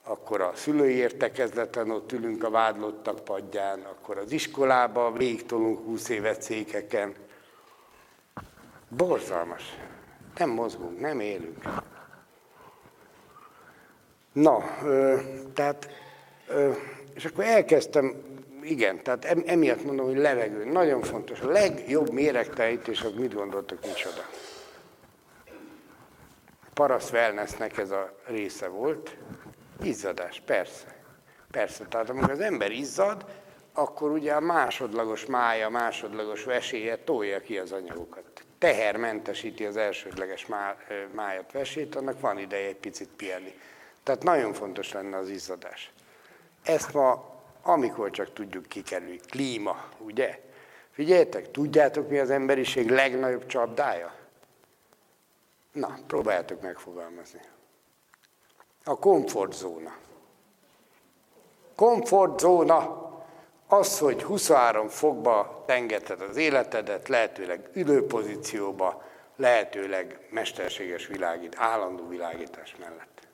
akkor 0.07 0.41
a 0.41 0.51
szülői 0.55 0.95
értekezleten 0.95 1.91
ott 1.91 2.11
ülünk 2.11 2.43
a 2.43 2.49
vádlottak 2.49 3.23
padján, 3.23 3.79
akkor 3.79 4.17
az 4.17 4.31
iskolába 4.31 5.11
végtolunk 5.11 5.85
20 5.85 6.09
évet 6.09 6.41
székeken. 6.41 7.13
Borzalmas. 8.89 9.77
Nem 10.37 10.49
mozgunk, 10.49 10.99
nem 10.99 11.19
élünk. 11.19 11.57
Na, 14.31 14.63
ö, 14.83 15.19
tehát, 15.53 15.89
ö, 16.47 16.71
és 17.13 17.25
akkor 17.25 17.43
elkezdtem, 17.43 18.15
igen, 18.61 19.03
tehát 19.03 19.25
emiatt 19.25 19.83
mondom, 19.83 20.05
hogy 20.05 20.17
levegő, 20.17 20.65
nagyon 20.65 21.01
fontos. 21.01 21.39
A 21.39 21.47
legjobb 21.47 22.11
méregtelítés 22.11 23.01
az 23.01 23.13
mit 23.13 23.33
gondoltok, 23.33 23.81
micsoda? 23.81 24.21
Paraszt 26.73 27.13
wellnessnek 27.13 27.77
ez 27.77 27.91
a 27.91 28.15
része 28.25 28.67
volt. 28.67 29.17
Izzadás, 29.81 30.41
persze. 30.45 30.95
Persze, 31.51 31.85
tehát 31.85 32.09
amikor 32.09 32.31
az 32.31 32.39
ember 32.39 32.71
izzad, 32.71 33.25
akkor 33.73 34.11
ugye 34.11 34.33
a 34.33 34.39
másodlagos 34.39 35.25
mája, 35.25 35.69
másodlagos 35.69 36.43
veséje 36.43 36.97
tolja 36.97 37.39
ki 37.39 37.57
az 37.57 37.71
anyagokat. 37.71 38.43
Tehermentesíti 38.57 39.65
az 39.65 39.77
elsődleges 39.77 40.45
má, 40.45 40.75
májat, 41.11 41.51
vesét, 41.51 41.95
annak 41.95 42.19
van 42.19 42.39
ideje 42.39 42.67
egy 42.67 42.75
picit 42.75 43.09
pihenni. 43.09 43.59
Tehát 44.03 44.23
nagyon 44.23 44.53
fontos 44.53 44.91
lenne 44.91 45.17
az 45.17 45.29
izzadás. 45.29 45.91
Ezt 46.63 46.93
ma, 46.93 47.33
amikor 47.61 48.11
csak 48.11 48.33
tudjuk 48.33 48.65
kikerülni, 48.65 49.19
klíma, 49.29 49.89
ugye? 49.97 50.39
Figyeljetek, 50.91 51.51
tudjátok 51.51 52.09
mi 52.09 52.17
az 52.17 52.29
emberiség 52.29 52.89
legnagyobb 52.89 53.45
csapdája? 53.45 54.15
Na, 55.71 55.97
próbáljátok 56.07 56.61
megfogalmazni. 56.61 57.39
A 58.85 58.99
komfortzóna. 58.99 59.95
Komfortzóna 61.75 63.03
az, 63.67 63.99
hogy 63.99 64.23
23 64.23 64.87
fokba 64.87 65.63
tengeted 65.65 66.21
az 66.21 66.37
életedet, 66.37 67.07
lehetőleg 67.07 67.69
ülőpozícióba, 67.73 69.03
lehetőleg 69.35 70.27
mesterséges 70.29 71.07
világít, 71.07 71.55
állandó 71.57 72.07
világítás 72.07 72.75
mellett. 72.79 73.27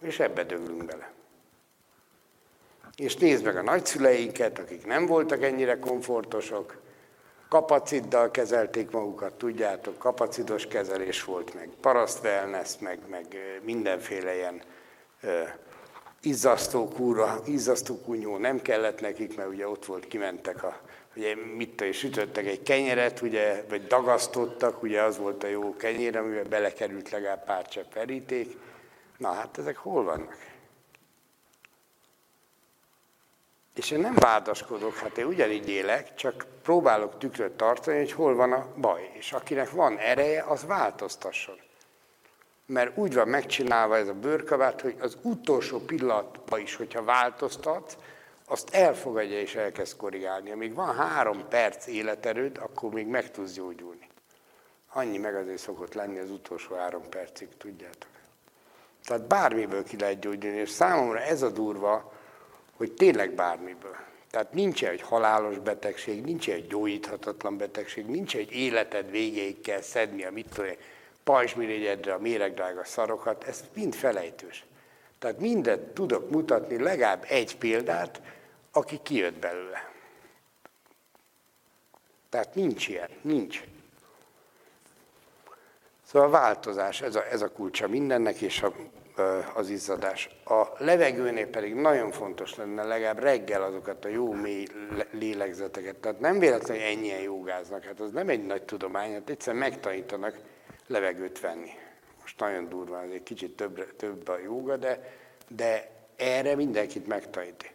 És 0.00 0.20
ebbe 0.20 0.44
döglünk 0.44 0.84
bele. 0.84 1.10
És 2.96 3.16
nézd 3.16 3.44
meg 3.44 3.56
a 3.56 3.62
nagyszüleinket, 3.62 4.58
akik 4.58 4.86
nem 4.86 5.06
voltak 5.06 5.42
ennyire 5.42 5.78
komfortosok, 5.78 6.80
kapaciddal 7.52 8.30
kezelték 8.30 8.90
magukat, 8.90 9.32
tudjátok, 9.32 9.98
kapacitos 9.98 10.66
kezelés 10.66 11.24
volt, 11.24 11.54
meg 11.54 11.68
paraszt 11.80 12.24
wellness, 12.24 12.78
meg, 12.78 12.98
meg 13.10 13.26
mindenféle 13.62 14.34
ilyen 14.34 14.62
izzasztó 16.22 16.88
kúra, 16.88 17.40
izzasztó 17.46 17.98
kunyó 17.98 18.36
nem 18.36 18.62
kellett 18.62 19.00
nekik, 19.00 19.36
mert 19.36 19.48
ugye 19.48 19.68
ott 19.68 19.84
volt, 19.84 20.08
kimentek 20.08 20.62
a, 20.62 20.80
ugye 21.16 21.34
mit 21.56 21.80
és 21.80 21.98
sütöttek 21.98 22.46
egy 22.46 22.62
kenyeret, 22.62 23.20
ugye, 23.20 23.64
vagy 23.68 23.86
dagasztottak, 23.86 24.82
ugye 24.82 25.02
az 25.02 25.18
volt 25.18 25.44
a 25.44 25.48
jó 25.48 25.76
kenyér, 25.76 26.16
amiben 26.16 26.46
belekerült 26.48 27.10
legalább 27.10 27.44
pár 27.44 27.68
csepp. 27.68 27.94
Na 29.18 29.32
hát 29.32 29.58
ezek 29.58 29.76
hol 29.76 30.04
vannak? 30.04 30.36
És 33.74 33.90
én 33.90 34.00
nem 34.00 34.14
vádaskodok, 34.14 34.96
hát 34.96 35.18
én 35.18 35.24
ugyanígy 35.24 35.68
élek, 35.68 36.14
csak 36.14 36.46
próbálok 36.62 37.18
tükröt 37.18 37.52
tartani, 37.52 37.98
hogy 37.98 38.12
hol 38.12 38.34
van 38.34 38.52
a 38.52 38.66
baj. 38.76 39.10
És 39.12 39.32
akinek 39.32 39.70
van 39.70 39.98
ereje, 39.98 40.42
az 40.42 40.66
változtasson. 40.66 41.56
Mert 42.66 42.98
úgy 42.98 43.14
van 43.14 43.28
megcsinálva 43.28 43.96
ez 43.96 44.08
a 44.08 44.14
bőrkabát, 44.14 44.80
hogy 44.80 44.96
az 45.00 45.16
utolsó 45.22 45.78
pillanatban 45.78 46.60
is, 46.60 46.74
hogyha 46.74 47.04
változtat, 47.04 47.96
azt 48.46 48.74
elfogadja 48.74 49.40
és 49.40 49.54
elkezd 49.54 49.96
korrigálni. 49.96 50.50
Amíg 50.50 50.74
van 50.74 50.94
három 50.96 51.48
perc 51.48 51.86
életerőd, 51.86 52.58
akkor 52.58 52.92
még 52.92 53.06
meg 53.06 53.30
tudsz 53.30 53.52
gyógyulni. 53.52 54.08
Annyi 54.92 55.18
meg 55.18 55.34
azért 55.34 55.58
szokott 55.58 55.94
lenni 55.94 56.18
az 56.18 56.30
utolsó 56.30 56.74
három 56.74 57.08
percig, 57.08 57.48
tudjátok. 57.56 58.10
Tehát 59.04 59.26
bármiből 59.26 59.84
ki 59.84 59.98
lehet 59.98 60.20
gyógyulni, 60.20 60.56
és 60.56 60.70
számomra 60.70 61.20
ez 61.20 61.42
a 61.42 61.50
durva, 61.50 62.12
hogy 62.82 62.92
tényleg 62.92 63.34
bármiből. 63.34 63.96
Tehát 64.30 64.52
nincs 64.52 64.84
egy 64.84 65.02
halálos 65.02 65.58
betegség, 65.58 66.24
nincs 66.24 66.48
egy 66.48 66.66
gyógyíthatatlan 66.66 67.56
betegség, 67.56 68.06
nincs 68.06 68.36
egy 68.36 68.52
életed 68.52 69.10
végéig 69.10 69.60
kell 69.60 69.80
szedni 69.80 70.24
a 70.24 70.30
mit 70.30 70.48
tudom, 70.54 70.70
pajzsmirigyedre 71.24 72.12
a 72.12 72.18
méregdrága 72.18 72.84
szarokat, 72.84 73.44
ez 73.44 73.64
mind 73.74 73.94
felejtős. 73.94 74.64
Tehát 75.18 75.38
mindent 75.38 75.82
tudok 75.82 76.30
mutatni, 76.30 76.82
legalább 76.82 77.24
egy 77.28 77.56
példát, 77.56 78.20
aki 78.72 79.00
kijött 79.02 79.38
belőle. 79.38 79.90
Tehát 82.28 82.54
nincs 82.54 82.88
ilyen, 82.88 83.10
nincs. 83.20 83.64
Szóval 86.06 86.28
a 86.28 86.30
változás, 86.30 87.00
ez 87.00 87.14
a, 87.14 87.26
ez 87.30 87.42
a 87.42 87.52
kulcsa 87.52 87.88
mindennek, 87.88 88.40
és 88.40 88.62
a 88.62 88.72
az 89.54 89.68
izzadás. 89.68 90.28
A 90.44 90.62
levegőnél 90.78 91.46
pedig 91.46 91.74
nagyon 91.74 92.10
fontos 92.10 92.54
lenne 92.54 92.84
legalább 92.84 93.18
reggel 93.18 93.62
azokat 93.62 94.04
a 94.04 94.08
jó 94.08 94.32
mély 94.32 94.66
lélegzeteket. 95.10 95.96
Tehát 95.96 96.20
nem 96.20 96.38
véletlenül, 96.38 96.82
hogy 96.82 96.92
ennyien 96.92 97.20
jogáznak. 97.20 97.84
Hát 97.84 98.00
az 98.00 98.10
nem 98.10 98.28
egy 98.28 98.46
nagy 98.46 98.62
tudomány, 98.62 99.12
hát 99.12 99.30
egyszerűen 99.30 99.62
megtanítanak 99.62 100.38
levegőt 100.86 101.40
venni. 101.40 101.70
Most 102.20 102.40
nagyon 102.40 102.68
durva, 102.68 103.02
ez 103.02 103.10
egy 103.10 103.22
kicsit 103.22 103.56
több, 103.56 103.96
több 103.96 104.28
a 104.28 104.38
joga, 104.38 104.76
de, 104.76 105.12
de 105.48 105.90
erre 106.16 106.54
mindenkit 106.54 107.06
megtaníti. 107.06 107.70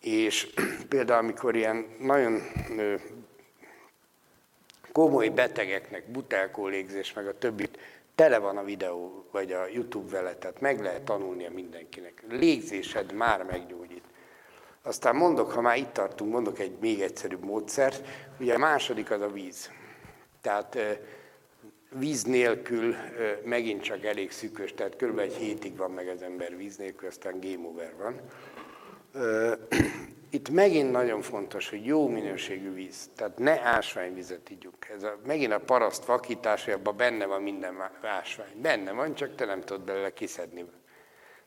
És 0.00 0.54
például, 0.88 1.18
amikor 1.18 1.56
ilyen 1.56 1.86
nagyon 2.00 2.42
komoly 4.92 5.28
betegeknek 5.28 6.10
butelkó 6.10 6.66
légzés, 6.66 7.12
meg 7.12 7.26
a 7.26 7.38
többit 7.38 7.78
tele 8.18 8.38
van 8.38 8.56
a 8.56 8.64
videó, 8.64 9.24
vagy 9.30 9.52
a 9.52 9.66
YouTube 9.66 10.10
vele, 10.10 10.34
tehát 10.34 10.60
meg 10.60 10.80
lehet 10.80 11.02
tanulnia 11.02 11.50
mindenkinek. 11.50 12.24
Légzésed 12.28 13.12
már 13.12 13.44
meggyógyít. 13.44 14.04
Aztán 14.82 15.16
mondok, 15.16 15.50
ha 15.50 15.60
már 15.60 15.76
itt 15.76 15.92
tartunk, 15.92 16.32
mondok 16.32 16.58
egy 16.58 16.76
még 16.80 17.00
egyszerűbb 17.00 17.44
módszert. 17.44 18.06
Ugye 18.40 18.54
a 18.54 18.58
második 18.58 19.10
az 19.10 19.20
a 19.20 19.28
víz. 19.28 19.70
Tehát 20.40 20.78
víz 21.98 22.22
nélkül 22.22 22.94
megint 23.44 23.82
csak 23.82 24.04
elég 24.04 24.30
szűkös, 24.30 24.74
tehát 24.74 24.96
körülbelül 24.96 25.30
egy 25.30 25.36
hétig 25.36 25.76
van 25.76 25.90
meg 25.90 26.08
az 26.08 26.22
ember 26.22 26.56
víz 26.56 26.76
nélkül, 26.76 27.08
aztán 27.08 27.40
game 27.40 27.68
over 27.68 27.94
van. 27.96 28.20
Itt 30.30 30.50
megint 30.50 30.90
nagyon 30.90 31.22
fontos, 31.22 31.70
hogy 31.70 31.84
jó 31.84 32.08
minőségű 32.08 32.72
víz, 32.72 33.10
tehát 33.16 33.38
ne 33.38 33.60
ásványvizet 33.60 34.50
ígyunk. 34.50 34.88
Ez 34.94 35.02
a, 35.02 35.18
megint 35.26 35.52
a 35.52 35.60
paraszt 35.60 36.04
vakítás, 36.04 36.64
hogy 36.64 36.72
abban 36.72 36.96
benne 36.96 37.26
van 37.26 37.42
minden 37.42 37.90
ásvány. 38.02 38.60
Benne 38.60 38.92
van, 38.92 39.14
csak 39.14 39.34
te 39.34 39.44
nem 39.44 39.60
tudod 39.60 39.82
belőle 39.82 40.12
kiszedni. 40.12 40.64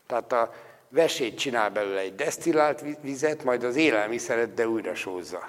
Tehát 0.06 0.32
a 0.32 0.54
vesét 0.88 1.38
csinál 1.38 1.70
belőle 1.70 2.00
egy 2.00 2.14
desztillált 2.14 2.84
vizet, 3.00 3.44
majd 3.44 3.64
az 3.64 3.76
élelmiszeret, 3.76 4.54
de 4.54 4.68
újra 4.68 4.94
sózza. 4.94 5.48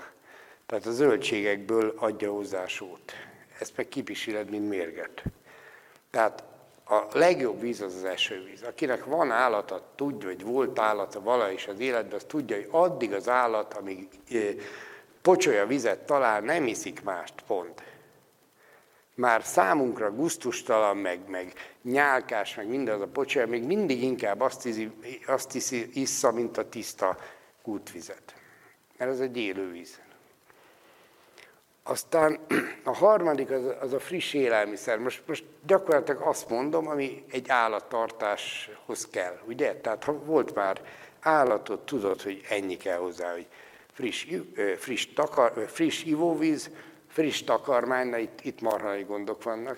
Tehát 0.65 0.85
a 0.85 0.91
zöldségekből 0.91 1.93
adja 1.97 2.31
hozzá 2.31 2.67
sót. 2.67 3.13
Ezt 3.59 3.77
meg 3.77 3.87
kipisiled, 3.87 4.49
mint 4.49 4.69
mérget. 4.69 5.23
Tehát 6.09 6.43
a 6.93 7.07
legjobb 7.11 7.59
víz 7.59 7.81
az 7.81 7.95
az 7.95 8.03
esővíz. 8.03 8.61
Akinek 8.61 9.05
van 9.05 9.31
állata, 9.31 9.81
tudja, 9.95 10.27
hogy 10.27 10.43
volt 10.43 10.79
állata 10.79 11.21
vala 11.21 11.51
is 11.51 11.67
az 11.67 11.79
életben, 11.79 12.15
az 12.15 12.23
tudja, 12.27 12.55
hogy 12.55 12.67
addig 12.71 13.13
az 13.13 13.29
állat, 13.29 13.73
amíg 13.73 14.07
pocsolya 15.21 15.65
vizet 15.65 15.99
talál, 15.99 16.41
nem 16.41 16.67
iszik 16.67 17.03
mást, 17.03 17.33
pont. 17.47 17.83
Már 19.15 19.43
számunkra 19.43 20.11
guztustalan, 20.11 20.97
meg, 20.97 21.19
meg 21.27 21.53
nyálkás, 21.81 22.55
meg 22.55 22.67
mindaz 22.67 23.01
a 23.01 23.07
pocsolya, 23.07 23.47
még 23.47 23.63
mindig 23.63 24.03
inkább 24.03 24.41
azt, 24.41 24.65
iszi, 24.65 24.91
azt 25.25 25.55
iszi, 25.55 25.89
issza, 25.93 26.31
mint 26.31 26.57
a 26.57 26.69
tiszta 26.69 27.17
kútvizet. 27.61 28.33
Mert 28.97 29.11
ez 29.11 29.19
egy 29.19 29.37
élő 29.37 29.71
víz. 29.71 29.99
Aztán 31.83 32.39
a 32.83 32.95
harmadik 32.95 33.51
az, 33.51 33.61
az 33.81 33.93
a 33.93 33.99
friss 33.99 34.33
élelmiszer. 34.33 34.97
Most, 34.97 35.23
most 35.25 35.43
gyakorlatilag 35.65 36.21
azt 36.21 36.49
mondom, 36.49 36.87
ami 36.87 37.23
egy 37.31 37.49
állattartáshoz 37.49 39.07
kell, 39.11 39.39
ugye? 39.45 39.75
Tehát 39.75 40.03
ha 40.03 40.13
volt 40.13 40.55
már 40.55 40.81
állatot, 41.19 41.85
tudod, 41.85 42.21
hogy 42.21 42.41
ennyi 42.49 42.77
kell 42.77 42.97
hozzá, 42.97 43.31
hogy 43.31 43.47
friss, 43.93 44.27
friss, 44.77 45.07
takar, 45.13 45.65
friss 45.67 46.03
ivóvíz, 46.03 46.69
friss 47.07 47.43
takarmány, 47.43 48.07
na 48.07 48.17
itt, 48.17 48.39
itt 48.41 48.61
marhai 48.61 49.03
gondok 49.03 49.43
vannak. 49.43 49.77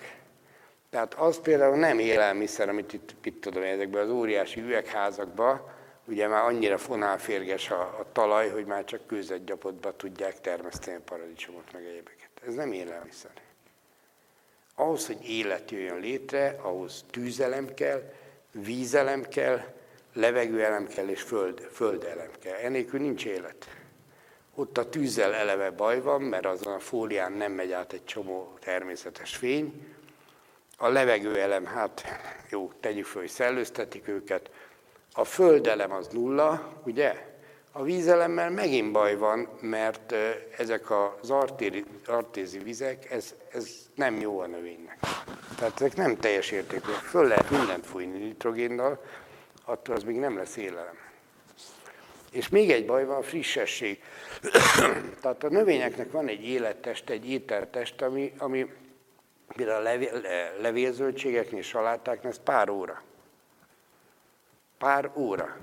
Tehát 0.90 1.14
az 1.14 1.40
például 1.40 1.76
nem 1.76 1.98
élelmiszer, 1.98 2.68
amit 2.68 2.92
itt, 2.92 3.14
itt 3.22 3.40
tudom, 3.40 3.62
ezekben 3.62 4.02
az 4.02 4.10
óriási 4.10 4.60
üvegházakban, 4.60 5.74
ugye 6.06 6.28
már 6.28 6.44
annyira 6.44 6.78
fonálférges 6.78 7.70
a, 7.70 7.80
a 7.80 8.06
talaj, 8.12 8.48
hogy 8.48 8.64
már 8.64 8.84
csak 8.84 9.06
kőzetgyapotba 9.06 9.96
tudják 9.96 10.40
termeszteni 10.40 10.96
a 10.96 11.00
paradicsomot, 11.04 11.72
meg 11.72 11.84
egyébeket. 11.84 12.30
Ez 12.46 12.54
nem 12.54 12.72
élelmiszer. 12.72 13.30
Ahhoz, 14.74 15.06
hogy 15.06 15.28
élet 15.28 15.70
jöjjön 15.70 16.00
létre, 16.00 16.56
ahhoz 16.62 17.04
tűzelem 17.10 17.74
kell, 17.74 18.12
vízelem 18.52 19.22
kell, 19.22 19.60
levegőelem 20.12 20.86
kell 20.86 21.08
és 21.08 21.22
föld, 21.22 21.60
földelem 21.72 22.30
kell. 22.40 22.54
Enélkül 22.54 23.00
nincs 23.00 23.24
élet. 23.24 23.68
Ott 24.54 24.78
a 24.78 24.88
tűzzel 24.88 25.34
eleve 25.34 25.70
baj 25.70 26.00
van, 26.00 26.22
mert 26.22 26.46
azon 26.46 26.72
a 26.72 26.78
fólián 26.78 27.32
nem 27.32 27.52
megy 27.52 27.72
át 27.72 27.92
egy 27.92 28.04
csomó 28.04 28.58
természetes 28.60 29.36
fény. 29.36 29.94
A 30.76 30.88
levegőelem, 30.88 31.64
hát 31.64 32.04
jó, 32.50 32.72
tegyük 32.80 33.04
föl, 33.04 33.20
hogy 33.20 33.30
szellőztetik 33.30 34.08
őket. 34.08 34.50
A 35.18 35.24
földelem 35.24 35.92
az 35.92 36.08
nulla, 36.08 36.72
ugye? 36.84 37.34
A 37.72 37.82
vízelemmel 37.82 38.50
megint 38.50 38.92
baj 38.92 39.16
van, 39.16 39.48
mert 39.60 40.14
ezek 40.58 40.90
az 40.90 41.30
artéri, 41.30 41.84
artézi 42.06 42.58
vizek, 42.58 43.10
ez, 43.10 43.34
ez 43.52 43.70
nem 43.94 44.20
jó 44.20 44.38
a 44.38 44.46
növénynek. 44.46 44.98
Tehát 45.56 45.80
ezek 45.80 45.96
nem 45.96 46.16
teljes 46.16 46.50
értékű. 46.50 46.90
Föl 46.90 47.26
lehet 47.26 47.50
mindent 47.50 47.86
fújni 47.86 48.18
nitrogénnal, 48.18 49.04
attól 49.64 49.94
az 49.94 50.02
még 50.02 50.16
nem 50.16 50.36
lesz 50.36 50.56
élelem. 50.56 50.98
És 52.30 52.48
még 52.48 52.70
egy 52.70 52.86
baj 52.86 53.04
van, 53.04 53.16
a 53.16 53.22
frissesség. 53.22 54.02
Tehát 55.22 55.44
a 55.44 55.48
növényeknek 55.48 56.10
van 56.10 56.28
egy 56.28 56.44
élettest, 56.44 57.10
egy 57.10 57.30
ételtest, 57.30 58.02
ami, 58.02 58.32
ami 58.38 58.66
például 59.56 59.86
a 59.86 60.06
levélzöldségeknél, 60.60 61.62
salátáknál, 61.62 62.32
ez 62.32 62.40
pár 62.44 62.70
óra. 62.70 63.02
Pár 64.78 65.10
óra. 65.14 65.56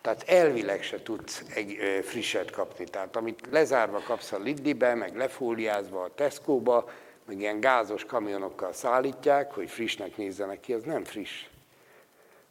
Tehát 0.00 0.22
elvileg 0.28 0.82
se 0.82 1.02
tudsz 1.02 1.42
egy 1.54 1.78
frisset 2.04 2.50
kapni. 2.50 2.84
Tehát 2.84 3.16
amit 3.16 3.46
lezárva 3.50 3.98
kapsz 3.98 4.32
a 4.32 4.38
Liddibe, 4.38 4.94
meg 4.94 5.16
lefóliázva 5.16 6.02
a 6.02 6.14
Tesco-ba, 6.14 6.90
meg 7.24 7.40
ilyen 7.40 7.60
gázos 7.60 8.04
kamionokkal 8.04 8.72
szállítják, 8.72 9.52
hogy 9.52 9.70
frissnek 9.70 10.16
nézzenek 10.16 10.60
ki, 10.60 10.72
az 10.72 10.82
nem 10.82 11.04
friss. 11.04 11.44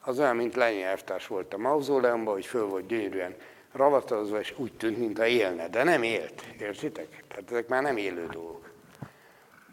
Az 0.02 0.20
olyan, 0.20 0.36
mint 0.36 0.56
Lenin 0.56 0.84
elvtárs 0.84 1.28
volt 1.28 1.54
a 1.54 1.58
mauzóleumban, 1.58 2.34
hogy 2.34 2.46
föl 2.46 2.66
volt 2.66 2.88
gyönyörűen 2.88 3.36
ravatozva, 3.72 4.40
és 4.40 4.54
úgy 4.58 4.74
tűnt, 4.74 4.98
mintha 4.98 5.26
élne, 5.26 5.68
de 5.68 5.84
nem 5.84 6.04
élt, 6.04 6.44
értitek? 6.60 7.24
Tehát 7.28 7.52
ezek 7.52 7.68
már 7.68 7.82
nem 7.82 7.98
élő 7.98 8.28
dolgok. 8.32 8.70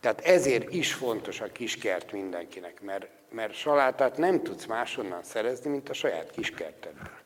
Tehát 0.01 0.21
ezért 0.21 0.73
is 0.73 0.93
fontos 0.93 1.41
a 1.41 1.53
kiskert 1.53 2.13
mindenkinek, 2.13 2.81
mert, 2.81 3.07
mert 3.35 3.53
salátát 3.53 4.17
nem 4.17 4.43
tudsz 4.43 4.67
máshonnan 4.67 5.23
szerezni, 5.23 5.71
mint 5.71 5.89
a 5.89 5.93
saját 5.93 6.31
kiskertedből. 6.31 7.23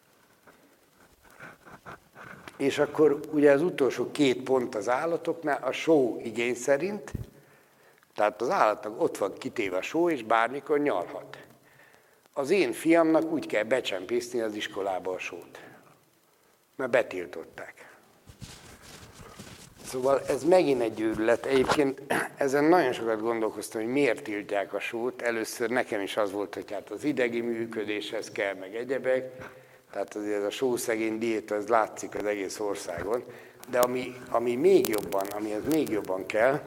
És 2.57 2.79
akkor 2.79 3.21
ugye 3.31 3.53
az 3.53 3.63
utolsó 3.63 4.11
két 4.11 4.43
pont 4.43 4.75
az 4.75 4.89
állatoknál, 4.89 5.63
a 5.63 5.73
só 5.73 6.21
igény 6.23 6.55
szerint, 6.55 7.13
tehát 8.15 8.41
az 8.41 8.51
állatnak 8.51 9.01
ott 9.01 9.17
van 9.17 9.33
kitéve 9.35 9.77
a 9.77 9.83
só, 9.83 10.11
és 10.11 10.23
bármikor 10.23 10.79
nyalhat. 10.79 11.39
Az 12.33 12.51
én 12.51 12.73
fiamnak 12.73 13.25
úgy 13.25 13.47
kell 13.47 13.63
becsempészni 13.63 14.41
az 14.41 14.55
iskolába 14.55 15.13
a 15.13 15.19
sót, 15.19 15.61
mert 16.77 16.91
betiltották. 16.91 17.78
Szóval 19.89 20.21
ez 20.27 20.45
megint 20.45 20.81
egy 20.81 21.01
őrület. 21.01 21.47
Egyébként 21.47 22.03
ezen 22.37 22.65
nagyon 22.65 22.93
sokat 22.93 23.21
gondolkoztam, 23.21 23.81
hogy 23.83 23.91
miért 23.91 24.23
tiltják 24.23 24.75
a 24.75 24.81
sót. 24.81 25.23
Először 25.23 25.71
nekem 25.71 26.01
is 26.01 26.17
az 26.17 26.33
volt, 26.33 26.55
hogy 26.55 26.73
hát 26.73 26.91
az 26.91 27.05
idegi 27.05 27.41
működéshez 27.41 28.31
kell, 28.31 28.55
meg 28.55 28.75
egyebek. 28.75 29.51
Tehát 29.91 30.15
azért 30.15 30.37
ez 30.37 30.45
a 30.45 30.51
sószegény 30.51 31.19
diéta, 31.19 31.55
ez 31.55 31.69
látszik 31.69 32.15
az 32.15 32.25
egész 32.25 32.61
országon. 32.61 33.25
De 33.71 33.79
ami, 33.79 34.15
ami 34.31 34.55
még 34.55 34.89
jobban, 34.89 35.27
ami 35.27 35.53
az 35.53 35.63
még 35.73 35.89
jobban 35.89 36.27
kell, 36.27 36.61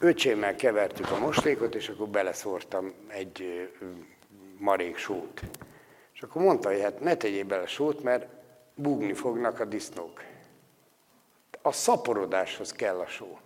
öcsémmel 0.00 0.56
kevertük 0.56 1.10
a 1.10 1.18
mostékot, 1.18 1.74
és 1.74 1.88
akkor 1.88 2.08
beleszórtam 2.08 2.92
egy 3.08 3.68
marék 4.58 4.96
sót. 4.96 5.40
És 6.14 6.22
akkor 6.22 6.42
mondta, 6.42 6.68
hogy 6.68 6.80
hát 6.80 7.00
ne 7.00 7.16
tegyél 7.16 7.44
bele 7.44 7.66
sót, 7.66 8.02
mert 8.02 8.26
búgni 8.74 9.12
fognak 9.12 9.60
a 9.60 9.64
disznók. 9.64 10.20
A 11.66 11.72
szaporodáshoz 11.72 12.72
kell 12.72 12.98
a 12.98 13.06
só. 13.06 13.38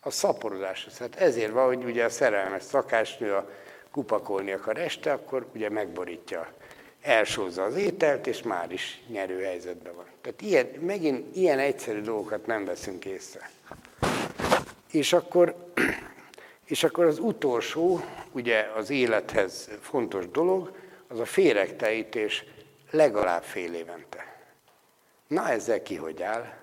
A 0.00 0.10
szaporodáshoz. 0.10 0.98
Hát 0.98 1.14
ezért 1.14 1.52
van, 1.52 1.66
hogy 1.66 1.84
ugye 1.84 2.04
a 2.04 2.08
szerelmes 2.08 2.62
szakásnő 2.62 3.34
a 3.34 3.50
kupakolni 3.90 4.52
akar 4.52 4.78
este, 4.78 5.12
akkor 5.12 5.46
ugye 5.54 5.70
megborítja, 5.70 6.52
elsózza 7.02 7.62
az 7.62 7.74
ételt, 7.74 8.26
és 8.26 8.42
már 8.42 8.72
is 8.72 9.02
nyerő 9.08 9.42
helyzetben 9.42 9.94
van. 9.94 10.04
Tehát 10.20 10.42
ilyen, 10.42 10.66
megint 10.66 11.36
ilyen 11.36 11.58
egyszerű 11.58 12.00
dolgokat 12.00 12.46
nem 12.46 12.64
veszünk 12.64 13.04
észre. 13.04 13.50
És 14.90 15.12
akkor, 15.12 15.54
és 16.64 16.84
akkor 16.84 17.04
az 17.04 17.18
utolsó, 17.18 18.00
ugye 18.32 18.70
az 18.76 18.90
élethez 18.90 19.70
fontos 19.80 20.28
dolog, 20.28 20.76
az 21.08 21.18
a 21.18 21.24
féregteítés 21.24 22.44
legalább 22.90 23.42
fél 23.42 23.74
évente. 23.74 24.36
Na 25.26 25.48
ezzel 25.48 25.82
ki 25.82 25.96
hogy 25.96 26.22
áll? 26.22 26.60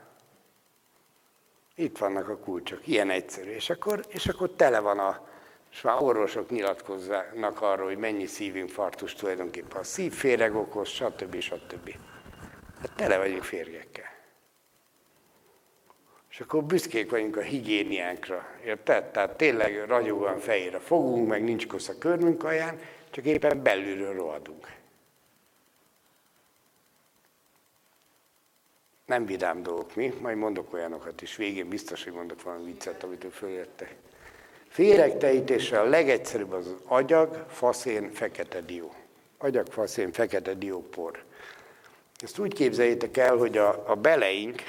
Itt 1.79 1.97
vannak 1.97 2.29
a 2.29 2.37
kulcsok, 2.37 2.87
ilyen 2.87 3.09
egyszerű. 3.09 3.49
És 3.49 3.69
akkor, 3.69 4.03
és 4.07 4.27
akkor 4.27 4.49
tele 4.49 4.79
van 4.79 4.99
a, 4.99 5.27
és 5.71 5.81
már 5.81 5.95
orvosok 6.01 6.49
nyilatkoznak 6.49 7.61
arról, 7.61 7.87
hogy 7.87 7.97
mennyi 7.97 8.25
szívinfarktus 8.25 9.13
tulajdonképpen 9.13 9.77
a 9.77 9.83
szívféreg 9.83 10.55
okoz, 10.55 10.87
stb. 10.87 11.39
stb. 11.39 11.95
Hát 12.81 12.91
tele 12.95 13.17
vagyunk 13.17 13.43
férgekkel. 13.43 14.09
És 16.29 16.39
akkor 16.39 16.63
büszkék 16.63 17.09
vagyunk 17.09 17.37
a 17.37 17.41
higiéniánkra, 17.41 18.45
érted? 18.65 19.11
Tehát 19.11 19.37
tényleg 19.37 19.85
ragyogóan 19.87 20.39
fejére 20.39 20.79
fogunk, 20.79 21.27
meg 21.27 21.43
nincs 21.43 21.67
kosz 21.67 21.89
a 21.89 21.97
körmünk 21.97 22.43
alján, 22.43 22.79
csak 23.09 23.25
éppen 23.25 23.63
belülről 23.63 24.13
rohadunk. 24.13 24.78
Nem 29.09 29.25
vidám 29.25 29.63
dolgok 29.63 29.95
mi, 29.95 30.13
majd 30.21 30.37
mondok 30.37 30.73
olyanokat 30.73 31.21
is, 31.21 31.35
végén 31.35 31.69
biztos, 31.69 32.03
hogy 32.03 32.13
mondok 32.13 32.41
valami 32.41 32.65
viccet, 32.65 33.03
amit 33.03 33.23
ő 33.23 33.29
följöttek. 33.29 33.95
Féregtejítésre 34.67 35.79
a 35.79 35.83
legegyszerűbb 35.83 36.51
az 36.51 36.75
agyag, 36.85 37.45
faszén, 37.49 38.11
fekete 38.11 38.61
dió. 38.61 38.93
Agyag, 39.37 39.67
faszén, 39.67 40.11
fekete 40.11 40.53
diópor. 40.53 41.23
Ezt 42.17 42.39
úgy 42.39 42.53
képzeljétek 42.53 43.17
el, 43.17 43.35
hogy 43.35 43.57
a, 43.57 43.89
a 43.89 43.95
beleink, 43.95 44.63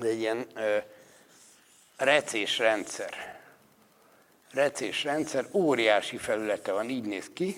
egy 0.00 0.18
ilyen 0.18 0.46
ö, 0.54 0.76
recés 1.96 2.58
rendszer. 2.58 3.40
Recés 4.52 5.04
rendszer, 5.04 5.46
óriási 5.52 6.16
felülete 6.16 6.72
van, 6.72 6.88
így 6.88 7.04
néz 7.04 7.30
ki, 7.32 7.56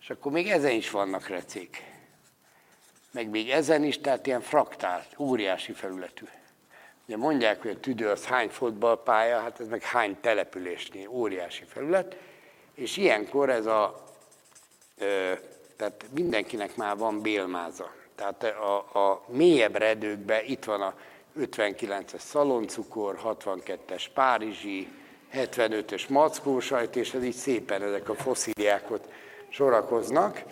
és 0.00 0.10
akkor 0.10 0.32
még 0.32 0.48
ezen 0.48 0.72
is 0.72 0.90
vannak 0.90 1.28
recék. 1.28 1.94
Meg 3.16 3.28
még 3.28 3.50
ezen 3.50 3.84
is, 3.84 4.00
tehát 4.00 4.26
ilyen 4.26 4.40
fraktált, 4.40 5.06
óriási 5.18 5.72
felületű. 5.72 6.24
Ugye 7.06 7.16
mondják, 7.16 7.62
hogy 7.62 7.70
a 7.70 7.80
tüdő 7.80 8.08
az 8.08 8.24
hány 8.24 8.48
fotballpálya, 8.48 9.40
hát 9.40 9.60
ez 9.60 9.68
meg 9.68 9.82
hány 9.82 10.16
településnél, 10.20 11.08
óriási 11.08 11.64
felület, 11.64 12.16
és 12.74 12.96
ilyenkor 12.96 13.50
ez 13.50 13.66
a, 13.66 14.04
ö, 14.98 15.32
tehát 15.76 16.04
mindenkinek 16.14 16.76
már 16.76 16.96
van 16.96 17.22
bélmáza. 17.22 17.92
Tehát 18.14 18.42
a, 18.42 18.76
a 18.76 19.22
mélyebb 19.28 19.76
redőkben 19.76 20.44
itt 20.46 20.64
van 20.64 20.82
a 20.82 20.94
59-es 21.38 22.18
szaloncukor, 22.18 23.20
62-es 23.24 24.04
párizsi, 24.14 24.88
75-ös 25.32 26.08
mackósajt, 26.08 26.96
és 26.96 27.14
ez 27.14 27.24
így 27.24 27.34
szépen 27.34 27.82
ezek 27.82 28.08
a 28.08 28.14
foszíliák 28.14 28.90
ott 28.90 29.08
sorakoznak. 29.48 30.42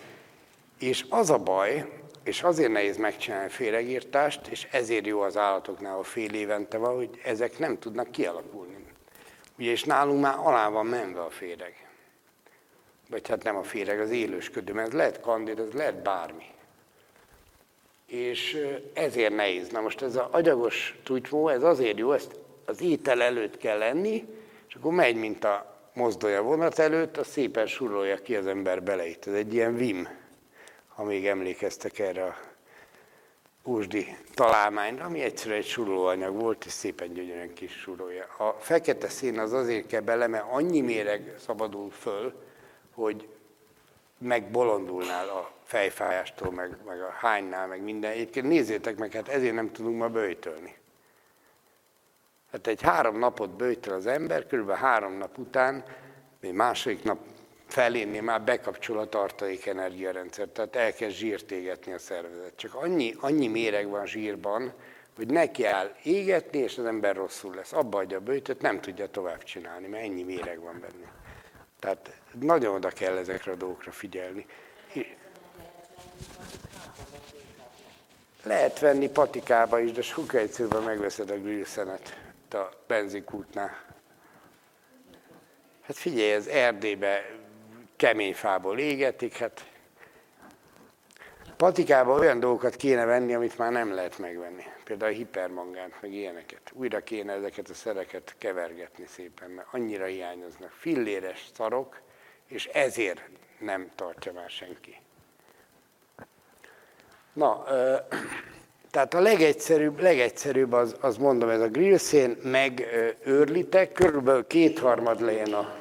És 0.79 1.05
az 1.09 1.29
a 1.29 1.37
baj, 1.37 2.03
és 2.25 2.43
azért 2.43 2.71
nehéz 2.71 2.97
megcsinálni 2.97 3.45
a 3.45 3.49
féregírtást, 3.49 4.47
és 4.47 4.67
ezért 4.71 5.05
jó 5.05 5.21
az 5.21 5.37
állatoknál, 5.37 5.97
a 5.97 6.03
fél 6.03 6.33
évente 6.33 6.77
van, 6.77 6.95
hogy 6.95 7.09
ezek 7.23 7.59
nem 7.59 7.79
tudnak 7.79 8.11
kialakulni. 8.11 8.85
Ugye, 9.59 9.71
és 9.71 9.83
nálunk 9.83 10.21
már 10.21 10.35
alá 10.37 10.69
van 10.69 10.85
menve 10.85 11.21
a 11.21 11.29
féreg. 11.29 11.87
Vagy 13.09 13.27
hát 13.27 13.43
nem 13.43 13.55
a 13.55 13.63
féreg, 13.63 13.99
az 13.99 14.09
élősködő, 14.09 14.73
mert 14.73 14.87
ez 14.87 14.93
lehet 14.93 15.19
kandid, 15.19 15.59
ez 15.59 15.71
lehet 15.71 16.01
bármi. 16.01 16.45
és 18.05 18.67
ezért 18.93 19.35
nehéz. 19.35 19.69
Na 19.69 19.81
most 19.81 20.01
ez 20.01 20.15
az 20.15 20.25
agyagos 20.31 20.99
tutymó, 21.03 21.49
ez 21.49 21.63
azért 21.63 21.97
jó, 21.97 22.11
ezt 22.11 22.39
az 22.65 22.81
étel 22.81 23.21
előtt 23.21 23.57
kell 23.57 23.77
lenni, 23.77 24.25
és 24.67 24.75
akkor 24.75 24.93
megy, 24.93 25.15
mint 25.15 25.43
a 25.43 25.79
mozdolja 25.93 26.41
vonat 26.41 26.79
előtt, 26.79 27.17
az 27.17 27.27
szépen 27.27 27.67
surolja 27.67 28.17
ki 28.17 28.35
az 28.35 28.47
ember 28.47 28.83
beleit. 28.83 29.27
Ez 29.27 29.33
egy 29.33 29.53
ilyen 29.53 29.75
vim, 29.75 30.07
ha 30.95 31.03
még 31.03 31.27
emlékeztek 31.27 31.99
erre 31.99 32.23
a 32.25 32.35
úsdi 33.63 34.17
találmányra, 34.33 35.05
ami 35.05 35.21
egyszerűen 35.21 35.59
egy 35.59 35.65
surolóanyag 35.65 36.35
volt, 36.35 36.65
és 36.65 36.71
szépen 36.71 37.13
gyönyörűen 37.13 37.53
kis 37.53 37.71
surolja. 37.71 38.25
A 38.37 38.55
fekete 38.59 39.09
szín 39.09 39.39
az 39.39 39.53
azért 39.53 39.87
kell 39.87 40.01
bele, 40.01 40.27
mert 40.27 40.45
annyi 40.49 40.81
méreg 40.81 41.35
szabadul 41.39 41.91
föl, 41.91 42.33
hogy 42.93 43.27
megbolondulnál 44.17 45.29
a 45.29 45.51
fejfájástól, 45.63 46.51
meg, 46.51 46.77
meg 46.85 47.01
a 47.01 47.09
hánynál, 47.09 47.67
meg 47.67 47.83
minden. 47.83 48.11
Egyébként 48.11 48.47
nézzétek 48.47 48.97
meg, 48.97 49.11
hát 49.11 49.27
ezért 49.27 49.53
nem 49.53 49.71
tudunk 49.71 49.97
ma 49.97 50.09
böjtölni. 50.09 50.75
Hát 52.51 52.67
egy 52.67 52.81
három 52.81 53.19
napot 53.19 53.49
böjtöl 53.49 53.93
az 53.93 54.05
ember, 54.05 54.47
körülbelül 54.47 54.81
három 54.81 55.13
nap 55.13 55.37
után, 55.37 55.83
még 56.39 56.53
második 56.53 57.03
nap 57.03 57.19
felénni 57.67 58.19
már 58.19 58.41
bekapcsol 58.41 58.99
a 58.99 59.09
tartalék 59.09 59.65
energiarendszer, 59.65 60.47
tehát 60.47 60.75
elkezd 60.75 61.15
zsírt 61.15 61.51
égetni 61.51 61.93
a 61.93 61.99
szervezet. 61.99 62.53
Csak 62.55 62.73
annyi, 62.73 63.15
annyi 63.19 63.47
méreg 63.47 63.89
van 63.89 64.05
zsírban, 64.05 64.73
hogy 65.15 65.27
neki 65.27 65.65
áll 65.65 65.95
égetni, 66.03 66.57
és 66.57 66.77
az 66.77 66.85
ember 66.85 67.15
rosszul 67.15 67.55
lesz. 67.55 67.73
Abba 67.73 67.97
adja 67.97 68.17
a 68.17 68.21
bőtöt, 68.21 68.61
nem 68.61 68.81
tudja 68.81 69.07
tovább 69.07 69.43
csinálni, 69.43 69.87
mert 69.87 70.03
ennyi 70.03 70.23
méreg 70.23 70.59
van 70.59 70.79
benne. 70.79 71.11
Tehát 71.79 72.13
nagyon 72.39 72.75
oda 72.75 72.89
kell 72.89 73.17
ezekre 73.17 73.51
a 73.51 73.55
dolgokra 73.55 73.91
figyelni. 73.91 74.45
Lehet 78.43 78.79
venni 78.79 79.09
patikába 79.09 79.79
is, 79.79 79.91
de 79.91 80.01
sokkal 80.01 80.39
egyszerűbben 80.39 80.83
megveszed 80.83 81.29
a 81.29 81.37
grillszenet 81.37 82.17
a 82.49 82.69
benzinkútnál. 82.87 83.83
Hát 85.81 85.95
figyelj, 85.95 86.31
ez 86.31 86.47
Erdélybe 86.47 87.25
kemény 87.95 88.33
fából 88.33 88.79
égetik, 88.79 89.37
hát 89.37 89.65
patikába 91.57 92.13
olyan 92.19 92.39
dolgokat 92.39 92.75
kéne 92.75 93.05
venni, 93.05 93.33
amit 93.33 93.57
már 93.57 93.71
nem 93.71 93.93
lehet 93.93 94.17
megvenni. 94.17 94.63
Például 94.83 95.11
a 95.11 95.15
hipermangánt, 95.15 96.01
meg 96.01 96.13
ilyeneket. 96.13 96.71
Újra 96.73 96.99
kéne 96.99 97.33
ezeket 97.33 97.69
a 97.69 97.73
szereket 97.73 98.35
kevergetni 98.37 99.05
szépen, 99.07 99.49
mert 99.49 99.67
annyira 99.71 100.05
hiányoznak. 100.05 100.71
Filléres 100.71 101.45
szarok, 101.53 102.01
és 102.47 102.65
ezért 102.65 103.21
nem 103.59 103.91
tartja 103.95 104.33
már 104.33 104.49
senki. 104.49 104.97
Na, 107.33 107.63
tehát 108.91 109.13
a 109.13 109.19
legegyszerűbb, 109.19 109.99
legegyszerűbb 109.99 110.73
az, 110.73 110.95
az 110.99 111.17
mondom, 111.17 111.49
ez 111.49 111.61
a 111.61 111.67
grillszén, 111.67 112.37
meg 112.43 112.87
őrlitek, 113.23 113.91
körülbelül 113.91 114.47
kétharmad 114.47 115.21
legyen 115.21 115.53
a, 115.53 115.75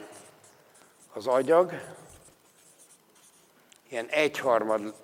az 1.12 1.26
agyag, 1.26 1.72
ilyen 3.94 4.08
egyharmad 4.08 4.94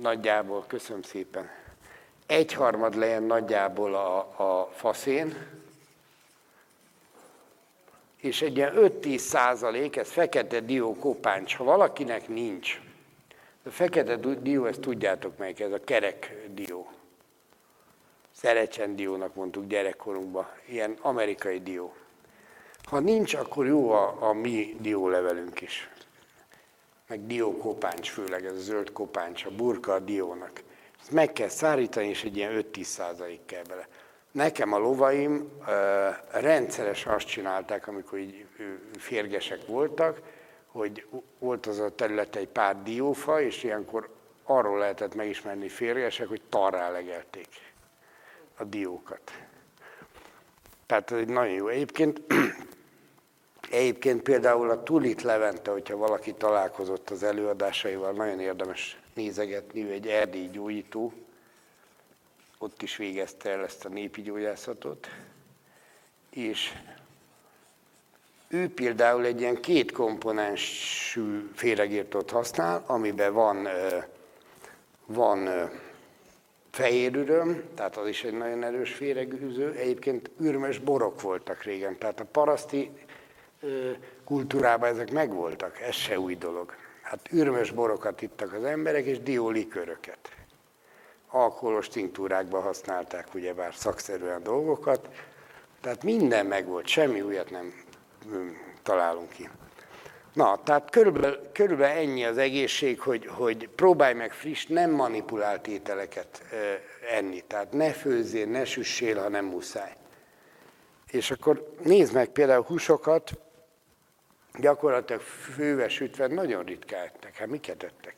nagyjából, 0.00 0.64
köszönöm 0.66 1.02
szépen, 1.02 1.50
egyharmad 2.26 2.94
legyen 2.94 3.22
nagyjából 3.22 3.94
a, 3.94 4.18
a 4.18 4.70
faszén, 4.72 5.34
és 8.16 8.42
egy 8.42 8.56
ilyen 8.56 8.72
5-10 8.76 9.16
százalék, 9.16 9.96
ez 9.96 10.10
fekete 10.10 10.60
dió 10.60 10.94
kopáncs, 10.94 11.56
ha 11.56 11.64
valakinek 11.64 12.28
nincs, 12.28 12.80
a 13.64 13.70
fekete 13.70 14.16
dió, 14.16 14.64
ezt 14.64 14.80
tudjátok 14.80 15.38
meg, 15.38 15.60
ez 15.60 15.72
a 15.72 15.84
kerek 15.84 16.36
dió. 16.50 16.90
Szerecsen 18.30 18.96
diónak 18.96 19.34
mondtuk 19.34 19.66
gyerekkorunkban, 19.66 20.48
ilyen 20.68 20.96
amerikai 21.00 21.60
dió. 21.60 21.94
Ha 22.84 22.98
nincs, 22.98 23.34
akkor 23.34 23.66
jó 23.66 23.90
a, 23.90 24.28
a 24.28 24.32
mi 24.32 24.76
diólevelünk 24.80 25.60
is. 25.60 25.90
Meg 27.08 27.26
diókopáncs 27.26 28.10
főleg, 28.10 28.44
ez 28.44 28.52
a 28.52 28.60
zöld 28.60 28.92
kopáncs, 28.92 29.44
a 29.44 29.50
burka 29.50 29.92
a 29.92 29.98
diónak. 29.98 30.62
Ezt 31.00 31.10
meg 31.10 31.32
kell 31.32 31.48
szárítani, 31.48 32.08
és 32.08 32.24
egy 32.24 32.36
ilyen 32.36 32.64
5-10 32.72 32.82
százalék 32.82 33.40
kell 33.44 33.62
bele. 33.68 33.88
Nekem 34.32 34.72
a 34.72 34.78
lovaim 34.78 35.50
uh, 35.58 35.66
rendszeres 36.40 37.06
azt 37.06 37.26
csinálták, 37.26 37.86
amikor 37.86 38.18
így 38.18 38.46
férgesek 38.98 39.66
voltak, 39.66 40.20
hogy 40.66 41.06
volt 41.38 41.66
az 41.66 41.78
a 41.78 41.94
terület 41.94 42.36
egy 42.36 42.48
pár 42.48 42.82
diófa, 42.82 43.40
és 43.40 43.62
ilyenkor 43.62 44.08
arról 44.44 44.78
lehetett 44.78 45.14
megismerni 45.14 45.68
férgesek, 45.68 46.28
hogy 46.28 46.42
tarrá 46.48 46.90
legelték 46.90 47.48
a 48.56 48.64
diókat. 48.64 49.32
Tehát 50.86 51.10
ez 51.10 51.26
nagyon 51.26 51.54
jó. 51.54 51.68
Egyébként, 51.68 52.20
egyébként 53.70 54.22
például 54.22 54.70
a 54.70 54.82
Tulit 54.82 55.22
Levente, 55.22 55.70
hogyha 55.70 55.96
valaki 55.96 56.32
találkozott 56.32 57.10
az 57.10 57.22
előadásaival, 57.22 58.12
nagyon 58.12 58.40
érdemes 58.40 58.98
nézegetni, 59.14 59.84
ő 59.84 59.90
egy 59.90 60.06
erdélyi 60.06 60.48
gyógyító, 60.48 61.12
ott 62.58 62.82
is 62.82 62.96
végezte 62.96 63.50
el 63.50 63.64
ezt 63.64 63.84
a 63.84 63.88
népi 63.88 64.22
gyógyászatot, 64.22 65.08
és 66.30 66.72
ő 68.48 68.70
például 68.70 69.24
egy 69.24 69.40
ilyen 69.40 69.60
két 69.60 69.92
komponensű 69.92 71.50
féregírtót 71.54 72.30
használ, 72.30 72.84
amiben 72.86 73.32
van, 73.32 73.68
van 75.06 75.70
fehérüröm, 76.70 77.62
tehát 77.74 77.96
az 77.96 78.08
is 78.08 78.24
egy 78.24 78.36
nagyon 78.36 78.62
erős 78.62 78.92
féregűző. 78.92 79.72
Egyébként 79.72 80.30
ürmös 80.40 80.78
borok 80.78 81.20
voltak 81.20 81.62
régen, 81.62 81.98
tehát 81.98 82.20
a 82.20 82.24
paraszti 82.24 82.90
kultúrában 84.24 84.88
ezek 84.88 85.12
megvoltak, 85.12 85.80
ez 85.80 85.94
se 85.94 86.18
új 86.18 86.36
dolog. 86.36 86.74
Hát 87.02 87.28
ürmös 87.32 87.70
borokat 87.70 88.22
ittak 88.22 88.52
az 88.52 88.64
emberek, 88.64 89.04
és 89.04 89.20
dióliköröket. 89.20 90.18
Alkoholos 91.28 91.88
tinktúrákban 91.88 92.62
használták 92.62 93.34
ugyebár 93.34 93.74
szakszerűen 93.74 94.42
dolgokat, 94.42 95.08
tehát 95.80 96.02
minden 96.02 96.46
megvolt, 96.46 96.86
semmi 96.86 97.20
újat 97.20 97.50
nem 97.50 97.72
találunk 98.82 99.28
ki. 99.28 99.48
Na, 100.32 100.60
tehát 100.64 100.90
körülbelül, 100.90 101.40
körülbelül 101.52 101.96
ennyi 101.96 102.24
az 102.24 102.38
egészség, 102.38 103.00
hogy, 103.00 103.26
hogy 103.26 103.68
próbálj 103.68 104.14
meg 104.14 104.32
friss, 104.32 104.66
nem 104.66 104.90
manipulált 104.90 105.66
ételeket 105.66 106.42
enni. 107.10 107.44
Tehát 107.46 107.72
ne 107.72 107.92
főzzél, 107.92 108.46
ne 108.46 108.64
süssél, 108.64 109.20
ha 109.20 109.28
nem 109.28 109.44
muszáj. 109.44 109.92
És 111.10 111.30
akkor 111.30 111.74
nézd 111.82 112.14
meg 112.14 112.28
például 112.28 112.62
húsokat, 112.62 113.30
gyakorlatilag 114.58 115.20
főve 115.20 115.88
sütve 115.88 116.26
nagyon 116.26 116.64
ritkán 116.64 117.04
ettek. 117.04 117.36
Hát 117.36 117.48
miket 117.48 117.82
ettek? 117.82 118.14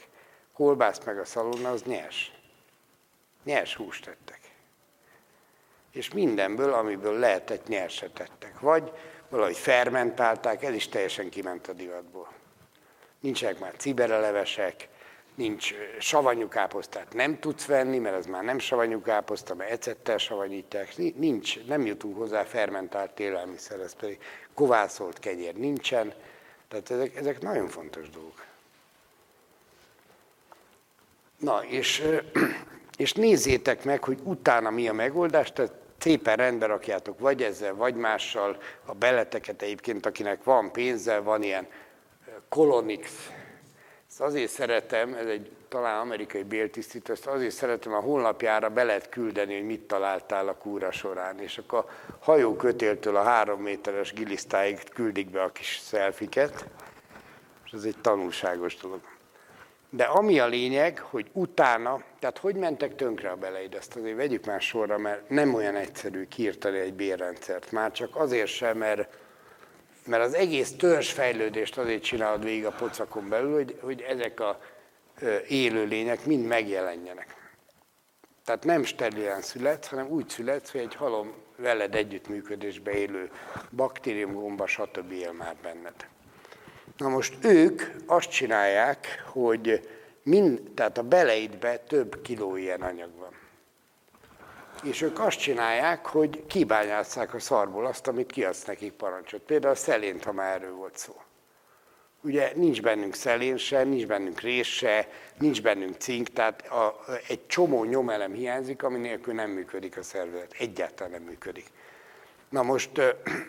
Kolbászt 0.53 1.05
meg 1.05 1.18
a 1.18 1.24
szalonna, 1.24 1.70
az 1.70 1.82
nyers. 1.82 2.32
Nyers 3.45 3.76
húst 3.76 4.07
ettek. 4.07 4.41
És 5.93 6.12
mindenből, 6.12 6.72
amiből 6.72 7.18
lehetett, 7.18 7.66
nyerset 7.66 8.20
ettek. 8.20 8.61
Vagy 8.61 8.93
valahogy 9.28 9.57
fermentálták, 9.57 10.62
ez 10.62 10.74
is 10.74 10.89
teljesen 10.89 11.28
kiment 11.28 11.68
a 11.68 11.72
divatból. 11.72 12.28
Nincsenek 13.20 13.59
már 13.59 13.74
ciberelevesek, 13.76 14.89
nincs 15.39 15.74
savanyú 15.99 16.49
káposztát 16.49 17.14
nem 17.14 17.39
tudsz 17.39 17.66
venni, 17.66 17.99
mert 17.99 18.16
ez 18.16 18.26
már 18.26 18.45
nem 18.45 18.59
savanyú 18.59 19.03
káposzta, 19.03 19.55
mert 19.55 19.70
ecettel 19.70 20.18
savanyítják, 20.18 20.97
nincs, 21.16 21.64
nem 21.66 21.86
jutunk 21.86 22.16
hozzá 22.16 22.43
fermentált 22.43 23.20
élelmiszerhez, 23.20 23.95
pedig 23.95 24.18
kovászolt 24.55 25.18
kegyér 25.18 25.55
nincsen, 25.55 26.14
tehát 26.68 26.91
ezek, 26.91 27.16
ezek 27.16 27.41
nagyon 27.41 27.68
fontos 27.68 28.11
dolgok. 28.11 28.45
Na, 31.39 31.64
és, 31.64 32.03
és 32.97 33.12
nézzétek 33.12 33.84
meg, 33.84 34.05
hogy 34.05 34.18
utána 34.22 34.70
mi 34.70 34.89
a 34.89 34.93
megoldás, 34.93 35.53
tehát 35.53 35.72
szépen 35.99 36.36
rendbe 36.36 36.66
rakjátok, 36.66 37.18
vagy 37.18 37.43
ezzel, 37.43 37.74
vagy 37.74 37.95
mással 37.95 38.59
a 38.84 38.95
beleteket 38.95 39.62
egyébként, 39.62 40.07
akinek 40.07 40.45
van 40.45 40.72
pénze, 40.72 41.18
van 41.18 41.43
ilyen 41.43 41.66
Colonix. 42.49 43.30
Ezt 44.18 44.26
azért 44.26 44.50
szeretem, 44.50 45.14
ez 45.14 45.26
egy 45.26 45.50
talán 45.68 46.00
amerikai 46.00 46.42
béltisztítő, 46.42 47.12
ezt 47.12 47.26
azért 47.26 47.54
szeretem, 47.54 47.92
a 47.92 48.00
honlapjára 48.00 48.68
be 48.68 48.84
lehet 48.84 49.08
küldeni, 49.08 49.54
hogy 49.54 49.66
mit 49.66 49.80
találtál 49.80 50.48
a 50.48 50.54
kúra 50.54 50.90
során, 50.90 51.40
és 51.40 51.58
akkor 51.58 51.78
a 51.78 51.88
hajókötéltől 52.20 53.16
a 53.16 53.22
három 53.22 53.60
méteres 53.60 54.12
gilisztáig 54.12 54.88
küldik 54.88 55.30
be 55.30 55.42
a 55.42 55.52
kis 55.52 55.78
szelfiket, 55.82 56.66
és 57.64 57.72
ez 57.72 57.84
egy 57.84 57.96
tanulságos 58.00 58.76
dolog. 58.76 59.00
De 59.90 60.04
ami 60.04 60.38
a 60.38 60.46
lényeg, 60.46 60.98
hogy 60.98 61.30
utána, 61.32 62.02
tehát 62.18 62.38
hogy 62.38 62.54
mentek 62.54 62.94
tönkre 62.94 63.30
a 63.30 63.36
beleid, 63.36 63.74
ezt 63.74 63.96
azért 63.96 64.16
vegyük 64.16 64.44
már 64.44 64.60
sorra, 64.60 64.98
mert 64.98 65.28
nem 65.28 65.54
olyan 65.54 65.74
egyszerű 65.74 66.28
kiirtani 66.28 66.78
egy 66.78 66.94
bérrendszert. 66.94 67.72
Már 67.72 67.92
csak 67.92 68.16
azért 68.16 68.48
sem, 68.48 68.78
mert, 68.78 69.18
mert 70.09 70.22
az 70.22 70.34
egész 70.34 70.72
törzsfejlődést 70.76 71.78
azért 71.78 72.02
csinálod 72.02 72.44
végig 72.44 72.66
a 72.66 72.70
pocakon 72.70 73.28
belül, 73.28 73.54
hogy, 73.54 73.78
hogy 73.80 74.00
ezek 74.00 74.40
a 74.40 74.61
élő 75.48 75.84
lények 75.84 76.24
mind 76.24 76.46
megjelenjenek. 76.46 77.36
Tehát 78.44 78.64
nem 78.64 78.84
sterilen 78.84 79.40
születsz, 79.40 79.88
hanem 79.88 80.09
úgy 80.09 80.28
születsz, 80.28 80.70
hogy 80.70 80.80
egy 80.80 80.94
halom 80.94 81.32
veled 81.56 81.94
együttműködésbe 81.94 82.90
élő 82.90 83.30
baktérium, 83.70 84.32
gomba, 84.32 84.66
stb. 84.66 85.12
él 85.12 85.32
már 85.32 85.56
benned. 85.62 86.06
Na 86.96 87.09
most 87.09 87.44
ők 87.44 87.82
azt 88.06 88.30
csinálják, 88.30 89.24
hogy 89.26 89.88
mind, 90.22 90.61
tehát 90.74 90.98
a 90.98 91.02
beleidbe 91.02 91.78
több 91.78 92.22
kiló 92.22 92.56
ilyen 92.56 92.82
anyag 92.82 93.11
van. 93.18 93.38
És 94.83 95.03
ők 95.03 95.20
azt 95.20 95.39
csinálják, 95.39 96.07
hogy 96.07 96.47
kibányásszák 96.47 97.35
a 97.35 97.39
szarból 97.39 97.87
azt, 97.87 98.07
amit 98.07 98.33
kiadsz 98.33 98.64
nekik 98.64 98.93
parancsot. 98.93 99.41
Például 99.41 99.72
a 99.72 99.76
szelént, 99.76 100.24
ha 100.24 100.33
már 100.33 100.55
erről 100.55 100.74
volt 100.74 100.97
szó. 100.97 101.20
Ugye 102.22 102.53
nincs 102.55 102.83
bennünk 102.83 103.14
szelén 103.14 103.57
se, 103.57 103.85
nincs 103.85 104.07
bennünk 104.07 104.41
rés 104.41 104.76
se, 104.76 105.09
nincs 105.39 105.62
bennünk 105.62 105.97
cink, 105.97 106.29
tehát 106.29 106.66
a, 106.66 107.05
egy 107.29 107.47
csomó 107.47 107.85
nyomelem 107.85 108.33
hiányzik, 108.33 108.83
ami 108.83 108.99
nélkül 108.99 109.35
nem 109.35 109.51
működik 109.51 109.97
a 109.97 110.03
szervezet. 110.03 110.55
Egyáltalán 110.59 111.12
nem 111.12 111.22
működik. 111.22 111.66
Na 112.49 112.62
most 112.62 113.01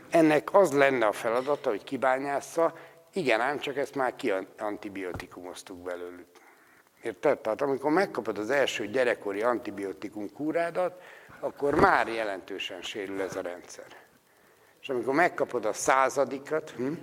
ennek 0.09 0.53
az 0.53 0.71
lenne 0.71 1.05
a 1.05 1.11
feladata, 1.11 1.69
hogy 1.69 1.83
kibányásza, 1.83 2.73
igen, 3.13 3.41
ám 3.41 3.59
csak 3.59 3.77
ezt 3.77 3.95
már 3.95 4.15
kiantibiotikumoztuk 4.15 5.77
belőlük. 5.77 6.27
Érted? 7.01 7.39
Tehát 7.39 7.61
amikor 7.61 7.91
megkapod 7.91 8.37
az 8.37 8.49
első 8.49 8.87
gyerekkori 8.87 9.41
antibiotikum 9.41 10.33
kúrádat, 10.33 11.01
akkor 11.39 11.75
már 11.75 12.07
jelentősen 12.07 12.81
sérül 12.81 13.21
ez 13.21 13.35
a 13.35 13.41
rendszer. 13.41 13.85
És 14.81 14.89
amikor 14.89 15.13
megkapod 15.13 15.65
a 15.65 15.73
századikat, 15.73 16.69
hm? 16.69 16.93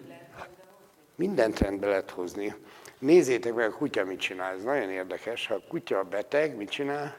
mindent 1.14 1.58
rendbe 1.58 1.86
lehet 1.86 2.10
hozni. 2.10 2.54
Nézzétek 2.98 3.54
meg, 3.54 3.70
a 3.70 3.76
kutya 3.76 4.04
mit 4.04 4.20
csinál, 4.20 4.54
ez 4.54 4.62
nagyon 4.62 4.90
érdekes. 4.90 5.46
Ha 5.46 5.54
a 5.54 5.62
kutya 5.68 6.02
beteg, 6.02 6.56
mit 6.56 6.70
csinál? 6.70 7.16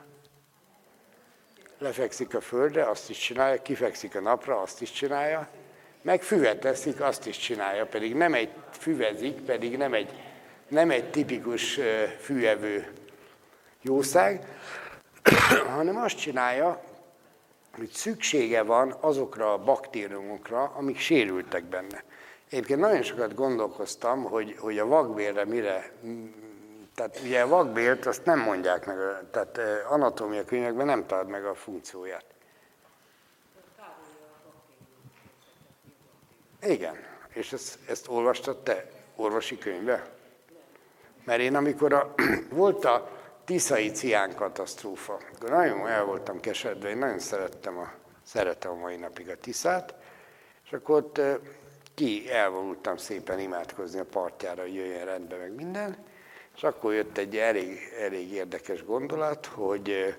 Lefekszik 1.78 2.36
a 2.36 2.42
földre, 2.42 2.90
azt 2.90 3.10
is 3.10 3.18
csinálja, 3.18 3.62
kifekszik 3.62 4.16
a 4.16 4.22
napra, 4.22 4.62
azt 4.62 4.82
is 4.82 4.92
csinálja, 4.92 5.48
meg 6.02 6.22
füvet 6.22 6.60
teszik, 6.60 7.02
azt 7.02 7.26
is 7.26 7.38
csinálja, 7.38 7.86
pedig 7.86 8.16
nem 8.16 8.34
egy 8.34 8.50
füvezik, 8.72 9.42
pedig 9.42 9.78
nem 9.78 9.94
egy, 9.94 10.14
nem 10.68 10.92
egy 10.92 11.10
tipikus 11.10 11.80
fűevő 12.20 12.92
jószág, 13.82 14.48
hanem 15.76 15.98
azt 15.98 16.18
csinálja, 16.18 16.84
hogy 17.78 17.90
szüksége 17.90 18.62
van 18.62 18.96
azokra 19.00 19.54
a 19.54 19.58
baktériumokra, 19.58 20.64
amik 20.64 20.98
sérültek 20.98 21.64
benne. 21.64 22.04
Egyébként 22.50 22.80
nagyon 22.80 23.02
sokat 23.02 23.34
gondolkoztam, 23.34 24.24
hogy, 24.24 24.56
hogy 24.60 24.80
a 24.80 24.86
vakbélre 24.86 25.46
mire, 25.46 25.92
tehát 26.96 27.20
ugye 27.24 27.42
a 27.42 27.48
vakbélt 27.48 28.06
azt 28.06 28.26
nem 28.26 28.40
mondják 28.40 28.86
meg, 28.86 28.98
tehát 29.32 29.60
anatómia 29.90 30.46
könyvekben 30.46 30.86
nem 30.86 31.06
talad 31.06 31.28
meg 31.28 31.46
a 31.46 31.56
funkcióját. 31.56 32.26
Igen, 36.62 36.96
és 37.34 37.54
ezt, 37.54 37.80
ezt 37.88 38.08
olvastad 38.08 38.58
te 38.64 38.90
orvosi 39.16 39.58
könyvbe? 39.58 40.10
Mert 41.24 41.40
én 41.40 41.56
amikor 41.56 41.94
a, 41.94 42.14
volt 42.50 42.86
a 42.86 43.17
Tiszai 43.48 43.92
cián 43.92 44.36
katasztrófa, 44.36 45.20
nagyon 45.40 45.88
el 45.88 46.04
voltam 46.04 46.40
kesedve, 46.40 46.90
én 46.90 46.98
nagyon 46.98 47.20
szerettem 47.20 47.78
a, 47.78 47.92
szeretem 48.24 48.72
a 48.72 48.76
mai 48.76 48.96
napig 48.96 49.30
a 49.30 49.38
Tiszát, 49.38 49.96
és 50.66 50.74
akkor 50.74 50.96
ott 50.96 51.22
ki 51.96 52.32
elvonultam 52.32 52.98
szépen 52.98 53.40
imádkozni 53.40 54.00
a 54.00 54.06
partjára, 54.06 54.62
hogy 54.62 54.74
jöjjön 54.74 55.06
rendbe 55.06 55.38
meg 55.38 55.56
minden, 55.56 55.98
és 56.56 56.64
akkor 56.64 56.94
jött 56.94 57.18
egy 57.18 57.38
elég, 57.38 57.80
elég 58.00 58.32
érdekes 58.32 58.86
gondolat, 58.86 59.46
hogy 59.46 60.16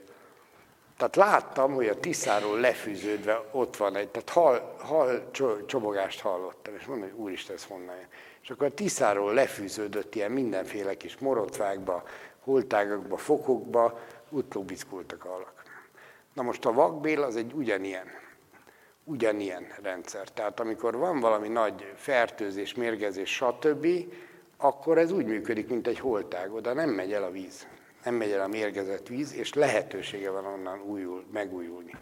tehát 0.97 1.17
láttam, 1.17 1.75
hogy 1.75 1.87
a 1.87 2.01
Tiszáról 2.01 2.61
lefűződve 2.61 3.45
ott 3.53 3.77
van 3.77 3.97
egy, 3.97 4.09
tehát 4.09 4.29
hal, 4.29 4.75
hal 4.79 5.31
csobogást 5.67 6.21
hallottam, 6.21 6.75
és 6.75 6.85
mondom, 6.85 7.11
hogy 7.11 7.19
úristen, 7.19 7.57
ez 7.57 7.65
honnan 7.65 7.97
jön. 7.97 8.09
És 8.43 8.51
akkor 8.51 8.67
a 8.67 8.75
Tiszáról 8.75 9.35
lefűződött 9.35 10.15
ilyen 10.15 10.31
mindenféle 10.31 10.97
kis 10.97 11.19
morotvákba, 11.19 12.03
holtágakba, 12.49 13.17
fokokba, 13.17 13.99
utlóbickultak 14.29 15.25
a 15.25 15.29
halak. 15.29 15.63
Na 16.33 16.43
most 16.43 16.65
a 16.65 16.73
vakbél 16.73 17.23
az 17.23 17.37
egy 17.37 17.53
ugyanilyen 17.53 18.07
ugyanilyen 19.05 19.67
rendszer. 19.83 20.29
Tehát 20.29 20.61
amikor 20.61 20.97
van 20.97 21.21
valami 21.21 21.49
nagy 21.49 21.93
fertőzés, 21.97 22.75
mérgezés, 22.75 23.35
stb., 23.35 23.87
akkor 24.57 24.99
ez 24.99 25.13
úgy 25.13 25.27
működik, 25.27 25.69
mint 25.69 25.87
egy 25.87 25.99
holtág, 25.99 26.53
oda 26.53 26.73
nem 26.73 26.91
megy 26.91 27.13
el 27.13 27.23
a 27.23 27.31
víz, 27.31 27.67
nem 28.05 28.15
megy 28.15 28.31
el 28.31 28.41
a 28.41 28.47
mérgezett 28.47 29.07
víz, 29.07 29.35
és 29.35 29.53
lehetősége 29.53 30.31
van 30.31 30.45
onnan 30.45 30.81
újul, 30.81 31.25
megújulni 31.33 31.95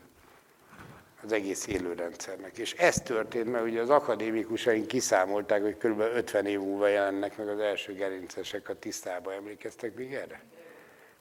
az 1.25 1.33
egész 1.33 1.67
élőrendszernek. 1.67 2.59
És 2.59 2.73
ez 2.73 2.95
történt, 2.95 3.51
mert 3.51 3.65
ugye 3.65 3.81
az 3.81 3.91
akadémikusaink 3.91 4.87
kiszámolták, 4.87 5.63
hogy 5.63 5.77
kb. 5.77 6.01
50 6.01 6.47
év 6.47 6.61
múlva 6.61 6.87
jelennek 6.87 7.37
meg 7.37 7.49
az 7.49 7.59
első 7.59 7.95
gerincesek 7.95 8.69
a 8.69 8.79
tisztába. 8.79 9.33
Emlékeztek 9.33 9.95
még 9.95 10.15
erre? 10.15 10.43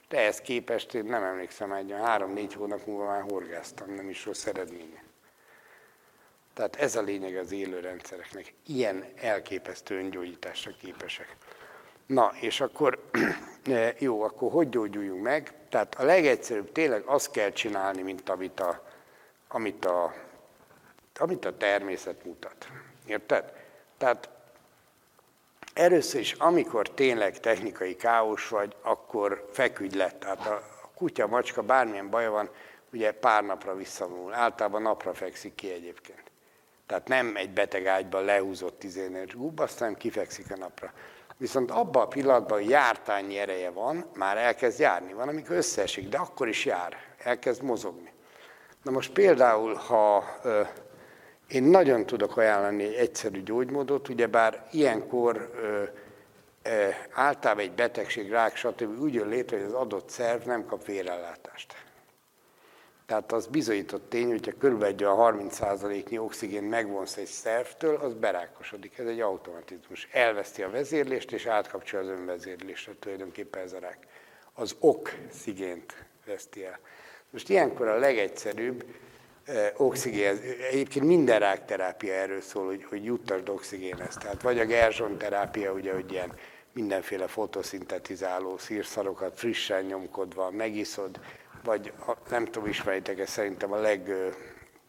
De 0.09 0.17
ehhez 0.17 0.41
képest 0.41 0.93
én 0.93 1.05
nem 1.05 1.23
emlékszem, 1.23 1.71
egy 1.71 1.91
három-négy 1.91 2.53
hónap 2.53 2.85
múlva 2.85 3.05
már 3.05 3.21
horgáztam, 3.21 3.93
nem 3.93 4.09
is 4.09 4.25
rossz 4.25 4.45
eredménye. 4.45 5.03
Tehát 6.53 6.75
ez 6.75 6.95
a 6.95 7.01
lényeg 7.01 7.35
az 7.35 7.51
élő 7.51 7.79
rendszereknek. 7.79 8.53
Ilyen 8.65 9.05
elképesztő 9.15 9.97
öngyógyításra 9.97 10.71
képesek. 10.81 11.35
Na, 12.05 12.33
és 12.39 12.61
akkor 12.61 13.09
jó, 13.99 14.21
akkor 14.21 14.51
hogy 14.51 14.69
gyógyuljunk 14.69 15.23
meg? 15.23 15.53
Tehát 15.69 15.95
a 15.95 16.03
legegyszerűbb 16.03 16.71
tényleg 16.71 17.03
azt 17.05 17.31
kell 17.31 17.51
csinálni, 17.51 18.01
mint 18.01 18.29
amit 18.29 18.59
a, 18.59 18.83
amit 19.55 19.85
a, 19.85 20.13
amit 21.19 21.45
a 21.45 21.57
természet 21.57 22.25
mutat. 22.25 22.67
Érted? 23.05 23.53
Tehát 23.97 24.29
először 25.73 26.19
is, 26.19 26.33
amikor 26.33 26.89
tényleg 26.89 27.39
technikai 27.39 27.95
káosz 27.95 28.47
vagy, 28.47 28.75
akkor 28.81 29.49
feküdj 29.51 29.97
le. 29.97 30.11
Tehát 30.11 30.45
a 30.45 30.61
kutya, 30.95 31.27
macska, 31.27 31.61
bármilyen 31.61 32.09
baja 32.09 32.31
van, 32.31 32.49
ugye 32.93 33.11
pár 33.11 33.43
napra 33.43 33.75
visszavonul. 33.75 34.33
Általában 34.33 34.81
napra 34.81 35.13
fekszik 35.13 35.55
ki 35.55 35.71
egyébként. 35.71 36.31
Tehát 36.85 37.07
nem 37.07 37.35
egy 37.35 37.49
beteg 37.49 37.85
ágyban 37.85 38.23
lehúzott 38.23 38.79
tizénél 38.79 39.25
gub, 39.33 39.59
aztán 39.59 39.95
kifekszik 39.95 40.51
a 40.51 40.57
napra. 40.57 40.93
Viszont 41.37 41.71
abban 41.71 42.03
a 42.03 42.07
pillanatban, 42.07 42.61
jártányi 42.61 43.37
ereje 43.37 43.69
van, 43.69 44.05
már 44.13 44.37
elkezd 44.37 44.79
járni. 44.79 45.13
Van, 45.13 45.27
amikor 45.27 45.55
összeesik, 45.55 46.09
de 46.09 46.17
akkor 46.17 46.47
is 46.47 46.65
jár, 46.65 46.97
elkezd 47.17 47.61
mozogni. 47.61 48.13
Na 48.85 48.91
most 48.91 49.11
például, 49.11 49.73
ha 49.73 50.25
én 51.47 51.63
nagyon 51.63 52.05
tudok 52.05 52.37
ajánlani 52.37 52.83
egy 52.83 52.93
egyszerű 52.93 53.43
gyógymódot, 53.43 54.09
ugyebár 54.09 54.67
ilyenkor 54.71 55.51
általában 57.11 57.63
egy 57.63 57.71
betegség, 57.71 58.29
rák, 58.29 58.55
stb. 58.55 59.01
úgy 59.01 59.13
jön 59.13 59.27
létre, 59.27 59.57
hogy 59.57 59.65
az 59.65 59.73
adott 59.73 60.09
szerv 60.09 60.45
nem 60.45 60.65
kap 60.65 60.85
vérellátást. 60.85 61.73
Tehát 63.05 63.31
az 63.31 63.47
bizonyított 63.47 64.09
tény, 64.09 64.29
hogyha 64.29 64.51
körülbelül 64.59 64.95
egy 64.95 65.03
30%-nyi 65.05 66.17
oxigén 66.17 66.63
megvonsz 66.63 67.17
egy 67.17 67.25
szervtől, 67.25 67.95
az 67.95 68.13
berákosodik. 68.13 68.97
Ez 68.97 69.05
egy 69.05 69.21
automatizmus. 69.21 70.07
Elveszti 70.11 70.63
a 70.63 70.69
vezérlést, 70.69 71.31
és 71.31 71.45
átkapcsol 71.45 71.99
az 71.99 72.07
önvezérlésre 72.07 72.93
tulajdonképpen 72.99 73.61
ez 73.61 73.73
a 73.73 73.79
rák. 73.79 74.07
Az 74.53 74.75
oxigént 74.79 76.05
veszti 76.25 76.65
el. 76.65 76.79
Most 77.35 77.49
ilyenkor 77.49 77.87
a 77.87 77.97
legegyszerűbb 77.97 78.85
eh, 79.45 79.71
oxigén, 79.77 80.39
egyébként 80.71 81.05
minden 81.05 81.39
rákterápia 81.39 82.13
erről 82.13 82.41
szól, 82.41 82.65
hogy, 82.65 82.83
hogy 82.83 83.03
juttasd 83.05 83.49
oxigénhez. 83.49 84.15
Tehát 84.15 84.41
vagy 84.41 84.59
a 84.59 84.65
Gerzson 84.65 85.17
terápia, 85.17 85.71
ugye, 85.71 85.93
hogy 85.93 86.11
ilyen 86.11 86.31
mindenféle 86.73 87.27
fotoszintetizáló 87.27 88.57
szírszarokat 88.57 89.39
frissen 89.39 89.83
nyomkodva 89.83 90.51
megiszod, 90.51 91.19
vagy 91.63 91.93
nem 92.29 92.45
tudom, 92.45 92.69
ismeritek-e 92.69 93.25
szerintem 93.25 93.71
a 93.71 93.77
leg, 93.77 94.03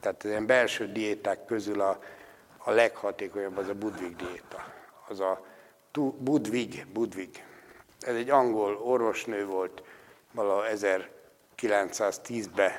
tehát 0.00 0.22
az 0.24 0.30
ilyen 0.30 0.46
belső 0.46 0.92
diéták 0.92 1.44
közül 1.44 1.80
a, 1.80 1.98
a 2.56 2.70
leghatékonyabb 2.70 3.56
az 3.56 3.68
a 3.68 3.74
Budvig 3.74 4.16
diéta. 4.16 4.72
Az 5.08 5.20
a 5.20 5.46
Budvig, 6.18 6.86
Budvig. 6.92 7.44
Ez 8.00 8.14
egy 8.14 8.30
angol 8.30 8.76
orvosnő 8.76 9.46
volt, 9.46 9.82
valaha 10.32 10.68
1910-ben 11.62 12.72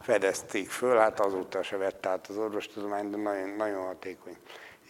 fedezték 0.00 0.70
föl, 0.70 0.96
hát 0.96 1.20
azóta 1.20 1.62
se 1.62 1.76
vett 1.76 2.06
át 2.06 2.26
az 2.26 2.36
orvostudomány, 2.36 3.10
de 3.10 3.16
nagyon, 3.16 3.48
nagyon 3.48 3.84
hatékony. 3.84 4.36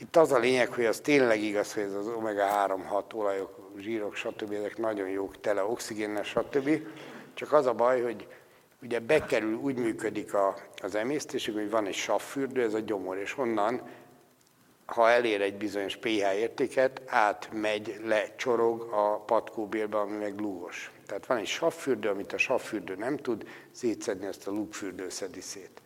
Itt 0.00 0.16
az 0.16 0.32
a 0.32 0.38
lényeg, 0.38 0.72
hogy 0.72 0.84
az 0.84 1.00
tényleg 1.00 1.42
igaz, 1.42 1.74
hogy 1.74 1.82
ez 1.82 1.94
az 1.94 2.06
omega-3-6 2.06 3.14
olajok, 3.14 3.70
zsírok, 3.78 4.14
stb. 4.14 4.52
ezek 4.52 4.76
nagyon 4.76 5.08
jók, 5.08 5.40
tele 5.40 5.64
oxigénnel, 5.64 6.22
stb. 6.22 6.70
Csak 7.34 7.52
az 7.52 7.66
a 7.66 7.74
baj, 7.74 8.02
hogy 8.02 8.26
ugye 8.82 9.00
bekerül, 9.00 9.54
úgy 9.54 9.78
működik 9.78 10.34
a, 10.34 10.56
az 10.82 10.94
emésztésük, 10.94 11.54
hogy 11.54 11.70
van 11.70 11.86
egy 11.86 11.94
savfürdő, 11.94 12.62
ez 12.62 12.74
a 12.74 12.78
gyomor, 12.78 13.16
és 13.16 13.38
onnan, 13.38 13.82
ha 14.86 15.10
elér 15.10 15.40
egy 15.40 15.56
bizonyos 15.56 15.96
pH 15.96 16.34
értéket, 16.34 17.02
átmegy, 17.06 18.00
lecsorog 18.04 18.80
a 18.92 19.22
patkóbélbe, 19.26 19.98
ami 19.98 20.16
meg 20.16 20.40
lúgos. 20.40 20.92
Tehát 21.08 21.26
van 21.26 21.38
egy 21.38 21.46
savfürdő, 21.46 22.08
amit 22.08 22.32
a 22.32 22.38
savfürdő 22.38 22.94
nem 22.94 23.16
tud 23.16 23.48
szétszedni, 23.70 24.26
azt 24.26 24.46
a 24.46 24.50
lúgfürdő 24.50 25.08
szedi 25.08 25.40
szét. 25.40 25.80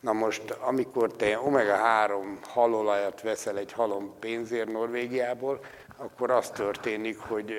Na 0.00 0.12
most, 0.12 0.50
amikor 0.50 1.12
te 1.12 1.38
omega-3 1.44 2.36
halolajat 2.40 3.20
veszel 3.20 3.58
egy 3.58 3.72
halom 3.72 4.14
pénzért 4.18 4.72
Norvégiából, 4.72 5.60
akkor 5.96 6.30
az 6.30 6.50
történik, 6.50 7.18
hogy 7.18 7.54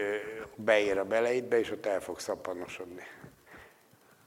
beér 0.56 0.98
a 0.98 1.06
beleidbe, 1.06 1.60
és 1.60 1.72
ott 1.72 1.86
el 1.86 2.02
fog 2.02 2.20
szappanosodni. 2.20 3.04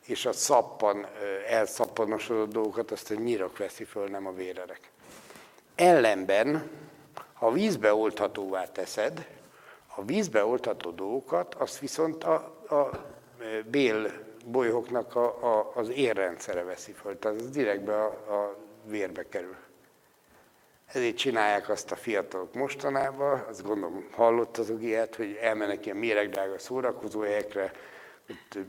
És 0.06 0.26
a 0.26 0.32
szappan, 0.32 1.06
elszappanosodott 1.48 2.52
dolgokat 2.52 2.90
azt 2.90 3.10
a 3.10 3.14
nyirok 3.14 3.58
veszi 3.58 3.84
föl, 3.84 4.08
nem 4.08 4.26
a 4.26 4.32
vérerek. 4.32 4.90
Ellenben, 5.74 6.70
ha 7.32 7.52
vízbe 7.52 7.94
olthatóvá 7.94 8.64
teszed, 8.64 9.26
a 9.94 10.04
vízbe 10.04 10.44
oltható 10.44 10.90
dolgokat, 10.90 11.54
azt 11.54 11.78
viszont 11.78 12.24
a, 12.24 12.61
a 12.72 12.90
bél 13.70 14.10
bolyhoknak 14.44 15.16
a, 15.16 15.58
a, 15.58 15.72
az 15.74 15.88
érrendszere 15.88 16.62
veszi 16.62 16.92
föl, 16.92 17.18
tehát 17.18 17.40
az 17.40 17.50
direktbe 17.50 18.04
a, 18.04 18.06
a 18.06 18.56
vérbe 18.84 19.28
kerül. 19.28 19.56
Ezért 20.86 21.16
csinálják 21.16 21.68
azt 21.68 21.90
a 21.92 21.96
fiatalok 21.96 22.54
mostanában, 22.54 23.44
azt 23.48 23.62
gondolom 23.62 24.08
hallottatok 24.10 24.82
ilyet, 24.82 25.16
hogy 25.16 25.38
elmennek 25.40 25.84
ilyen 25.84 25.96
méregdrága 25.96 26.58
szórakozóhelyekre, 26.58 27.72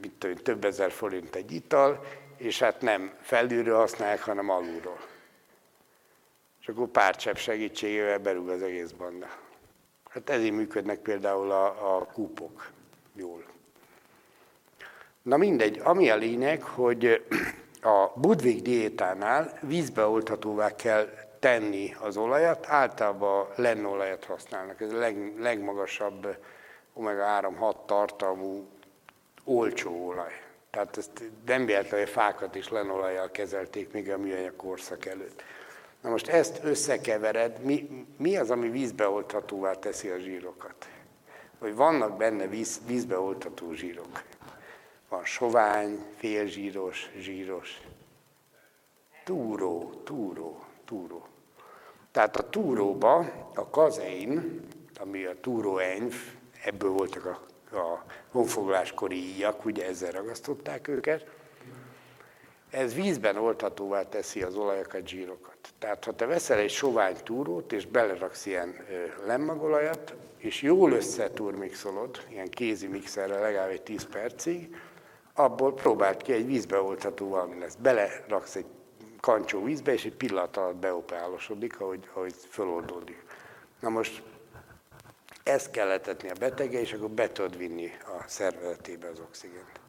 mit 0.02 0.12
tudom, 0.18 0.36
több 0.36 0.66
ezer 0.66 0.92
forint 0.92 1.36
egy 1.36 1.52
ital, 1.52 2.06
és 2.38 2.60
hát 2.60 2.82
nem 2.82 3.14
felülről 3.22 3.78
használják, 3.78 4.22
hanem 4.22 4.50
alulról. 4.50 5.00
És 6.62 6.68
akkor 6.68 6.88
pár 6.88 7.16
csepp 7.16 7.36
segítségével 7.36 8.20
berúg 8.20 8.50
az 8.50 8.62
egész 8.62 8.92
banda. 8.92 9.28
Hát 10.10 10.30
ezért 10.30 10.54
működnek 10.54 11.00
például 11.00 11.52
a, 11.52 11.96
a 11.98 12.06
kúpok 12.06 12.72
jól. 13.16 13.44
Na 15.24 15.38
mindegy, 15.38 15.82
ami 15.84 16.10
a 16.10 16.16
lényeg, 16.16 16.64
hogy 16.64 17.26
a 17.82 18.12
Budvig 18.16 18.62
diétánál 18.62 19.58
vízbe 19.62 20.06
olthatóvá 20.06 20.76
kell 20.76 21.08
tenni 21.40 21.96
az 22.00 22.18
olajat, 22.18 22.66
általában 22.68 23.48
lennolajat 23.56 24.26
használnak. 24.26 24.82
Ez 24.82 24.92
a 24.92 24.98
leg, 24.98 25.34
legmagasabb 25.40 26.38
omega-3-6 26.94 27.76
tartalmú 27.86 28.68
olcsó 29.44 30.08
olaj. 30.08 30.42
Tehát 30.70 30.98
ezt 30.98 31.32
nem 31.46 31.66
véletlenül 31.66 32.06
fákat 32.06 32.56
is 32.56 32.70
lenolajjal 32.70 33.32
kezelték 33.32 33.92
még 33.92 34.12
a 34.12 34.18
műanyag 34.18 34.56
korszak 34.56 35.06
előtt. 35.06 35.44
Na 36.02 36.10
most 36.10 36.28
ezt 36.28 36.60
összekevered, 36.64 37.60
mi, 37.60 38.06
mi 38.18 38.38
az, 38.38 38.50
ami 38.50 38.70
vízbeolthatóvá 38.70 39.74
teszi 39.74 40.08
a 40.08 40.18
zsírokat? 40.18 40.88
Hogy 41.60 41.76
vannak 41.76 42.18
benne 42.18 42.48
víz, 42.48 42.82
vízbeoltható 42.88 43.74
zsírok. 43.74 44.24
Van 45.14 45.26
sovány, 45.26 46.06
félzsíros, 46.16 47.10
zsíros. 47.18 47.82
Túró, 49.24 50.02
túró, 50.04 50.64
túró. 50.86 51.28
Tehát 52.12 52.36
a 52.38 52.50
túróba 52.50 53.18
a 53.56 53.70
kazein, 53.70 54.62
ami 55.00 55.24
a 55.24 55.40
túróenyv, 55.40 56.16
ebből 56.64 56.90
voltak 56.90 57.26
a, 57.26 57.40
a 57.78 58.06
honfoglaláskori 58.32 59.16
íjak, 59.16 59.66
ugye 59.66 59.86
ezzel 59.86 60.12
ragasztották 60.12 60.88
őket, 60.88 61.26
ez 62.70 62.94
vízben 62.94 63.38
olthatóvá 63.38 64.04
teszi 64.04 64.42
az 64.42 64.56
olajakat, 64.56 65.08
zsírokat. 65.08 65.58
Tehát 65.80 66.06
ha 66.06 66.16
te 66.16 66.26
veszel 66.26 66.58
egy 66.58 66.72
sovány 66.72 67.16
túrót, 67.24 67.72
és 67.72 67.86
beleraksz 67.86 68.46
ilyen 68.46 68.86
lemmagolajat, 69.26 70.14
és 70.38 70.62
jól 70.62 70.92
összeturmixolod, 70.92 72.26
ilyen 72.30 72.50
kézi 72.50 72.88
mixerrel 72.88 73.42
legalább 73.42 73.70
egy 73.70 73.82
10 73.82 74.06
percig, 74.06 74.76
abból 75.34 75.74
próbáld 75.74 76.22
ki 76.22 76.34
egy 76.34 76.46
vízbe 76.46 76.82
oltható 76.82 77.30
valami 77.30 77.60
lesz. 77.60 77.76
Beleraksz 77.76 78.56
egy 78.56 78.66
kancsó 79.20 79.64
vízbe, 79.64 79.94
és 79.94 80.06
egy 80.06 80.16
pillanat 80.16 80.58
alatt 80.58 80.76
beopálosodik, 80.76 81.80
ahogy, 81.80 82.10
ahogy 82.14 82.34
föloldódik. 82.50 83.24
Na 83.80 83.90
most 83.90 84.24
ezt 85.44 85.72
kell 85.72 85.88
letetni 85.88 86.30
a 86.30 86.34
betege, 86.40 86.80
és 86.80 86.94
akkor 86.94 87.10
be 87.10 87.32
tudod 87.32 87.58
vinni 87.58 87.92
a 88.06 88.24
szervezetébe 88.28 89.08
az 89.08 89.20
oxigént. 89.20 89.80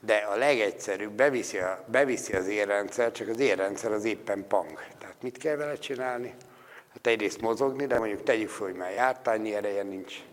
De 0.00 0.16
a 0.16 0.36
legegyszerűbb, 0.36 1.12
beviszi, 1.12 1.58
a, 1.58 1.84
beviszi 1.86 2.32
az 2.32 2.46
érrendszer, 2.46 3.12
csak 3.12 3.28
az 3.28 3.38
érrendszer 3.38 3.92
az 3.92 4.04
éppen 4.04 4.46
pang. 4.46 4.80
Tehát 4.98 5.22
mit 5.22 5.38
kell 5.38 5.56
vele 5.56 5.74
csinálni? 5.74 6.34
Hát 6.92 7.06
egyrészt 7.06 7.40
mozogni, 7.40 7.86
de 7.86 7.98
mondjuk 7.98 8.22
tegyük 8.22 8.48
fel, 8.48 8.66
hogy 8.66 8.76
már 8.76 8.92
jártányi 8.92 9.54
ereje 9.54 9.82
nincs. 9.82 10.24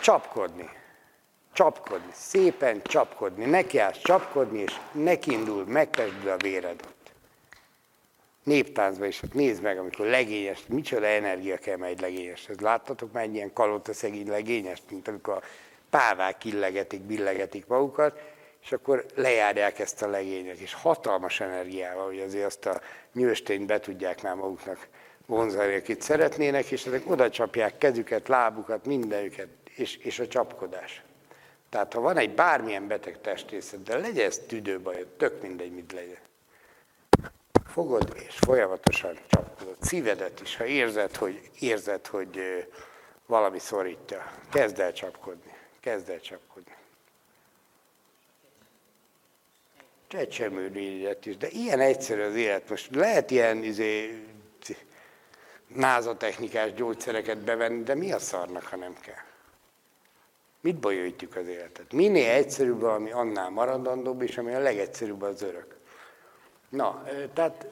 Csapkodni. 0.00 0.70
Csapkodni. 1.52 2.10
Szépen 2.12 2.82
csapkodni. 2.82 3.44
Neki 3.44 3.78
állsz 3.78 3.98
csapkodni, 3.98 4.58
és 4.58 4.76
neki 4.92 5.32
indul, 5.32 5.64
megtesd 5.64 6.26
a 6.26 6.36
véred 6.36 6.80
néptáncban 8.42 9.08
is, 9.08 9.20
hát 9.20 9.34
nézd 9.34 9.62
meg, 9.62 9.78
amikor 9.78 10.06
legényes, 10.06 10.62
micsoda 10.68 11.06
energia 11.06 11.56
kell 11.56 11.82
egy 11.82 12.00
legényes. 12.00 12.48
Ez 12.48 12.58
láttatok 12.58 13.12
már 13.12 13.24
egy 13.24 13.34
ilyen 13.34 13.52
kalóta 13.52 13.92
szegény 13.92 14.28
legényest, 14.28 14.82
mint 14.90 15.08
amikor 15.08 15.34
a 15.34 15.42
pávák 15.90 16.44
illegetik, 16.44 17.00
billegetik 17.00 17.66
magukat, 17.66 18.20
és 18.62 18.72
akkor 18.72 19.06
lejárják 19.14 19.78
ezt 19.78 20.02
a 20.02 20.08
legényet, 20.08 20.58
és 20.58 20.74
hatalmas 20.74 21.40
energiával, 21.40 22.06
hogy 22.06 22.20
azért 22.20 22.46
azt 22.46 22.66
a 22.66 22.80
nyőstényt 23.12 23.66
be 23.66 23.80
tudják 23.80 24.22
már 24.22 24.34
maguknak 24.34 24.88
vonzani, 25.26 25.74
akit 25.74 26.02
szeretnének, 26.02 26.70
és 26.70 26.86
ezek 26.86 27.10
oda 27.10 27.30
csapják 27.30 27.78
kezüket, 27.78 28.28
lábukat, 28.28 28.86
mindenüket, 28.86 29.48
és, 29.74 29.96
és 29.96 30.18
a 30.18 30.26
csapkodás. 30.26 31.02
Tehát 31.68 31.92
ha 31.92 32.00
van 32.00 32.16
egy 32.16 32.34
bármilyen 32.34 32.86
beteg 32.86 33.20
testrészed, 33.20 33.82
de 33.82 33.98
legyen 33.98 34.26
ez 34.26 34.38
tüdőbaj, 34.38 35.06
tök 35.16 35.42
mindegy, 35.42 35.72
mit 35.72 35.92
legyen 35.92 36.18
fogod, 37.70 38.12
és 38.26 38.38
folyamatosan 38.38 39.18
csapkodod 39.28 39.76
szívedet 39.80 40.40
is, 40.40 40.56
ha 40.56 40.64
érzed, 40.64 41.16
hogy, 41.16 41.50
érzed, 41.58 42.06
hogy 42.06 42.40
valami 43.26 43.58
szorítja. 43.58 44.32
Kezd 44.52 44.80
el 44.80 44.92
csapkodni, 44.92 45.54
kezd 45.80 46.08
el 46.08 46.20
csapkodni. 46.20 46.74
Csecsemőrényet 50.06 51.26
is, 51.26 51.36
de 51.36 51.48
ilyen 51.48 51.80
egyszerű 51.80 52.22
az 52.22 52.34
élet. 52.34 52.68
Most 52.68 52.94
lehet 52.94 53.30
ilyen 53.30 53.62
izé, 53.62 54.24
názatechnikás 55.66 56.72
gyógyszereket 56.72 57.38
bevenni, 57.38 57.82
de 57.82 57.94
mi 57.94 58.12
a 58.12 58.18
szarnak, 58.18 58.62
ha 58.62 58.76
nem 58.76 58.96
kell? 59.00 59.29
Mit 60.60 60.76
bajolítjuk 60.76 61.36
az 61.36 61.46
életet? 61.46 61.92
Minél 61.92 62.30
egyszerűbb 62.30 62.80
valami, 62.80 63.10
annál 63.10 63.50
maradandóbb, 63.50 64.22
és 64.22 64.38
ami 64.38 64.54
a 64.54 64.58
legegyszerűbb 64.58 65.22
az 65.22 65.42
örök. 65.42 65.76
Na, 66.68 67.04
tehát 67.34 67.66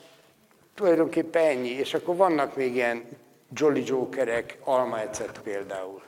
tulajdonképpen 0.74 1.45
ennyi, 1.45 1.68
és 1.68 1.95
akkor 1.95 2.16
vannak 2.16 2.57
még 2.57 2.74
ilyen 2.74 3.05
Jolly 3.53 3.82
Jokerek, 3.86 4.59
ecet 5.03 5.41
például. 5.43 6.03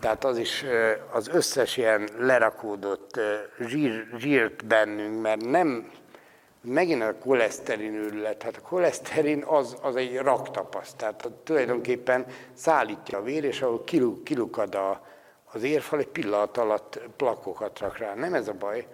Tehát 0.00 0.24
az 0.24 0.38
is 0.38 0.64
az 1.10 1.28
összes 1.28 1.76
ilyen 1.76 2.08
lerakódott 2.18 3.20
zsír, 3.60 4.06
zsírt 4.18 4.66
bennünk, 4.66 5.22
mert 5.22 5.44
nem, 5.44 5.90
megint 6.60 7.02
a 7.02 7.14
koleszterin 7.14 7.94
őrület, 7.94 8.42
hát 8.42 8.56
a 8.56 8.60
koleszterin 8.60 9.42
az, 9.42 9.76
az 9.82 9.96
egy 9.96 10.16
raktapasz, 10.16 10.94
tehát 10.94 11.30
tulajdonképpen 11.44 12.26
szállítja 12.52 13.18
a 13.18 13.22
vér, 13.22 13.44
és 13.44 13.62
ahol 13.62 13.84
kiluk, 13.84 14.24
kilukad 14.24 14.74
a, 14.74 15.06
az 15.52 15.62
érfal, 15.62 15.98
egy 15.98 16.08
pillanat 16.08 16.56
alatt 16.56 17.00
plakokat 17.16 17.78
rak 17.78 17.98
rá. 17.98 18.14
Nem 18.14 18.34
ez 18.34 18.48
a 18.48 18.52
baj, 18.52 18.86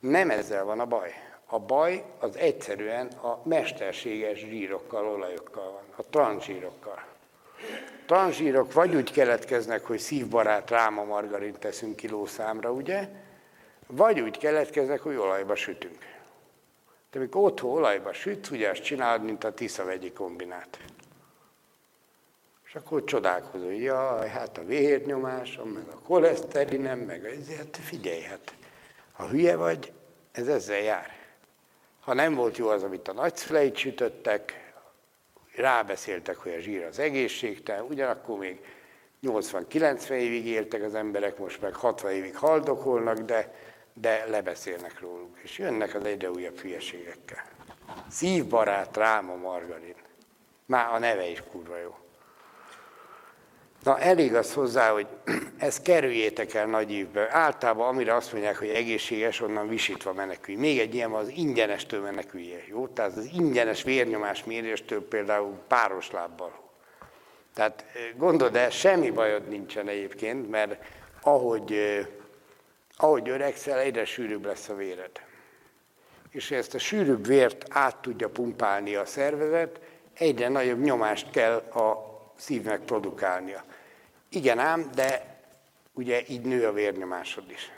nem 0.00 0.30
ezzel 0.30 0.64
van 0.64 0.80
a 0.80 0.86
baj 0.86 1.14
a 1.50 1.58
baj 1.58 2.04
az 2.18 2.36
egyszerűen 2.36 3.06
a 3.06 3.40
mesterséges 3.44 4.38
zsírokkal, 4.38 5.06
olajokkal 5.06 5.72
van, 5.72 5.82
a 5.96 6.02
transzsírokkal. 6.10 7.04
Transzsírok 8.06 8.72
vagy 8.72 8.94
úgy 8.94 9.12
keletkeznek, 9.12 9.86
hogy 9.86 9.98
szívbarát 9.98 10.70
ráma 10.70 11.04
margarin 11.04 11.54
teszünk 11.58 11.96
kilószámra, 11.96 12.72
ugye? 12.72 13.08
Vagy 13.86 14.20
úgy 14.20 14.38
keletkeznek, 14.38 15.00
hogy 15.00 15.16
olajba 15.16 15.54
sütünk. 15.54 15.98
De 17.10 17.18
amikor 17.18 17.42
otthon 17.42 17.70
olajba 17.70 18.12
sütsz, 18.12 18.50
ugye 18.50 18.70
azt 18.70 18.82
csinálod, 18.82 19.22
mint 19.22 19.44
a 19.44 19.54
Tisza 19.54 19.84
vegyi 19.84 20.12
kombinát. 20.12 20.78
És 22.68 22.74
akkor 22.74 23.04
csodálkozol, 23.04 23.66
hogy 23.66 23.82
jaj, 23.82 24.28
hát 24.28 24.58
a 24.58 24.64
vérnyomásom, 24.64 25.68
meg 25.68 25.86
a 25.88 25.98
koleszterinem, 25.98 26.98
meg 26.98 27.24
ezért 27.24 27.76
figyelj, 27.76 28.20
hát 28.20 28.54
ha 29.12 29.28
hülye 29.28 29.56
vagy, 29.56 29.92
ez 30.32 30.48
ezzel 30.48 30.78
jár. 30.78 31.16
Ha 32.00 32.14
nem 32.14 32.34
volt 32.34 32.56
jó 32.56 32.68
az, 32.68 32.82
amit 32.82 33.08
a 33.08 33.12
nagyszüleit 33.12 33.76
sütöttek, 33.76 34.72
rábeszéltek, 35.54 36.36
hogy 36.36 36.52
a 36.52 36.60
zsír 36.60 36.84
az 36.84 36.98
egészségtelen, 36.98 37.82
ugyanakkor 37.82 38.38
még 38.38 38.60
80-90 39.22 40.10
évig 40.10 40.46
éltek 40.46 40.82
az 40.82 40.94
emberek, 40.94 41.38
most 41.38 41.60
meg 41.60 41.74
60 41.74 42.12
évig 42.12 42.36
haldokolnak, 42.36 43.18
de, 43.18 43.54
de 43.92 44.24
lebeszélnek 44.26 45.00
róluk, 45.00 45.38
és 45.42 45.58
jönnek 45.58 45.94
az 45.94 46.04
egyre 46.04 46.30
újabb 46.30 46.58
hülyeségekkel. 46.58 47.44
Szívbarát, 48.10 48.96
ráma, 48.96 49.34
margarin. 49.34 49.94
Már 50.66 50.94
a 50.94 50.98
neve 50.98 51.28
is 51.28 51.42
kurva 51.50 51.76
jó. 51.76 51.94
Na 53.82 53.98
elég 53.98 54.34
az 54.34 54.52
hozzá, 54.52 54.90
hogy 54.90 55.06
ezt 55.58 55.82
kerüljétek 55.82 56.54
el 56.54 56.66
nagy 56.66 56.92
évben. 56.92 57.26
Általában 57.30 57.88
amire 57.88 58.14
azt 58.14 58.32
mondják, 58.32 58.58
hogy 58.58 58.68
egészséges, 58.68 59.40
onnan 59.40 59.68
visítva 59.68 60.12
menekülj. 60.12 60.56
Még 60.56 60.78
egy 60.78 60.94
ilyen 60.94 61.10
van, 61.10 61.20
az 61.20 61.28
ingyenestől 61.28 62.00
menekülje. 62.00 62.64
Jó? 62.68 62.86
Tehát 62.86 63.16
az 63.16 63.28
ingyenes 63.32 63.82
vérnyomás 63.82 64.44
méréstől 64.44 65.08
például 65.08 65.58
páros 65.68 66.10
lábbal. 66.10 66.66
Tehát 67.54 67.84
gondold 68.16 68.56
el, 68.56 68.70
semmi 68.70 69.10
bajod 69.10 69.48
nincsen 69.48 69.88
egyébként, 69.88 70.50
mert 70.50 70.84
ahogy, 71.22 71.74
ahogy 72.96 73.28
öregszel, 73.28 73.78
egyre 73.78 74.04
sűrűbb 74.04 74.44
lesz 74.44 74.68
a 74.68 74.74
véred. 74.74 75.10
És 76.30 76.50
ezt 76.50 76.74
a 76.74 76.78
sűrűbb 76.78 77.26
vért 77.26 77.64
át 77.68 77.96
tudja 77.96 78.28
pumpálni 78.28 78.94
a 78.94 79.04
szervezet, 79.04 79.80
egyre 80.14 80.48
nagyobb 80.48 80.80
nyomást 80.80 81.30
kell 81.30 81.56
a 81.56 82.08
szívnek 82.36 82.80
produkálnia. 82.80 83.64
Igen 84.28 84.58
ám, 84.58 84.90
de 84.94 85.40
ugye 85.92 86.22
így 86.28 86.42
nő 86.42 86.66
a 86.66 86.72
vérnyomásod 86.72 87.50
is. 87.50 87.70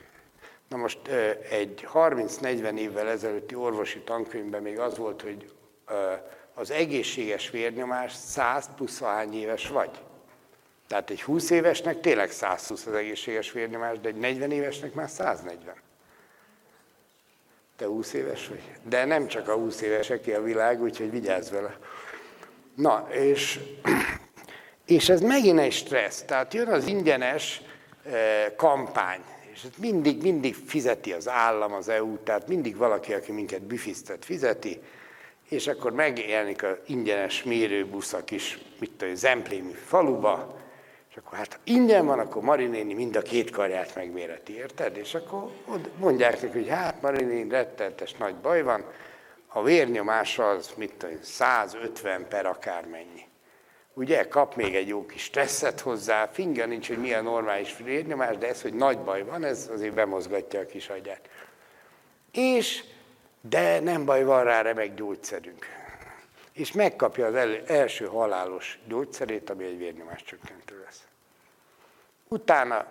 Na 0.68 0.76
most 0.76 1.08
egy 1.50 1.88
30-40 1.92 2.78
évvel 2.78 3.08
ezelőtti 3.08 3.54
orvosi 3.54 3.98
tankönyvben 3.98 4.62
még 4.62 4.78
az 4.78 4.96
volt, 4.96 5.22
hogy 5.22 5.52
az 6.54 6.70
egészséges 6.70 7.50
vérnyomás 7.50 8.12
100 8.12 8.70
plusz 8.76 9.00
hány 9.00 9.34
éves 9.34 9.68
vagy. 9.68 9.90
Tehát 10.86 11.10
egy 11.10 11.22
20 11.22 11.50
évesnek 11.50 12.00
tényleg 12.00 12.30
120 12.30 12.86
az 12.86 12.94
egészséges 12.94 13.52
vérnyomás, 13.52 13.98
de 14.00 14.08
egy 14.08 14.16
40 14.16 14.50
évesnek 14.50 14.94
már 14.94 15.08
140. 15.08 15.74
Te 17.76 17.86
20 17.86 18.12
éves 18.12 18.48
vagy? 18.48 18.62
De 18.82 19.04
nem 19.04 19.26
csak 19.26 19.48
a 19.48 19.54
20 19.54 19.80
éveseké 19.80 20.34
a 20.34 20.42
világ, 20.42 20.82
úgyhogy 20.82 21.10
vigyázz 21.10 21.50
vele. 21.50 21.78
Na, 22.74 23.08
és 23.10 23.60
és 24.90 25.08
ez 25.08 25.20
megint 25.20 25.58
egy 25.58 25.72
stressz. 25.72 26.22
Tehát 26.22 26.54
jön 26.54 26.68
az 26.68 26.86
ingyenes 26.86 27.62
eh, 28.04 28.12
kampány, 28.56 29.20
és 29.52 29.62
ez 29.62 29.70
mindig, 29.78 30.22
mindig 30.22 30.54
fizeti 30.54 31.12
az 31.12 31.28
állam, 31.28 31.72
az 31.72 31.88
EU, 31.88 32.18
tehát 32.22 32.48
mindig 32.48 32.76
valaki, 32.76 33.12
aki 33.12 33.32
minket 33.32 33.62
büfisztet, 33.62 34.24
fizeti, 34.24 34.80
és 35.48 35.66
akkor 35.66 35.92
megjelenik 35.92 36.62
az 36.62 36.76
ingyenes 36.86 37.42
mérőbusz 37.42 38.12
a 38.12 38.24
kis, 38.24 38.58
mit 38.78 38.90
tudom, 38.90 39.14
Zemplémi 39.14 39.72
faluba, 39.72 40.58
és 41.10 41.16
akkor 41.16 41.38
hát 41.38 41.52
ha 41.52 41.58
ingyen 41.64 42.06
van, 42.06 42.18
akkor 42.18 42.42
Marinéni 42.42 42.94
mind 42.94 43.16
a 43.16 43.22
két 43.22 43.50
karját 43.50 43.94
megméreti, 43.94 44.56
érted? 44.56 44.96
És 44.96 45.14
akkor 45.14 45.50
mondják 45.98 46.42
neki, 46.42 46.58
hogy 46.58 46.68
hát 46.68 47.02
Marinéni 47.02 47.48
rettentes 47.48 48.14
nagy 48.14 48.34
baj 48.34 48.62
van, 48.62 48.84
a 49.46 49.62
vérnyomása 49.62 50.48
az, 50.48 50.70
mit 50.76 50.92
tudom, 50.92 51.16
150 51.22 52.26
per 52.28 52.46
akármennyi 52.46 53.28
ugye 54.00 54.28
kap 54.28 54.54
még 54.54 54.74
egy 54.74 54.88
jó 54.88 55.06
kis 55.06 55.22
stresszet 55.22 55.80
hozzá, 55.80 56.26
finga 56.26 56.66
nincs, 56.66 56.88
hogy 56.88 56.98
milyen 56.98 57.24
normális 57.24 57.76
vérnyomás, 57.76 58.36
de 58.36 58.48
ez, 58.48 58.62
hogy 58.62 58.74
nagy 58.74 58.98
baj 58.98 59.24
van, 59.24 59.44
ez 59.44 59.70
azért 59.72 59.94
bemozgatja 59.94 60.60
a 60.60 60.66
kis 60.66 60.88
agyát. 60.88 61.28
És, 62.32 62.84
de 63.40 63.80
nem 63.80 64.04
baj, 64.04 64.24
van 64.24 64.44
rá 64.44 64.62
remek 64.62 64.94
gyógyszerünk. 64.94 65.66
És 66.52 66.72
megkapja 66.72 67.26
az 67.26 67.34
el, 67.34 67.62
első 67.66 68.06
halálos 68.06 68.78
gyógyszerét, 68.88 69.50
ami 69.50 69.64
egy 69.64 69.78
vérnyomás 69.78 70.22
csökkentő 70.22 70.82
lesz. 70.84 71.04
Utána 72.28 72.86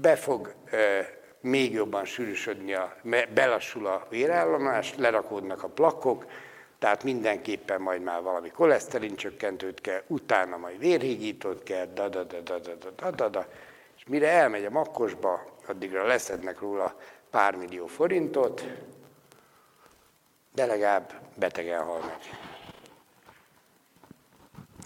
be 0.00 0.16
fog 0.16 0.54
e, 0.70 1.08
még 1.40 1.72
jobban 1.72 2.04
sűrűsödni, 2.04 2.74
a, 2.74 2.96
belassul 3.34 3.86
a 3.86 4.06
vérállomás, 4.10 4.94
lerakódnak 4.96 5.62
a 5.62 5.68
plakok, 5.68 6.26
tehát 6.84 7.04
mindenképpen 7.04 7.80
majd 7.80 8.02
már 8.02 8.22
valami 8.22 8.50
koleszterin 8.50 9.16
csökkentőt 9.16 9.80
kell, 9.80 10.02
utána 10.06 10.56
majd 10.56 10.78
vérhígítót 10.78 11.62
kell, 11.62 11.86
da 11.86 12.08
da 12.08 12.22
da 12.22 12.40
da 12.40 12.58
da 12.58 12.90
da 12.96 13.10
da 13.10 13.28
da 13.28 13.46
és 13.96 14.04
mire 14.06 14.28
elmegy 14.28 14.64
a 14.64 14.70
makkosba, 14.70 15.44
addigra 15.66 16.06
leszednek 16.06 16.60
róla 16.60 16.96
pár 17.30 17.54
millió 17.54 17.86
forintot, 17.86 18.64
de 20.54 20.66
legalább 20.66 21.12
betegen 21.34 21.82
hal 21.82 21.98
meg. 21.98 22.18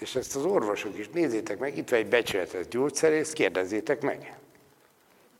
És 0.01 0.15
ezt 0.15 0.37
az 0.37 0.45
orvosok 0.45 0.99
is 0.99 1.09
nézzétek 1.09 1.59
meg, 1.59 1.77
itt 1.77 1.89
van 1.89 1.99
egy 1.99 2.09
becsületes 2.09 2.69
gyógyszerész, 2.69 3.33
kérdezzétek 3.33 4.03
meg. 4.03 4.39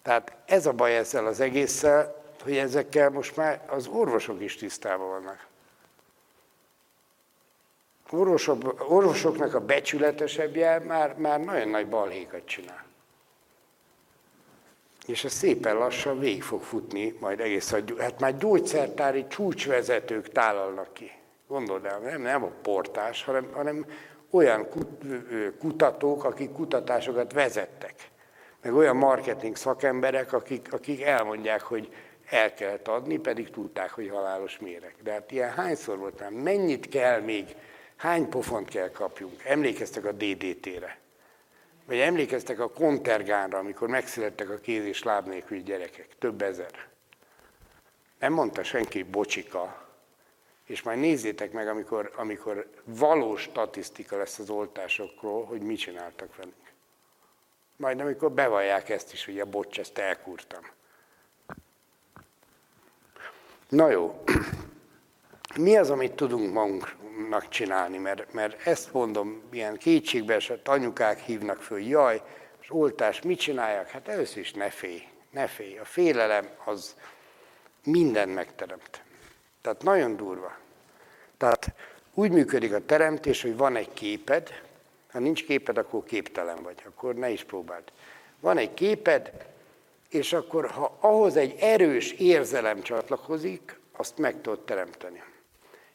Tehát 0.03 0.37
ez 0.47 0.67
a 0.67 0.73
baj 0.73 0.97
ezzel 0.97 1.27
az 1.27 1.41
egésszel, 1.41 2.23
hogy 2.43 2.57
ezekkel 2.57 3.11
most 3.11 3.37
már 3.37 3.63
az 3.69 3.87
orvosok 3.87 4.43
is 4.43 4.57
tisztában 4.57 5.09
vannak 5.09 5.48
orvosok, 8.11 8.91
orvosoknak 8.91 9.55
a 9.55 9.61
becsületesebbje 9.61 10.79
már, 10.79 11.15
már 11.17 11.41
nagyon 11.41 11.69
nagy 11.69 11.89
balhékat 11.89 12.45
csinál. 12.45 12.87
És 15.07 15.25
ez 15.25 15.33
szépen 15.33 15.77
lassan 15.77 16.19
végig 16.19 16.43
fog 16.43 16.63
futni, 16.63 17.17
majd 17.21 17.41
egész 17.41 17.73
a, 17.73 17.79
hát 17.99 18.21
már 18.21 18.37
gyógyszertári 18.37 19.27
csúcsvezetők 19.27 20.29
tálalnak 20.29 20.93
ki. 20.93 21.11
Gondold 21.47 21.85
el, 21.85 21.99
nem, 21.99 22.21
nem 22.21 22.45
a 22.45 22.51
portás, 22.63 23.25
hanem, 23.25 23.49
hanem 23.53 23.87
olyan 24.31 24.69
kutatók, 25.59 26.25
akik 26.25 26.53
kutatásokat 26.53 27.33
vezettek. 27.33 27.95
Meg 28.63 28.75
olyan 28.75 28.97
marketing 28.97 29.57
szakemberek, 29.57 30.33
akik, 30.33 30.73
akik 30.73 31.03
elmondják, 31.03 31.63
hogy 31.63 31.89
el 32.31 32.55
kellett 32.55 32.89
adni, 32.89 33.19
pedig 33.19 33.51
tudták, 33.51 33.91
hogy 33.91 34.09
halálos 34.09 34.59
méreg. 34.59 34.95
De 35.03 35.13
hát 35.13 35.33
ilyen 35.33 35.51
hányszor 35.51 35.99
volt 35.99 36.21
már? 36.21 36.31
Mennyit 36.31 36.89
kell 36.89 37.21
még 37.21 37.57
Hány 37.99 38.29
pofont 38.29 38.69
kell 38.69 38.91
kapjunk? 38.91 39.45
Emlékeztek 39.45 40.05
a 40.05 40.13
DDT-re? 40.13 40.99
Vagy 41.85 41.99
emlékeztek 41.99 42.61
a 42.61 42.71
kontergánra, 42.71 43.59
amikor 43.59 43.89
megszülettek 43.89 44.51
a 44.51 44.59
kéz 44.59 44.85
és 44.85 45.03
láb 45.03 45.27
nélküli 45.27 45.63
gyerekek? 45.63 46.09
Több 46.19 46.43
ezer. 46.43 46.89
Nem 48.19 48.33
mondta 48.33 48.63
senki 48.63 49.03
bocsika, 49.03 49.87
és 50.65 50.83
majd 50.83 50.99
nézzétek 50.99 51.53
meg, 51.53 51.69
amikor, 51.69 52.13
amikor 52.17 52.71
valós 52.85 53.43
statisztika 53.43 54.17
lesz 54.17 54.39
az 54.39 54.51
oltásokról, 54.51 55.45
hogy 55.45 55.61
mit 55.61 55.79
csináltak 55.79 56.37
velünk. 56.37 56.73
Majd 57.77 58.01
amikor 58.01 58.33
bevallják 58.33 58.89
ezt 58.89 59.13
is, 59.13 59.25
hogy 59.25 59.41
a 59.41 59.45
bocs, 59.45 59.79
ezt 59.79 59.99
elkúrtam. 59.99 60.63
Na 63.69 63.91
jó, 63.91 64.25
mi 65.57 65.77
az, 65.77 65.91
amit 65.91 66.13
tudunk 66.13 66.53
magunknak 66.53 67.49
csinálni? 67.49 67.99
Mert, 67.99 68.33
mert 68.33 68.67
ezt 68.67 68.93
mondom, 68.93 69.43
ilyen 69.51 69.77
kétségbe 69.77 70.35
esett 70.35 70.69
anyukák 70.69 71.21
hívnak 71.21 71.63
föl, 71.63 71.81
jaj, 71.81 72.23
és 72.61 72.71
oltás, 72.71 73.23
mit 73.23 73.39
csinálják? 73.39 73.91
Hát 73.91 74.09
először 74.09 74.39
is 74.39 74.53
ne 74.53 74.71
félj, 74.71 75.03
ne 75.31 75.47
félj. 75.47 75.79
A 75.79 75.85
félelem 75.85 76.49
az 76.65 76.97
mindent 77.85 78.35
megteremt. 78.35 79.03
Tehát 79.61 79.83
nagyon 79.83 80.17
durva. 80.17 80.57
Tehát 81.37 81.73
úgy 82.15 82.31
működik 82.31 82.73
a 82.73 82.85
teremtés, 82.87 83.43
hogy 83.43 83.57
van 83.57 83.77
egy 83.77 83.93
képed, 83.93 84.63
ha 85.11 85.19
nincs 85.19 85.45
képed, 85.45 85.79
akkor 85.79 86.05
képtelen 86.05 86.63
vagy, 86.63 86.83
akkor 86.87 87.15
ne 87.15 87.31
is 87.31 87.45
próbáld. 87.45 87.85
Van 88.41 88.59
egy 88.59 88.75
képed, 88.75 89.33
és 90.09 90.33
akkor 90.33 90.71
ha 90.71 90.97
ahhoz 91.01 91.37
egy 91.37 91.57
erős 91.61 92.13
érzelem 92.13 92.83
csatlakozik, 92.83 93.79
azt 93.93 94.19
meg 94.19 94.41
tudod 94.41 94.61
teremteni. 94.65 95.23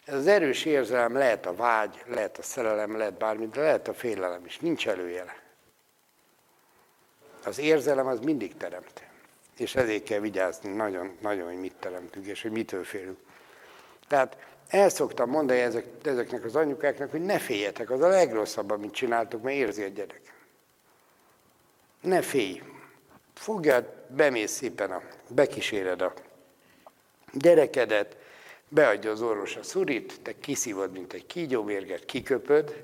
Ez 0.05 0.13
az 0.13 0.27
erős 0.27 0.65
érzelem 0.65 1.13
lehet 1.13 1.45
a 1.45 1.55
vágy, 1.55 2.03
lehet 2.07 2.37
a 2.37 2.41
szerelem, 2.41 2.97
lehet 2.97 3.17
bármi, 3.17 3.47
de 3.47 3.61
lehet 3.61 3.87
a 3.87 3.93
félelem 3.93 4.45
is. 4.45 4.59
Nincs 4.59 4.87
előjele. 4.87 5.41
Az 7.45 7.59
érzelem 7.59 8.07
az 8.07 8.19
mindig 8.19 8.57
teremt. 8.57 9.03
És 9.57 9.75
ezért 9.75 10.03
kell 10.03 10.19
vigyázni 10.19 10.73
nagyon, 10.73 11.17
nagyon, 11.21 11.45
hogy 11.45 11.59
mit 11.59 11.75
teremtünk, 11.79 12.25
és 12.25 12.41
hogy 12.41 12.51
mitől 12.51 12.83
félünk. 12.83 13.17
Tehát 14.07 14.37
el 14.67 14.89
szoktam 14.89 15.29
mondani 15.29 15.59
ezek, 15.59 15.85
ezeknek 16.03 16.43
az 16.43 16.55
anyukáknak, 16.55 17.11
hogy 17.11 17.21
ne 17.21 17.39
féljetek, 17.39 17.89
az 17.89 18.01
a 18.01 18.07
legrosszabb, 18.07 18.71
amit 18.71 18.93
csináltok, 18.93 19.41
mert 19.41 19.55
érzi 19.55 19.83
a 19.83 19.87
gyerek. 19.87 20.33
Ne 22.01 22.21
félj. 22.21 22.61
Fogjad, 23.33 23.93
bemész 24.07 24.51
szépen, 24.51 24.91
a, 24.91 25.01
bekíséred 25.27 26.01
a 26.01 26.13
gyerekedet, 27.31 28.17
beadja 28.73 29.11
az 29.11 29.21
orvos 29.21 29.55
a 29.55 29.63
szurit, 29.63 30.21
te 30.21 30.39
kiszívod, 30.39 30.91
mint 30.91 31.13
egy 31.13 31.25
kígyómérget, 31.25 32.05
kiköpöd, 32.05 32.83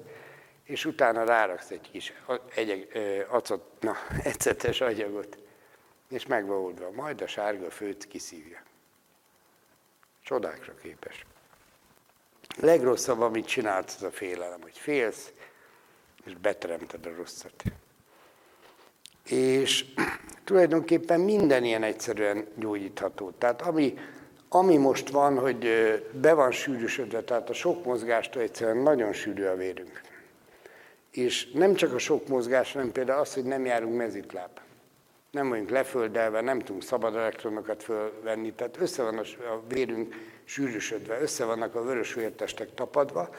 és 0.63 0.85
utána 0.85 1.23
ráraksz 1.23 1.69
egy 1.69 1.91
kis 1.91 2.13
egy, 2.55 2.87
acot, 3.29 3.63
na, 3.79 3.95
ecetes 4.23 4.81
agyagot, 4.81 5.37
és 6.09 6.25
meg. 6.25 6.45
Majd 6.93 7.21
a 7.21 7.27
sárga 7.27 7.69
főt 7.69 8.07
kiszívja. 8.07 8.61
Csodákra 10.23 10.73
képes. 10.81 11.25
Legrosszabb, 12.57 13.19
amit 13.19 13.45
csinálsz, 13.45 13.95
az 13.95 14.03
a 14.03 14.11
félelem, 14.11 14.61
hogy 14.61 14.77
félsz, 14.77 15.31
és 16.25 16.35
beteremted 16.35 17.05
a 17.05 17.15
rosszat. 17.15 17.63
És 19.25 19.85
tulajdonképpen 20.43 21.19
minden 21.19 21.63
ilyen 21.63 21.83
egyszerűen 21.83 22.47
gyógyítható. 22.55 23.31
Tehát 23.31 23.61
ami 23.61 23.97
ami 24.49 24.77
most 24.77 25.09
van, 25.09 25.37
hogy 25.37 25.67
be 26.11 26.33
van 26.33 26.51
sűrűsödve, 26.51 27.21
tehát 27.21 27.49
a 27.49 27.53
sok 27.53 27.85
mozgástól 27.85 28.41
egyszerűen 28.41 28.77
nagyon 28.77 29.13
sűrű 29.13 29.43
a 29.43 29.55
vérünk. 29.55 30.01
És 31.11 31.51
nem 31.51 31.73
csak 31.73 31.93
a 31.93 31.97
sok 31.97 32.27
mozgás, 32.27 32.73
hanem 32.73 32.91
például 32.91 33.19
az, 33.19 33.33
hogy 33.33 33.43
nem 33.43 33.65
járunk 33.65 33.95
mezitláb. 33.95 34.49
Nem 35.31 35.49
vagyunk 35.49 35.69
leföldelve, 35.69 36.41
nem 36.41 36.59
tudunk 36.59 36.83
szabad 36.83 37.15
elektronokat 37.15 37.83
fölvenni, 37.83 38.53
tehát 38.53 38.77
össze 38.81 39.03
van 39.03 39.17
a 39.17 39.61
vérünk 39.67 40.15
sűrűsödve, 40.43 41.21
össze 41.21 41.45
vannak 41.45 41.75
a 41.75 41.83
vörös 41.83 42.13
vértestek 42.13 42.73
tapadva. 42.73 43.29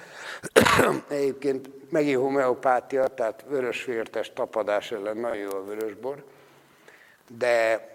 Egyébként 1.08 1.68
megint 1.90 2.18
homeopátia, 2.18 3.06
tehát 3.06 3.44
vörös 3.48 3.84
vértest 3.84 4.34
tapadás 4.34 4.92
ellen 4.92 5.16
nagyon 5.16 5.36
jó 5.36 5.50
a 5.50 5.64
vörösbor, 5.64 6.24
de 7.38 7.88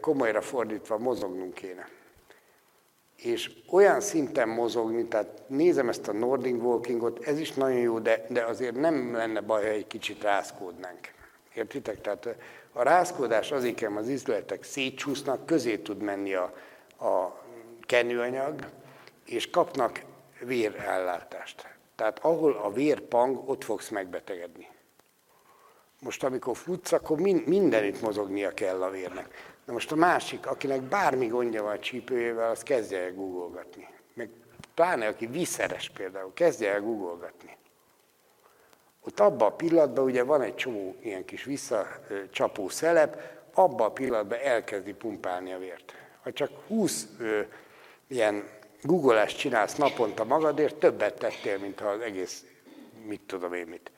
komolyra 0.00 0.40
fordítva 0.40 0.98
mozognunk 0.98 1.54
kéne. 1.54 1.88
És 3.22 3.50
olyan 3.70 4.00
szinten 4.00 4.48
mozogni, 4.48 5.04
tehát 5.04 5.42
nézem 5.46 5.88
ezt 5.88 6.08
a 6.08 6.12
Nordic 6.12 6.62
Walkingot, 6.62 7.24
ez 7.24 7.38
is 7.38 7.52
nagyon 7.52 7.78
jó, 7.78 7.98
de, 7.98 8.24
de 8.28 8.44
azért 8.44 8.76
nem 8.76 9.14
lenne 9.14 9.40
baj, 9.40 9.62
ha 9.62 9.68
egy 9.68 9.86
kicsit 9.86 10.22
rászkódnánk. 10.22 10.98
Értitek? 11.54 12.00
Tehát 12.00 12.36
a 12.72 12.82
rászkódás 12.82 13.52
azért, 13.52 13.82
az 13.96 14.08
izletek 14.08 14.62
szétcsúsznak, 14.62 15.46
közé 15.46 15.76
tud 15.78 16.02
menni 16.02 16.34
a, 16.34 16.54
a 17.00 17.42
kenőanyag, 17.80 18.68
és 19.24 19.50
kapnak 19.50 20.02
vérellátást. 20.40 21.68
Tehát 21.96 22.18
ahol 22.18 22.52
a 22.52 22.72
vér 22.72 23.00
pang, 23.00 23.48
ott 23.48 23.64
fogsz 23.64 23.88
megbetegedni. 23.88 24.68
Most 26.00 26.24
amikor 26.24 26.56
futsz, 26.56 26.92
akkor 26.92 27.18
mindenütt 27.44 28.00
mozognia 28.00 28.50
kell 28.50 28.82
a 28.82 28.90
vérnek. 28.90 29.49
Na 29.70 29.76
most 29.76 29.92
a 29.92 29.96
másik, 29.96 30.46
akinek 30.46 30.82
bármi 30.82 31.26
gondja 31.26 31.62
van 31.62 31.72
a 31.72 31.78
csípőjével, 31.78 32.50
az 32.50 32.62
kezdje 32.62 32.98
el 32.98 33.12
googolgatni. 33.12 33.88
Meg 34.14 34.30
pláne, 34.74 35.06
aki 35.06 35.26
viszeres 35.26 35.90
például, 35.90 36.32
kezdje 36.34 36.72
el 36.72 36.80
googolgatni. 36.80 37.56
Ott 39.00 39.20
abban 39.20 39.48
a 39.48 39.54
pillanatban 39.56 40.04
ugye 40.04 40.22
van 40.22 40.42
egy 40.42 40.54
csomó 40.54 40.96
ilyen 41.02 41.24
kis 41.24 41.44
visszacsapó 41.44 42.68
szelep, 42.68 43.16
abban 43.54 43.86
a 43.86 43.92
pillanatban 43.92 44.38
elkezdi 44.38 44.92
pumpálni 44.92 45.52
a 45.52 45.58
vért. 45.58 45.94
Ha 46.22 46.32
csak 46.32 46.50
20 46.66 47.06
ö, 47.18 47.40
ilyen 48.06 48.48
googleást 48.82 49.38
csinálsz 49.38 49.74
naponta 49.74 50.24
magadért, 50.24 50.76
többet 50.76 51.18
tettél, 51.18 51.58
mint 51.58 51.80
ha 51.80 51.88
az 51.88 52.00
egész, 52.00 52.44
mit 53.04 53.20
tudom 53.20 53.52
én 53.52 53.66
mit, 53.66 53.90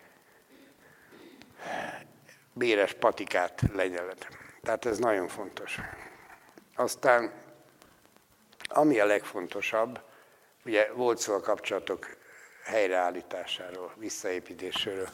béres 2.53 2.93
patikát 2.93 3.63
lenyeled. 3.75 4.27
Tehát 4.63 4.85
ez 4.85 4.99
nagyon 4.99 5.29
fontos. 5.29 5.79
Aztán, 6.77 7.33
ami 8.69 9.01
a 9.01 9.07
legfontosabb, 9.07 10.01
ugye 10.65 10.93
volt 10.93 11.19
szó 11.19 11.35
a 11.35 11.41
kapcsolatok 11.41 12.17
helyreállításáról, 12.65 13.93
visszaépítéséről. 13.97 15.09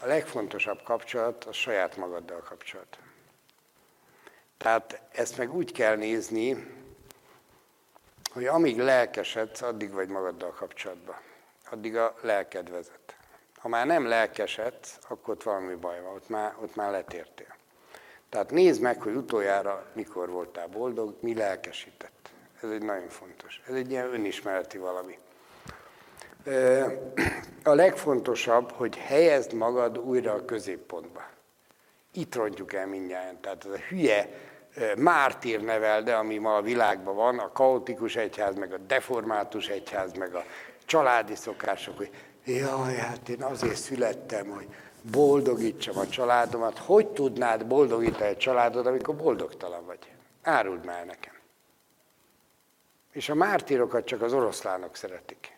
A 0.00 0.06
legfontosabb 0.06 0.82
kapcsolat 0.82 1.44
a 1.44 1.52
saját 1.52 1.96
magaddal 1.96 2.40
kapcsolat. 2.40 2.98
Tehát 4.56 5.00
ezt 5.12 5.38
meg 5.38 5.54
úgy 5.54 5.72
kell 5.72 5.96
nézni, 5.96 6.74
hogy 8.32 8.46
amíg 8.46 8.78
lelkesedsz, 8.78 9.62
addig 9.62 9.92
vagy 9.92 10.08
magaddal 10.08 10.52
kapcsolatban. 10.52 11.16
Addig 11.70 11.96
a 11.96 12.14
lelked 12.20 12.70
vezet. 12.70 13.16
Ha 13.56 13.68
már 13.68 13.86
nem 13.86 14.06
lelkesedsz, 14.06 14.98
akkor 15.08 15.34
ott 15.34 15.42
valami 15.42 15.74
baj 15.74 16.00
van, 16.00 16.14
ott 16.14 16.28
már, 16.28 16.54
ott 16.60 16.74
már 16.74 16.90
letértél. 16.90 17.57
Tehát 18.30 18.50
nézd 18.50 18.82
meg, 18.82 19.02
hogy 19.02 19.14
utoljára 19.14 19.86
mikor 19.92 20.28
voltál 20.30 20.66
boldog, 20.66 21.14
mi 21.20 21.34
lelkesített. 21.34 22.30
Ez 22.62 22.70
egy 22.70 22.82
nagyon 22.82 23.08
fontos. 23.08 23.62
Ez 23.68 23.74
egy 23.74 23.90
ilyen 23.90 24.12
önismereti 24.12 24.78
valami. 24.78 25.18
A 27.62 27.74
legfontosabb, 27.74 28.72
hogy 28.72 28.96
helyezd 28.96 29.52
magad 29.52 29.98
újra 29.98 30.32
a 30.32 30.44
középpontba. 30.44 31.22
Itt 32.12 32.34
rontjuk 32.34 32.72
el 32.72 32.86
mindjárt. 32.86 33.36
Tehát 33.36 33.64
ez 33.64 33.70
a 33.70 33.78
hülye 33.88 34.28
mártír 34.96 35.60
nevelde, 35.60 36.14
ami 36.14 36.38
ma 36.38 36.56
a 36.56 36.62
világban 36.62 37.14
van, 37.14 37.38
a 37.38 37.52
kaotikus 37.52 38.16
egyház, 38.16 38.54
meg 38.54 38.72
a 38.72 38.78
deformátus 38.78 39.68
egyház, 39.68 40.12
meg 40.12 40.34
a 40.34 40.44
családi 40.84 41.34
szokások, 41.34 41.96
hogy 41.96 42.10
jaj, 42.44 42.94
hát 42.94 43.28
én 43.28 43.42
azért 43.42 43.76
születtem, 43.76 44.46
hogy 44.46 44.66
boldogítsam 45.02 45.98
a 45.98 46.08
családomat. 46.08 46.78
Hogy 46.78 47.06
tudnád 47.06 47.66
boldogítani 47.66 48.30
a 48.30 48.36
családod, 48.36 48.86
amikor 48.86 49.16
boldogtalan 49.16 49.86
vagy? 49.86 49.98
Áruld 50.42 50.84
már 50.84 51.06
nekem. 51.06 51.34
És 53.12 53.28
a 53.28 53.34
mártírokat 53.34 54.04
csak 54.04 54.22
az 54.22 54.32
oroszlánok 54.32 54.96
szeretik. 54.96 55.56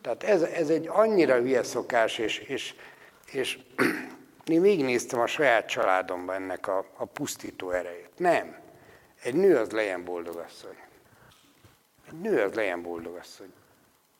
Tehát 0.00 0.22
ez, 0.22 0.42
ez 0.42 0.68
egy 0.68 0.88
annyira 0.88 1.36
hülye 1.36 1.62
szokás, 1.62 2.18
és, 2.18 2.38
és, 2.38 2.74
és 3.32 3.58
én 4.44 4.60
végignéztem 4.60 5.20
a 5.20 5.26
saját 5.26 5.68
családomban 5.68 6.34
ennek 6.34 6.66
a, 6.66 6.86
a 6.96 7.04
pusztító 7.04 7.70
erejét. 7.70 8.10
Nem. 8.16 8.60
Egy 9.22 9.34
nő 9.34 9.56
az 9.56 9.70
legyen 9.70 10.04
boldogasszony. 10.04 10.76
Egy 12.08 12.20
nő 12.20 12.42
az 12.42 12.54
legyen 12.54 12.82
boldogasszony. 12.82 13.52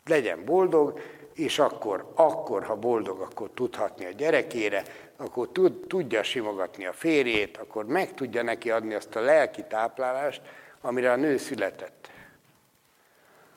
Legyen 0.05 0.45
boldog, 0.45 1.01
és 1.35 1.59
akkor, 1.59 2.13
akkor, 2.15 2.65
ha 2.65 2.77
boldog, 2.77 3.21
akkor 3.21 3.51
tudhatni 3.55 4.05
a 4.05 4.11
gyerekére, 4.11 4.83
akkor 5.17 5.49
tud, 5.53 5.87
tudja 5.87 6.23
simogatni 6.23 6.87
a 6.87 6.93
férjét, 6.93 7.57
akkor 7.57 7.87
meg 7.87 8.15
tudja 8.15 8.43
neki 8.43 8.71
adni 8.71 8.95
azt 8.95 9.17
a 9.17 9.21
lelki 9.21 9.65
táplálást, 9.69 10.41
amire 10.81 11.13
a 11.13 11.17
nő 11.17 11.37
született. 11.37 12.11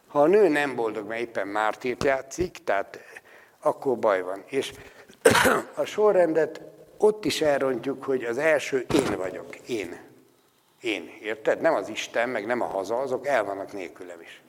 Ha 0.07 0.21
a 0.21 0.27
nő 0.27 0.47
nem 0.47 0.75
boldog, 0.75 1.07
mert 1.07 1.21
éppen 1.21 1.47
Mártét 1.47 2.03
játszik, 2.03 2.57
tehát 2.63 2.99
akkor 3.59 3.97
baj 3.97 4.21
van. 4.21 4.43
És 4.45 4.73
a 5.75 5.85
sorrendet 5.85 6.61
ott 6.97 7.25
is 7.25 7.41
elrontjuk, 7.41 8.03
hogy 8.03 8.23
az 8.23 8.37
első 8.37 8.85
én 8.93 9.17
vagyok. 9.17 9.55
Én. 9.55 9.99
Én. 10.81 11.11
Érted? 11.21 11.61
Nem 11.61 11.73
az 11.73 11.89
Isten, 11.89 12.29
meg 12.29 12.45
nem 12.45 12.61
a 12.61 12.65
haza, 12.65 12.99
azok 12.99 13.27
el 13.27 13.43
vannak 13.43 13.73
nélkülem 13.73 14.21
is. 14.21 14.41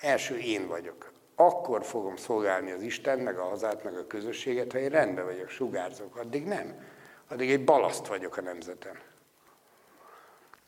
Első 0.00 0.38
én 0.38 0.66
vagyok. 0.66 1.13
Akkor 1.36 1.84
fogom 1.84 2.16
szolgálni 2.16 2.70
az 2.70 2.82
Isten, 2.82 3.18
meg 3.18 3.38
a 3.38 3.44
hazát, 3.44 3.84
meg 3.84 3.96
a 3.96 4.06
közösséget, 4.06 4.72
ha 4.72 4.78
én 4.78 4.88
rendben 4.88 5.24
vagyok, 5.24 5.48
sugárzok. 5.48 6.16
Addig 6.16 6.44
nem. 6.44 6.74
Addig 7.28 7.50
egy 7.50 7.64
balaszt 7.64 8.06
vagyok 8.06 8.36
a 8.36 8.40
nemzetem. 8.40 8.98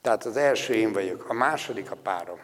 Tehát 0.00 0.24
az 0.24 0.36
első 0.36 0.74
én 0.74 0.92
vagyok, 0.92 1.28
a 1.28 1.32
második 1.32 1.90
a 1.90 1.96
párom. 1.96 2.38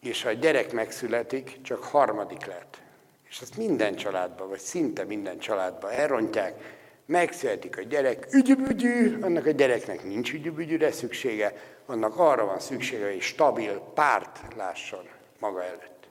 És 0.00 0.22
ha 0.22 0.28
a 0.28 0.32
gyerek 0.32 0.72
megszületik, 0.72 1.62
csak 1.62 1.84
harmadik 1.84 2.44
lehet. 2.44 2.82
És 3.28 3.40
ezt 3.40 3.56
minden 3.56 3.94
családban, 3.94 4.48
vagy 4.48 4.58
szinte 4.58 5.04
minden 5.04 5.38
családban 5.38 5.90
elrontják, 5.90 6.76
megszületik 7.06 7.78
a 7.78 7.82
gyerek, 7.82 8.26
ügyübügyű, 8.30 9.20
annak 9.20 9.46
a 9.46 9.50
gyereknek 9.50 10.04
nincs 10.04 10.32
ügyübügyűre 10.32 10.92
szüksége, 10.92 11.52
annak 11.86 12.18
arra 12.18 12.44
van 12.44 12.60
szüksége, 12.60 13.10
hogy 13.10 13.20
stabil 13.20 13.80
párt 13.94 14.54
lásson 14.56 15.08
maga 15.40 15.64
előtt. 15.64 16.08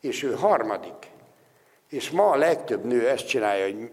És 0.00 0.22
ő 0.22 0.34
harmadik. 0.34 1.10
És 1.88 2.10
ma 2.10 2.30
a 2.30 2.36
legtöbb 2.36 2.84
nő 2.84 3.08
ezt 3.08 3.28
csinálja, 3.28 3.64
hogy 3.64 3.90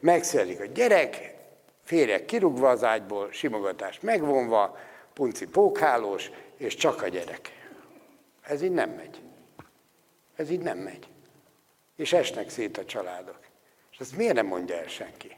megszületik 0.00 0.60
a 0.60 0.64
gyerek, 0.64 1.34
férjek 1.82 2.24
kirúgva 2.24 2.70
az 2.70 2.84
ágyból, 2.84 3.32
simogatást 3.32 4.02
megvonva, 4.02 4.76
punci 5.12 5.46
pókhálós, 5.46 6.30
és 6.56 6.74
csak 6.74 7.02
a 7.02 7.08
gyerek. 7.08 7.68
Ez 8.42 8.62
így 8.62 8.72
nem 8.72 8.90
megy. 8.90 9.20
Ez 10.36 10.50
így 10.50 10.60
nem 10.60 10.78
megy 10.78 11.08
és 11.96 12.12
esnek 12.12 12.50
szét 12.50 12.78
a 12.78 12.84
családok. 12.84 13.38
És 13.92 13.98
ezt 13.98 14.16
miért 14.16 14.34
nem 14.34 14.46
mondja 14.46 14.76
el 14.76 14.88
senki? 14.88 15.36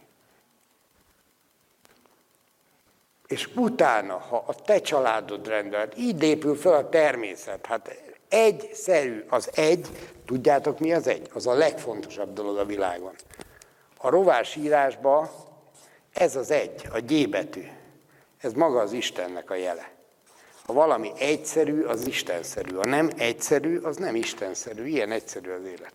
És 3.26 3.48
utána, 3.54 4.18
ha 4.18 4.44
a 4.46 4.54
te 4.54 4.80
családod 4.80 5.48
rendelt, 5.48 5.96
így 5.96 6.22
épül 6.22 6.56
fel 6.56 6.72
a 6.72 6.88
természet. 6.88 7.66
Hát 7.66 8.05
egyszerű, 8.28 9.24
az 9.28 9.50
egy, 9.54 9.88
tudjátok 10.24 10.78
mi 10.78 10.92
az 10.92 11.06
egy? 11.06 11.30
Az 11.32 11.46
a 11.46 11.52
legfontosabb 11.52 12.32
dolog 12.32 12.56
a 12.56 12.64
világon. 12.64 13.14
A 13.98 14.08
rovás 14.08 14.56
írásban 14.56 15.30
ez 16.12 16.36
az 16.36 16.50
egy, 16.50 16.88
a 16.92 17.00
G 17.00 17.28
betű. 17.28 17.64
Ez 18.40 18.52
maga 18.52 18.80
az 18.80 18.92
Istennek 18.92 19.50
a 19.50 19.54
jele. 19.54 19.94
Ha 20.66 20.72
valami 20.72 21.12
egyszerű, 21.18 21.82
az 21.82 22.06
istenszerű. 22.06 22.74
Ha 22.74 22.84
nem 22.84 23.10
egyszerű, 23.16 23.78
az 23.78 23.96
nem 23.96 24.14
istenszerű. 24.14 24.84
Ilyen 24.84 25.10
egyszerű 25.10 25.50
az 25.50 25.64
élet. 25.64 25.92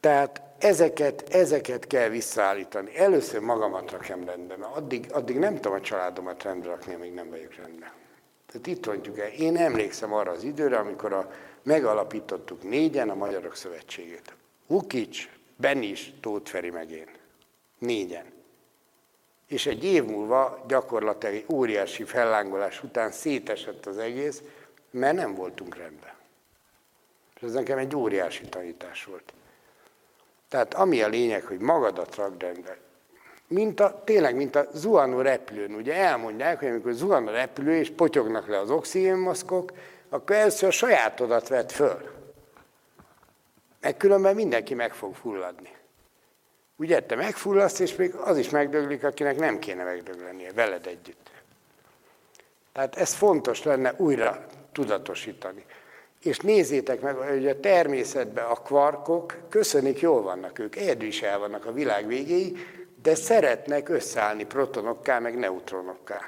Tehát 0.00 0.42
ezeket, 0.58 1.34
ezeket 1.34 1.86
kell 1.86 2.08
visszaállítani. 2.08 2.96
Először 2.96 3.40
magamat 3.40 3.90
rakjam 3.90 4.24
rendbe, 4.24 4.56
mert 4.56 4.76
addig, 4.76 5.06
addig 5.12 5.38
nem 5.38 5.54
tudom 5.54 5.72
a 5.72 5.80
családomat 5.80 6.42
rendbe 6.42 6.66
rakni, 6.66 6.94
amíg 6.94 7.12
nem 7.12 7.30
vagyok 7.30 7.54
rendben. 7.54 7.90
Tehát 8.46 8.66
itt 8.66 8.86
mondjuk 8.86 9.18
el. 9.18 9.28
Én 9.28 9.56
emlékszem 9.56 10.12
arra 10.12 10.30
az 10.30 10.42
időre, 10.42 10.78
amikor 10.78 11.12
a, 11.12 11.30
megalapítottuk 11.62 12.62
négyen 12.62 13.10
a 13.10 13.14
Magyarok 13.14 13.56
Szövetségét. 13.56 14.34
Vukics, 14.66 15.28
Benis, 15.56 16.12
Tóth 16.20 16.50
Feri 16.50 16.70
meg 16.70 16.90
én. 16.90 17.08
Négyen. 17.78 18.24
És 19.46 19.66
egy 19.66 19.84
év 19.84 20.04
múlva 20.04 20.64
gyakorlatilag 20.68 21.44
óriási 21.52 22.04
fellángolás 22.04 22.82
után 22.82 23.10
szétesett 23.10 23.86
az 23.86 23.98
egész, 23.98 24.42
mert 24.90 25.16
nem 25.16 25.34
voltunk 25.34 25.76
rendben. 25.76 26.12
És 27.36 27.42
ez 27.42 27.52
nekem 27.52 27.78
egy 27.78 27.96
óriási 27.96 28.44
tanítás 28.44 29.04
volt. 29.04 29.32
Tehát 30.48 30.74
ami 30.74 31.02
a 31.02 31.08
lényeg, 31.08 31.44
hogy 31.44 31.58
magadat 31.58 32.14
rakd 32.14 32.42
rendbe. 32.42 32.76
Mint 33.46 33.80
a, 33.80 34.02
tényleg, 34.04 34.36
mint 34.36 34.56
a 34.56 34.68
zuhanó 34.72 35.20
repülőn. 35.20 35.74
Ugye 35.74 35.94
elmondják, 35.94 36.58
hogy 36.58 36.68
amikor 36.68 36.92
zuhan 36.92 37.26
a 37.26 37.30
repülő, 37.30 37.74
és 37.74 37.90
potyognak 37.90 38.48
le 38.48 38.58
az 38.58 38.70
oxigénmaszkok, 38.70 39.72
akkor 40.08 40.36
először 40.36 40.68
a 40.68 40.72
sajátodat 40.72 41.48
vett 41.48 41.72
föl. 41.72 42.16
Meg 43.80 43.96
különben 43.96 44.34
mindenki 44.34 44.74
meg 44.74 44.94
fog 44.94 45.14
fulladni. 45.14 45.70
Ugye 46.76 47.00
te 47.00 47.14
megfulladsz, 47.14 47.78
és 47.78 47.96
még 47.96 48.14
az 48.14 48.38
is 48.38 48.50
megdöglik, 48.50 49.04
akinek 49.04 49.38
nem 49.38 49.58
kéne 49.58 49.84
megdöglenie, 49.84 50.52
veled 50.52 50.86
együtt. 50.86 51.30
Tehát 52.72 52.96
ez 52.96 53.14
fontos 53.14 53.62
lenne 53.62 53.94
újra 53.96 54.46
tudatosítani. 54.72 55.64
És 56.28 56.38
nézzétek 56.38 57.00
meg, 57.00 57.16
hogy 57.16 57.46
a 57.46 57.60
természetben 57.60 58.44
a 58.44 58.54
kvarkok, 58.54 59.36
köszönik, 59.48 60.00
jól 60.00 60.22
vannak 60.22 60.58
ők, 60.58 60.76
egyedül 60.76 61.08
is 61.08 61.22
el 61.22 61.38
vannak 61.38 61.66
a 61.66 61.72
világ 61.72 62.06
végéig, 62.06 62.58
de 63.02 63.14
szeretnek 63.14 63.88
összeállni 63.88 64.44
protonokká, 64.44 65.18
meg 65.18 65.38
neutronokká. 65.38 66.20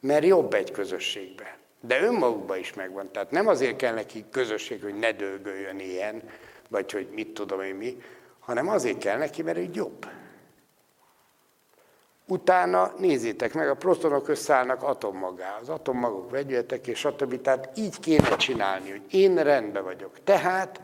Mert 0.00 0.24
jobb 0.24 0.54
egy 0.54 0.70
közösségbe. 0.70 1.56
De 1.80 2.02
önmagukban 2.02 2.58
is 2.58 2.74
megvan. 2.74 3.10
Tehát 3.12 3.30
nem 3.30 3.46
azért 3.46 3.76
kell 3.76 3.94
neki 3.94 4.24
közösség, 4.30 4.82
hogy 4.82 4.94
ne 4.94 5.12
dőlgöljön 5.12 5.78
ilyen, 5.78 6.22
vagy 6.68 6.92
hogy 6.92 7.08
mit 7.14 7.34
tudom 7.34 7.60
én 7.60 7.74
mi, 7.74 8.02
hanem 8.38 8.68
azért 8.68 8.98
kell 8.98 9.18
neki, 9.18 9.42
mert 9.42 9.58
egy 9.58 9.74
jobb. 9.74 10.06
Utána 12.32 12.92
nézzétek 12.98 13.54
meg, 13.54 13.68
a 13.68 13.74
protonok 13.74 14.28
összeállnak 14.28 14.82
atommagá, 14.82 15.58
az 15.60 15.68
atommagok 15.68 16.30
vegyületek 16.30 16.86
és 16.86 16.98
stb. 16.98 17.40
Tehát 17.40 17.70
így 17.76 18.00
kéne 18.00 18.36
csinálni, 18.36 18.90
hogy 18.90 19.02
én 19.10 19.42
rendben 19.42 19.84
vagyok. 19.84 20.12
Tehát 20.24 20.80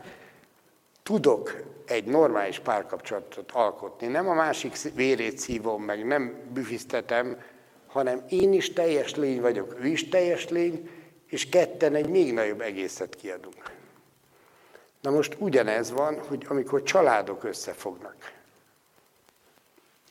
tudok 1.03 1.63
egy 1.85 2.05
normális 2.05 2.59
párkapcsolatot 2.59 3.51
alkotni. 3.51 4.07
Nem 4.07 4.27
a 4.27 4.33
másik 4.33 4.93
vérét 4.93 5.37
szívom 5.37 5.83
meg, 5.83 6.05
nem 6.05 6.35
büfisztetem, 6.53 7.41
hanem 7.87 8.23
én 8.27 8.53
is 8.53 8.73
teljes 8.73 9.15
lény 9.15 9.41
vagyok, 9.41 9.75
ő 9.81 9.87
is 9.87 10.09
teljes 10.09 10.49
lény, 10.49 10.89
és 11.27 11.49
ketten 11.49 11.95
egy 11.95 12.09
még 12.09 12.33
nagyobb 12.33 12.61
egészet 12.61 13.15
kiadunk. 13.15 13.71
Na 15.01 15.11
most 15.11 15.35
ugyanez 15.39 15.91
van, 15.91 16.19
hogy 16.27 16.45
amikor 16.49 16.83
családok 16.83 17.43
összefognak, 17.43 18.15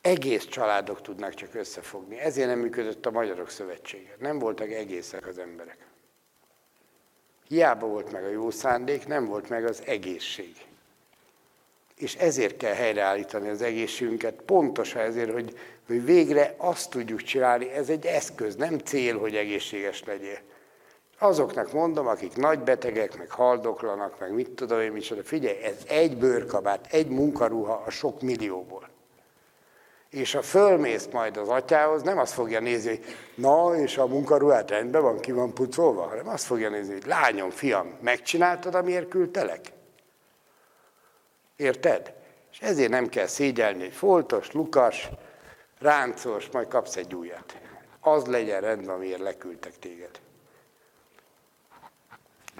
egész 0.01 0.45
családok 0.45 1.01
tudnak 1.01 1.33
csak 1.33 1.55
összefogni. 1.55 2.19
Ezért 2.19 2.47
nem 2.47 2.59
működött 2.59 3.05
a 3.05 3.11
Magyarok 3.11 3.49
Szövetsége. 3.49 4.15
Nem 4.19 4.39
voltak 4.39 4.71
egészek 4.71 5.27
az 5.27 5.37
emberek. 5.37 5.77
Hiába 7.47 7.87
volt 7.87 8.11
meg 8.11 8.23
a 8.23 8.29
jó 8.29 8.51
szándék, 8.51 9.07
nem 9.07 9.25
volt 9.25 9.49
meg 9.49 9.65
az 9.65 9.83
egészség. 9.85 10.55
És 11.97 12.15
ezért 12.15 12.57
kell 12.57 12.73
helyreállítani 12.73 13.49
az 13.49 13.61
egészségünket, 13.61 14.41
pontosan 14.45 15.01
ezért, 15.01 15.31
hogy, 15.31 15.57
hogy 15.87 16.05
végre 16.05 16.55
azt 16.57 16.89
tudjuk 16.89 17.21
csinálni, 17.21 17.69
ez 17.69 17.89
egy 17.89 18.05
eszköz, 18.05 18.55
nem 18.55 18.77
cél, 18.77 19.19
hogy 19.19 19.35
egészséges 19.35 20.03
legyél. 20.03 20.39
Azoknak 21.17 21.73
mondom, 21.73 22.07
akik 22.07 22.35
nagy 22.35 22.59
betegek, 22.59 23.17
meg 23.17 23.31
haldoklanak, 23.31 24.19
meg 24.19 24.33
mit 24.33 24.49
tudom 24.49 24.79
én 24.79 24.91
micsoda, 24.91 25.23
figyelj, 25.23 25.57
ez 25.57 25.77
egy 25.87 26.17
bőrkabát, 26.17 26.87
egy 26.93 27.07
munkaruha 27.07 27.83
a 27.85 27.89
sok 27.89 28.21
millióból. 28.21 28.89
És 30.09 30.33
ha 30.33 30.41
fölmész 30.41 31.07
majd 31.11 31.37
az 31.37 31.47
atyához, 31.47 32.01
nem 32.01 32.17
azt 32.17 32.33
fogja 32.33 32.59
nézni, 32.59 32.89
hogy 32.89 33.05
na, 33.35 33.75
és 33.75 33.97
a 33.97 34.07
munkaruhát 34.07 34.69
rendben 34.69 35.01
van, 35.01 35.19
ki 35.19 35.31
van 35.31 35.53
pucolva, 35.53 36.07
hanem 36.07 36.27
azt 36.27 36.45
fogja 36.45 36.69
nézni, 36.69 36.93
hogy 36.93 37.05
lányom, 37.05 37.49
fiam, 37.49 37.97
megcsináltad, 38.01 38.75
amiért 38.75 39.07
küldtelek? 39.07 39.71
Érted? 41.55 42.13
És 42.51 42.59
ezért 42.59 42.89
nem 42.89 43.09
kell 43.09 43.27
szégyelni, 43.27 43.79
hogy 43.79 43.93
foltos, 43.93 44.51
lukas, 44.51 45.09
ráncos, 45.79 46.49
majd 46.49 46.67
kapsz 46.67 46.95
egy 46.95 47.15
újat. 47.15 47.57
Az 47.99 48.25
legyen 48.25 48.61
rendben, 48.61 48.95
amiért 48.95 49.19
leküldtek 49.19 49.79
téged. 49.79 50.19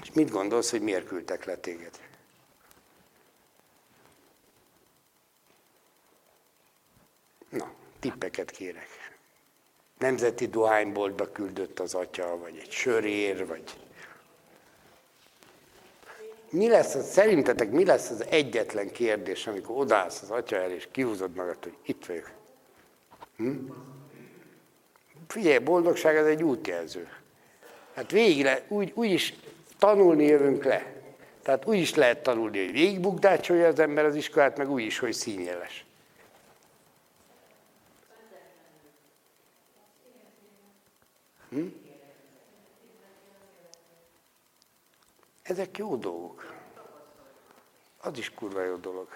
És 0.02 0.12
mit 0.14 0.32
gondolsz, 0.32 0.72
hogy 0.72 0.82
miért 0.82 1.08
küldtek 1.08 1.46
le 1.46 1.56
téged? 1.56 2.09
Na, 7.50 7.72
tippeket 8.00 8.52
kérek. 8.52 8.88
Nemzeti 9.98 10.48
dohányboltba 10.48 11.32
küldött 11.32 11.80
az 11.80 11.94
atya, 11.94 12.38
vagy 12.38 12.58
egy 12.62 12.72
sörér, 12.72 13.48
vagy... 13.48 13.64
Mi 16.50 16.70
lesz 16.70 16.96
az, 16.96 17.12
szerintetek 17.12 17.72
mi 17.72 17.86
lesz 17.86 18.10
az 18.10 18.26
egyetlen 18.26 18.92
kérdés, 18.92 19.48
amikor 19.48 19.78
odállsz 19.78 20.22
az 20.22 20.32
atya 20.32 20.56
el, 20.56 20.72
és 20.72 20.88
kihúzod 20.92 21.36
magad, 21.36 21.58
hogy 21.64 21.76
itt 21.84 22.06
vagyok? 22.06 22.32
Hm? 23.38 23.56
Figyelj, 25.28 25.58
boldogság 25.58 26.16
ez 26.16 26.26
egy 26.26 26.44
útjelző. 26.44 27.10
Hát 27.94 28.12
végre 28.12 28.66
úgy, 28.68 28.92
úgy 28.96 29.12
is 29.12 29.34
tanulni 29.78 30.26
jövünk 30.26 30.64
le. 30.64 30.94
Tehát 31.42 31.66
úgy 31.66 31.78
is 31.78 31.96
lehet 31.96 32.24
tanulni, 32.24 32.64
hogy 32.64 32.72
végigbukdácsolja 32.72 33.68
az 33.68 33.80
ember 33.80 34.06
az 34.06 34.16
iskolát, 34.16 34.58
meg 34.58 34.72
úgy 34.72 34.84
is, 34.84 35.00
hogy 35.00 35.14
színjeles. 35.14 35.86
Hm? 41.50 41.68
Ezek 45.42 45.78
jó 45.78 45.96
dolgok. 45.96 46.54
Az 48.02 48.18
is 48.18 48.34
kurva 48.34 48.64
jó 48.64 48.76
dolog. 48.76 49.08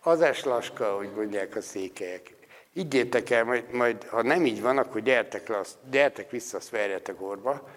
Az 0.00 0.20
eslaska, 0.20 0.96
hogy 0.96 1.12
mondják 1.14 1.56
a 1.56 1.60
székelyek. 1.60 2.36
Ígyétek 2.72 3.30
el, 3.30 3.44
majd, 3.44 3.72
majd, 3.72 4.04
ha 4.04 4.22
nem 4.22 4.46
így 4.46 4.62
van, 4.62 4.78
akkor 4.78 5.00
gyertek, 5.00 5.48
le, 5.48 5.60
gyertek 5.90 6.30
vissza, 6.30 6.56
azt 6.56 6.68
verjetek 6.68 7.22
orba. 7.22 7.68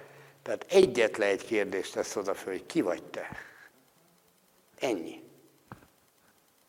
Tehát 0.41 0.65
egyetlen 0.69 1.27
egy 1.27 1.45
kérdést 1.45 1.93
tesz 1.93 2.15
oda 2.15 2.34
föl, 2.34 2.53
hogy 2.53 2.65
ki 2.65 2.81
vagy 2.81 3.03
te? 3.03 3.30
Ennyi. 4.80 5.23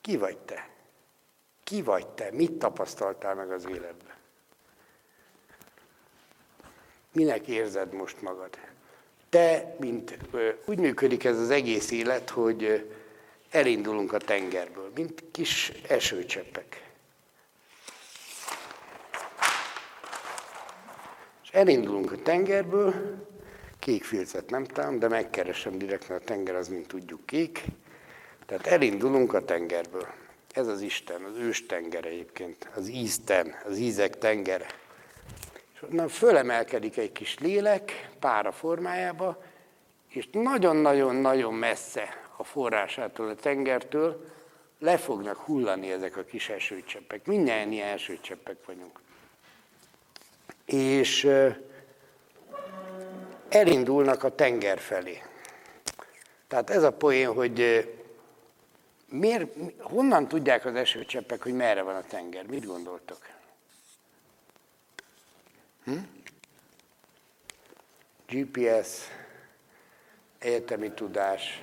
Ki 0.00 0.16
vagy 0.16 0.38
te? 0.38 0.68
Ki 1.64 1.82
vagy 1.82 2.08
te? 2.08 2.30
Mit 2.32 2.52
tapasztaltál 2.52 3.34
meg 3.34 3.50
az 3.50 3.66
életben? 3.66 4.11
Minek 7.12 7.46
érzed 7.46 7.92
most 7.92 8.22
magad? 8.22 8.58
Te, 9.28 9.76
mint 9.80 10.18
úgy 10.64 10.78
működik 10.78 11.24
ez 11.24 11.38
az 11.38 11.50
egész 11.50 11.90
élet, 11.90 12.30
hogy 12.30 12.90
elindulunk 13.50 14.12
a 14.12 14.18
tengerből, 14.18 14.90
mint 14.94 15.24
kis 15.30 15.72
esőcseppek. 15.88 16.90
És 21.42 21.50
elindulunk 21.50 22.12
a 22.12 22.22
tengerből, 22.22 22.94
kék 23.78 24.04
filcet 24.04 24.50
nem 24.50 24.64
tám, 24.64 24.98
de 24.98 25.08
megkeresem 25.08 25.78
direkt, 25.78 26.08
mert 26.08 26.22
a 26.22 26.24
tenger 26.24 26.54
az, 26.54 26.68
mint 26.68 26.86
tudjuk, 26.86 27.26
kék. 27.26 27.64
Tehát 28.46 28.66
elindulunk 28.66 29.34
a 29.34 29.44
tengerből. 29.44 30.06
Ez 30.52 30.66
az 30.66 30.80
Isten, 30.80 31.22
az 31.22 31.36
ős 31.36 31.66
tenger 31.66 32.04
egyébként, 32.04 32.68
az 32.74 32.88
ízten, 32.88 33.54
az 33.64 33.78
ízek 33.78 34.18
tengere. 34.18 34.66
Onnan 35.90 36.08
fölemelkedik 36.08 36.96
egy 36.96 37.12
kis 37.12 37.38
lélek, 37.38 38.10
pára 38.18 38.52
formájába, 38.52 39.42
és 40.08 40.28
nagyon-nagyon-nagyon 40.32 41.54
messze 41.54 42.08
a 42.36 42.44
forrásától, 42.44 43.28
a 43.28 43.34
tengertől 43.34 44.30
le 44.78 44.96
fognak 44.96 45.36
hullani 45.36 45.90
ezek 45.90 46.16
a 46.16 46.24
kis 46.24 46.48
esőcseppek. 46.48 47.26
Mindjárt 47.26 47.70
ilyen 47.70 47.88
esőcseppek 47.88 48.56
vagyunk. 48.66 49.00
És 50.64 51.28
elindulnak 53.48 54.22
a 54.22 54.34
tenger 54.34 54.78
felé. 54.78 55.22
Tehát 56.48 56.70
ez 56.70 56.82
a 56.82 56.92
poén, 56.92 57.32
hogy 57.32 57.88
miért, 59.08 59.54
honnan 59.78 60.28
tudják 60.28 60.64
az 60.64 60.74
esőcseppek, 60.74 61.42
hogy 61.42 61.54
merre 61.54 61.82
van 61.82 61.94
a 61.94 62.04
tenger? 62.08 62.46
Mit 62.46 62.66
gondoltok? 62.66 63.18
Hm? 65.84 65.98
GPS, 68.26 69.08
egyetemi 70.38 70.90
tudás, 70.90 71.62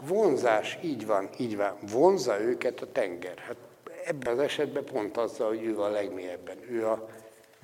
vonzás, 0.00 0.78
így 0.82 1.06
van, 1.06 1.28
így 1.38 1.56
van. 1.56 1.76
Vonza 1.80 2.40
őket 2.40 2.80
a 2.80 2.92
tenger. 2.92 3.38
Hát 3.38 3.56
ebben 4.04 4.32
az 4.32 4.38
esetben 4.38 4.84
pont 4.84 5.16
azzal, 5.16 5.48
hogy 5.48 5.64
ő 5.64 5.80
a 5.80 5.88
legmélyebben. 5.88 6.58
Ő 6.70 6.86
a 6.86 7.08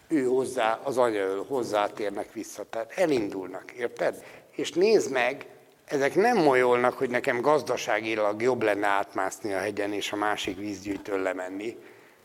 ő 0.08 0.24
hozzá, 0.24 0.80
az 0.82 0.98
anya 0.98 1.42
hozzátérnek 1.42 2.32
vissza. 2.32 2.64
Tehát 2.70 2.92
elindulnak, 2.92 3.72
érted? 3.72 4.24
És 4.50 4.72
nézd 4.72 5.12
meg, 5.12 5.46
ezek 5.84 6.14
nem 6.14 6.36
molyolnak, 6.36 6.92
hogy 6.92 7.10
nekem 7.10 7.40
gazdaságilag 7.40 8.42
jobb 8.42 8.62
lenne 8.62 8.86
átmászni 8.86 9.52
a 9.52 9.58
hegyen 9.58 9.92
és 9.92 10.12
a 10.12 10.16
másik 10.16 10.58
vízgyűjtől 10.58 11.18
lemenni, 11.18 11.76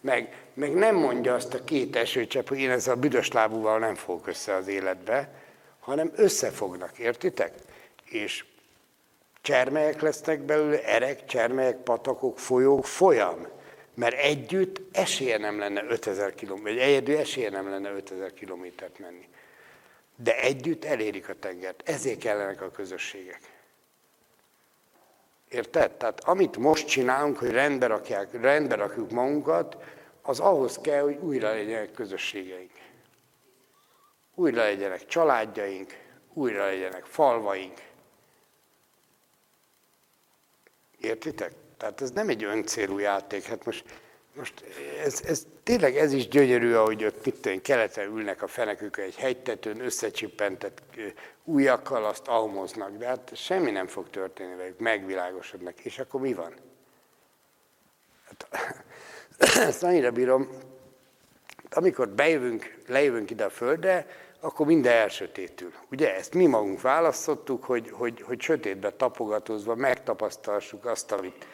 meg, 0.08 0.36
meg 0.54 0.74
nem 0.74 0.96
mondja 0.96 1.34
azt 1.34 1.54
a 1.54 1.64
két 1.64 1.96
esőcsepp, 1.96 2.48
hogy 2.48 2.60
én 2.60 2.70
ezzel 2.70 2.94
a 2.94 3.00
büdös 3.00 3.32
lábúval 3.32 3.80
nem 3.80 3.96
fogok 3.96 4.28
össze 4.28 4.54
az 4.54 4.68
életbe, 4.68 5.30
hanem 5.80 6.12
összefognak, 6.16 6.98
értitek? 6.98 7.54
És 8.06 8.46
csermelyek 9.42 10.02
lesznek 10.02 10.40
belőle, 10.40 10.84
erek, 10.84 11.26
csermelyek, 11.26 11.78
patakok, 11.78 12.40
folyók, 12.40 12.86
folyam. 12.86 13.48
Mert 13.94 14.16
együtt 14.16 14.82
esélye 14.92 15.38
nem 15.38 15.60
lenne 15.60 15.84
5000 15.90 16.34
km, 16.36 16.62
vagy 16.62 16.78
egyedül 16.78 17.18
esélye 17.18 17.50
nem 17.50 17.70
lenne 17.70 17.92
5000 17.92 18.34
kilométert 18.34 19.00
menni. 19.00 19.28
De 20.16 20.40
együtt 20.40 20.86
elérik 20.86 21.30
a 21.30 21.34
tengert. 21.40 21.90
Ezért 21.90 22.20
kellenek 22.20 22.62
a 22.62 22.72
közösségek. 22.72 23.40
Érted? 25.50 25.92
Tehát 25.92 26.20
amit 26.24 26.58
most 26.58 26.88
csinálunk, 26.88 27.38
hogy 27.38 27.52
rendbe, 27.52 27.88
rakják, 27.88 28.42
rendbe 28.42 28.76
rakjuk 28.76 29.12
magunkat, 29.12 29.78
az 30.28 30.40
ahhoz 30.40 30.78
kell, 30.82 31.02
hogy 31.02 31.18
újra 31.18 31.50
legyenek 31.50 31.92
közösségeink. 31.92 32.72
Újra 34.36 34.62
legyenek 34.62 35.06
családjaink, 35.06 35.98
újra 36.34 36.66
legyenek 36.66 37.06
falvaink. 37.06 37.82
Értitek? 41.00 41.54
Tehát 41.78 42.02
ez 42.02 42.12
nem 42.12 42.30
egy 42.30 42.44
öncélú 42.44 42.98
játék. 42.98 43.44
Hát 43.44 43.66
most, 43.66 43.84
most 44.34 44.64
ez, 45.04 45.22
ez, 45.26 45.46
tényleg 45.64 45.98
ez 45.98 46.14
is 46.14 46.28
gyönyörű, 46.28 46.74
ahogy 46.74 47.06
ott 47.06 47.22
tudom, 47.22 47.62
keleten 47.62 48.06
ülnek 48.06 48.42
a 48.42 48.48
fenekük 48.48 48.98
egy 48.98 49.16
hegytetőn, 49.16 49.80
összecsippentett 49.80 50.82
újakkal, 51.44 52.06
azt 52.06 52.28
almoznak, 52.28 52.98
de 52.98 53.08
hát 53.08 53.32
semmi 53.36 53.72
nem 53.72 53.88
fog 53.88 54.10
történni 54.10 54.56
velük, 54.56 54.80
megvilágosodnak. 54.80 55.80
És 55.80 56.00
akkor 56.00 56.22
mi 56.22 56.34
van? 56.34 56.54
Hát, 58.26 58.48
ezt 59.38 59.84
annyira 59.84 60.12
bírom, 60.12 60.50
amikor 61.70 62.10
bejövünk, 62.10 62.78
lejövünk 62.88 63.30
ide 63.30 63.46
a 63.46 63.50
földre, 63.50 64.08
akkor 64.40 64.66
minden 64.66 64.94
elsötétül. 64.94 65.72
Ugye 65.92 66.16
ezt 66.16 66.34
mi 66.34 66.46
magunk 66.46 66.82
választottuk, 66.82 67.64
hogy, 67.64 67.90
hogy, 67.92 68.22
hogy 68.22 68.42
sötétbe 68.42 68.92
tapogatózva 68.92 69.76
megtapasztalsuk 69.76 70.86
azt, 70.86 71.12
amit, 71.12 71.48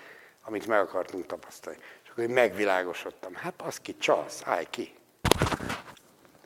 amit 0.43 0.67
meg 0.67 0.79
akartunk 0.79 1.25
tapasztalni. 1.25 1.79
És 2.03 2.09
akkor 2.09 2.25
megvilágosodtam. 2.25 3.33
Hát 3.33 3.61
az 3.61 3.77
ki, 3.77 3.95
csalsz, 3.97 4.41
állj 4.45 4.65
ki. 4.69 4.93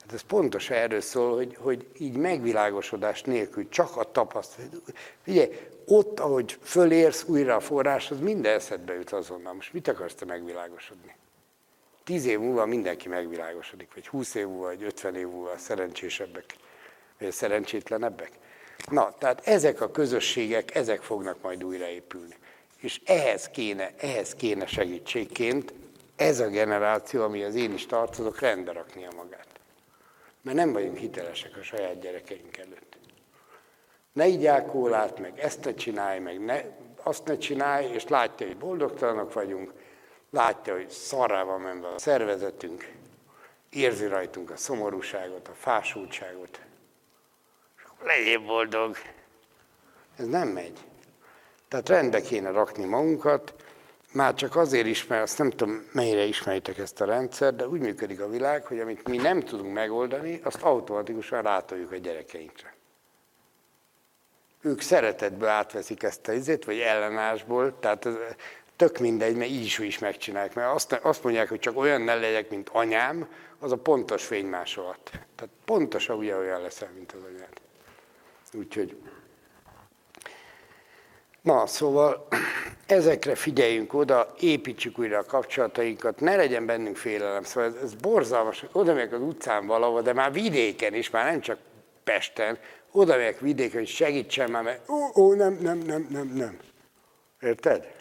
Hát 0.02 0.14
ez 0.14 0.22
pontosan 0.22 0.78
erről 0.78 1.02
szól, 1.02 1.36
hogy, 1.36 1.58
hogy 1.60 1.88
így 1.98 2.18
megvilágosodás 2.18 3.22
nélkül 3.22 3.70
csak 3.70 3.98
a 3.98 4.12
tapasztalat. 4.12 4.72
Ugye, 5.28 5.50
ott, 5.86 6.20
ahogy 6.20 6.58
fölérsz 6.62 7.24
újra 7.24 7.56
a 7.56 7.60
forráshoz, 7.60 8.20
minden 8.20 8.54
eszedbe 8.54 8.94
jut 8.94 9.12
azonnal. 9.12 9.54
Most 9.54 9.74
mit 9.74 9.88
akarsz 9.88 10.14
te 10.14 10.26
megvilágosodni? 10.26 11.16
Tíz 12.08 12.26
év 12.26 12.40
múlva 12.40 12.66
mindenki 12.66 13.08
megvilágosodik, 13.08 13.94
vagy 13.94 14.08
húsz 14.08 14.36
év 14.36 14.48
múlva, 14.48 14.66
vagy 14.66 14.84
ötven 14.84 15.16
év 15.16 15.28
múlva 15.28 15.52
a 15.52 15.58
szerencsésebbek, 15.58 16.46
vagy 17.20 17.28
a 17.28 17.32
szerencsétlenebbek. 17.32 18.32
Na, 18.92 19.16
tehát 19.18 19.48
ezek 19.48 19.82
a 19.82 19.92
közösségek, 19.92 20.76
ezek 20.76 21.02
fognak 21.02 21.42
majd 21.42 21.64
újraépülni. 21.64 22.36
És 22.80 23.02
ehhez 23.06 23.48
kéne, 23.48 23.94
ehhez 23.98 24.34
kéne 24.34 24.66
segítségként 24.66 25.74
ez 26.16 26.40
a 26.40 26.48
generáció, 26.48 27.24
ami 27.24 27.44
az 27.44 27.56
én 27.56 27.74
is 27.74 27.86
tartozok, 27.86 28.40
rendbe 28.40 28.72
raknia 28.72 29.10
magát. 29.16 29.48
Mert 30.42 30.58
nem 30.58 30.74
vagyunk 30.74 30.98
hitelesek 30.98 31.58
a 31.58 31.64
saját 31.64 32.00
gyerekeink 32.00 32.58
előtt. 32.58 32.98
Ne 34.14 34.66
kólát, 34.66 35.20
meg 35.20 35.40
ezt 35.40 35.66
ne 35.66 35.74
csinálj, 35.74 36.20
meg 36.20 36.40
ne, 36.40 36.62
azt 37.04 37.26
ne 37.26 37.38
csinálj, 37.38 37.94
és 37.94 38.08
látja, 38.08 38.48
hogy 38.48 38.58
boldogtalanok 38.58 39.34
vagyunk, 39.34 39.74
látja, 40.30 40.74
hogy 40.74 40.90
szarrá 40.90 41.44
van 41.44 41.62
menve 41.62 41.88
a 41.88 42.00
szervezetünk, 42.00 42.92
érzi 43.70 44.06
rajtunk 44.08 44.50
a 44.50 44.58
szomorúságot, 44.58 45.48
a 45.48 45.54
fásultságot, 45.54 46.60
és 47.78 47.84
akkor 47.84 48.06
legyél 48.06 48.40
boldog. 48.40 48.98
Ez 50.18 50.28
nem 50.28 50.48
megy. 50.48 50.80
Tehát 51.68 51.90
rendbe 51.90 52.22
kéne 52.22 52.50
rakni 52.50 52.86
magunkat, 52.86 53.54
már 54.14 54.34
csak 54.34 54.56
azért 54.56 54.88
is, 54.88 55.08
mert 55.08 55.24
azt 55.24 55.38
nem 55.38 55.50
tudom, 55.50 55.90
mennyire 55.92 56.24
ismeritek 56.24 56.78
ezt 56.78 57.02
a 57.02 57.06
rendszert, 57.06 57.56
de 57.56 57.68
úgy 57.68 57.80
működik 57.80 58.22
a 58.22 58.30
világ, 58.30 58.66
hogy 58.66 58.80
amit 58.80 59.08
mi 59.08 59.18
nem 59.18 59.40
tudunk 59.40 59.74
megoldani, 59.74 60.40
azt 60.44 60.62
automatikusan 60.62 61.42
rátoljuk 61.42 61.92
a 61.92 61.96
gyerekeinkre. 61.96 62.76
Ők 64.62 64.82
szeretetből 64.82 65.48
átveszik 65.48 66.04
ezt 66.04 66.28
a 66.28 66.32
izét, 66.32 66.66
vagy 66.66 66.80
ellenásból, 66.80 67.80
tehát 67.80 68.06
ez, 68.06 68.14
tök 68.78 68.98
mindegy, 68.98 69.36
mert 69.36 69.50
így 69.50 69.64
is, 69.64 69.80
is 69.80 70.00
megcsinálják. 70.00 70.54
Mert 70.54 70.74
azt, 70.74 70.94
azt 70.94 71.24
mondják, 71.24 71.50
hogy 71.50 71.60
csak 71.60 71.78
olyan 71.78 72.02
ne 72.02 72.16
legyek, 72.16 72.50
mint 72.50 72.70
anyám, 72.70 73.30
az 73.60 73.72
a 73.72 73.78
pontos 73.78 74.26
fénymásolat. 74.26 75.12
Tehát 75.12 75.54
pontosan 75.66 76.18
olyan 76.18 76.62
leszel, 76.62 76.90
mint 76.96 77.12
az 77.12 77.20
anyád. 77.30 77.54
Úgyhogy 78.54 78.98
Na, 81.48 81.68
szóval 81.68 82.28
ezekre 82.86 83.36
figyeljünk 83.36 83.94
oda, 83.94 84.34
építsük 84.40 85.00
újra 85.00 85.18
a 85.18 85.24
kapcsolatainkat, 85.24 86.20
ne 86.20 86.36
legyen 86.36 86.66
bennünk 86.66 86.98
félelem. 86.98 87.44
Szóval 87.44 87.70
ez, 87.70 87.76
ez 87.84 87.94
borzalmas, 87.94 88.66
oda 88.72 88.94
megyek 88.94 89.14
az 89.14 89.22
utcán 89.22 89.68
valahol, 89.68 90.02
de 90.02 90.14
már 90.14 90.32
vidéken 90.32 90.94
is, 90.94 91.10
már 91.10 91.26
nem 91.32 91.42
csak 91.42 91.58
Pesten, 92.04 92.58
oda 92.92 93.16
megyek 93.16 93.40
vidéken, 93.40 93.78
hogy 93.78 93.88
segítsen 93.88 94.52
már, 94.52 94.64
mert 94.64 94.90
ó, 94.90 95.22
ó, 95.22 95.34
nem, 95.34 95.58
nem, 95.62 95.78
nem, 95.78 96.08
nem, 96.10 96.28
nem. 96.28 96.58
Érted? 97.42 97.97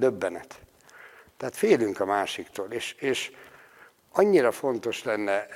Döbbenet. 0.00 0.60
Tehát 1.36 1.56
félünk 1.56 2.00
a 2.00 2.04
másiktól, 2.04 2.66
és, 2.70 2.92
és 2.98 3.32
annyira 4.12 4.52
fontos 4.52 5.04
lenne, 5.04 5.46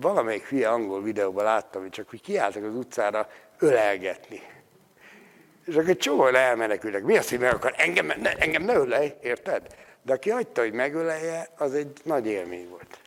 valamelyik 0.00 0.44
hülye 0.44 0.68
angol 0.68 1.02
videóban 1.02 1.44
láttam, 1.44 1.82
hogy 1.82 1.90
csak 1.90 2.10
hogy 2.10 2.20
kiálltak 2.20 2.64
az 2.64 2.74
utcára 2.74 3.28
ölelgetni 3.58 4.40
és 5.66 5.74
akkor 5.74 5.96
csomóan 5.96 6.34
elmenekülnek. 6.34 7.02
Mi 7.02 7.16
az, 7.16 7.28
hogy 7.28 7.38
meg 7.38 7.54
akar? 7.54 7.74
Engem 7.76 8.06
ne, 8.06 8.32
engem 8.32 8.62
ne 8.62 8.74
ölej, 8.74 9.16
érted? 9.22 9.66
De 10.02 10.12
aki 10.12 10.30
hagyta, 10.30 10.60
hogy 10.60 10.72
megölelje, 10.72 11.48
az 11.56 11.74
egy 11.74 11.92
nagy 12.04 12.26
élmény 12.26 12.68
volt. 12.68 12.98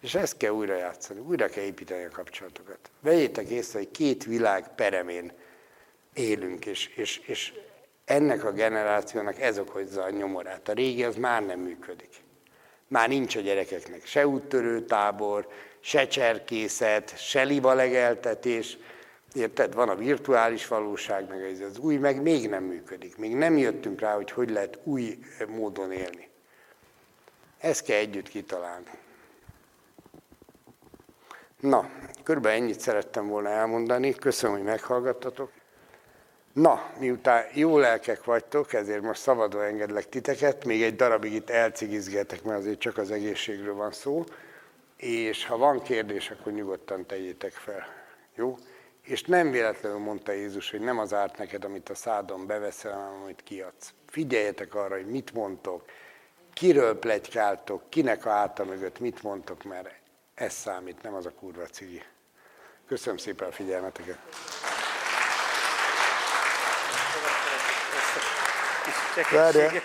És 0.00 0.14
ezt 0.14 0.36
kell 0.36 0.50
újra 0.50 0.76
játszani, 0.76 1.20
újra 1.20 1.48
kell 1.48 1.64
építeni 1.64 2.04
a 2.04 2.08
kapcsolatokat. 2.08 2.78
Vegyétek 3.00 3.48
észre, 3.48 3.78
hogy 3.78 3.90
két 3.90 4.24
világ 4.24 4.74
peremén 4.74 5.32
élünk, 6.12 6.66
és, 6.66 6.86
és, 6.86 7.18
és 7.18 7.52
ennek 8.04 8.44
a 8.44 8.52
generációnak 8.52 9.40
ez 9.40 9.58
okozza 9.58 10.02
a 10.02 10.10
nyomorát. 10.10 10.68
A 10.68 10.72
régi 10.72 11.04
az 11.04 11.16
már 11.16 11.46
nem 11.46 11.60
működik. 11.60 12.22
Már 12.88 13.08
nincs 13.08 13.36
a 13.36 13.40
gyerekeknek 13.40 14.06
se 14.06 14.26
úttörő 14.26 14.84
tábor, 14.84 15.48
se 15.80 16.06
cserkészet, 16.06 17.18
se 17.18 17.42
libalegeltetés, 17.42 18.78
Érted? 19.34 19.74
Van 19.74 19.88
a 19.88 19.94
virtuális 19.94 20.66
valóság, 20.66 21.28
meg 21.28 21.42
ez 21.42 21.60
az 21.60 21.78
új, 21.78 21.96
meg 21.96 22.22
még 22.22 22.48
nem 22.48 22.64
működik. 22.64 23.16
Még 23.16 23.34
nem 23.34 23.56
jöttünk 23.58 24.00
rá, 24.00 24.14
hogy 24.14 24.30
hogy 24.30 24.50
lehet 24.50 24.78
új 24.82 25.18
módon 25.48 25.92
élni. 25.92 26.28
Ezt 27.58 27.84
kell 27.84 27.98
együtt 27.98 28.28
kitalálni. 28.28 28.90
Na, 31.60 31.90
körülbelül 32.22 32.62
ennyit 32.62 32.80
szerettem 32.80 33.28
volna 33.28 33.48
elmondani. 33.48 34.14
Köszönöm, 34.14 34.56
hogy 34.56 34.64
meghallgattatok. 34.64 35.50
Na, 36.54 36.90
miután 36.98 37.44
jó 37.52 37.78
lelkek 37.78 38.24
vagytok, 38.24 38.72
ezért 38.72 39.02
most 39.02 39.20
szabadon 39.20 39.62
engedlek 39.62 40.08
titeket, 40.08 40.64
még 40.64 40.82
egy 40.82 40.96
darabig 40.96 41.32
itt 41.32 41.50
elcigizgetek, 41.50 42.42
mert 42.42 42.58
azért 42.58 42.78
csak 42.78 42.98
az 42.98 43.10
egészségről 43.10 43.74
van 43.74 43.92
szó, 43.92 44.24
és 44.96 45.46
ha 45.46 45.56
van 45.56 45.82
kérdés, 45.82 46.30
akkor 46.30 46.52
nyugodtan 46.52 47.06
tegyétek 47.06 47.52
fel. 47.52 47.86
Jó? 48.34 48.56
És 49.02 49.22
nem 49.22 49.50
véletlenül 49.50 49.98
mondta 49.98 50.32
Jézus, 50.32 50.70
hogy 50.70 50.80
nem 50.80 50.98
az 50.98 51.14
árt 51.14 51.38
neked, 51.38 51.64
amit 51.64 51.88
a 51.88 51.94
szádon 51.94 52.46
beveszel, 52.46 52.92
hanem 52.92 53.22
amit 53.22 53.42
kiadsz. 53.44 53.92
Figyeljetek 54.06 54.74
arra, 54.74 54.94
hogy 54.94 55.06
mit 55.06 55.32
mondtok, 55.32 55.84
kiről 56.52 56.98
plegykáltok, 56.98 57.82
kinek 57.88 58.26
a 58.26 58.30
álta 58.30 58.64
mögött 58.64 58.98
mit 58.98 59.22
mondtok, 59.22 59.62
mert 59.62 59.90
ez 60.34 60.52
számít, 60.52 61.02
nem 61.02 61.14
az 61.14 61.26
a 61.26 61.30
kurva 61.30 61.66
cigi. 61.66 62.02
Köszönöm 62.86 63.16
szépen 63.16 63.48
a 63.48 63.52
figyelmeteket. 63.52 64.18
Até 69.16 69.20
é. 69.20 69.24
Glória. 69.30 69.82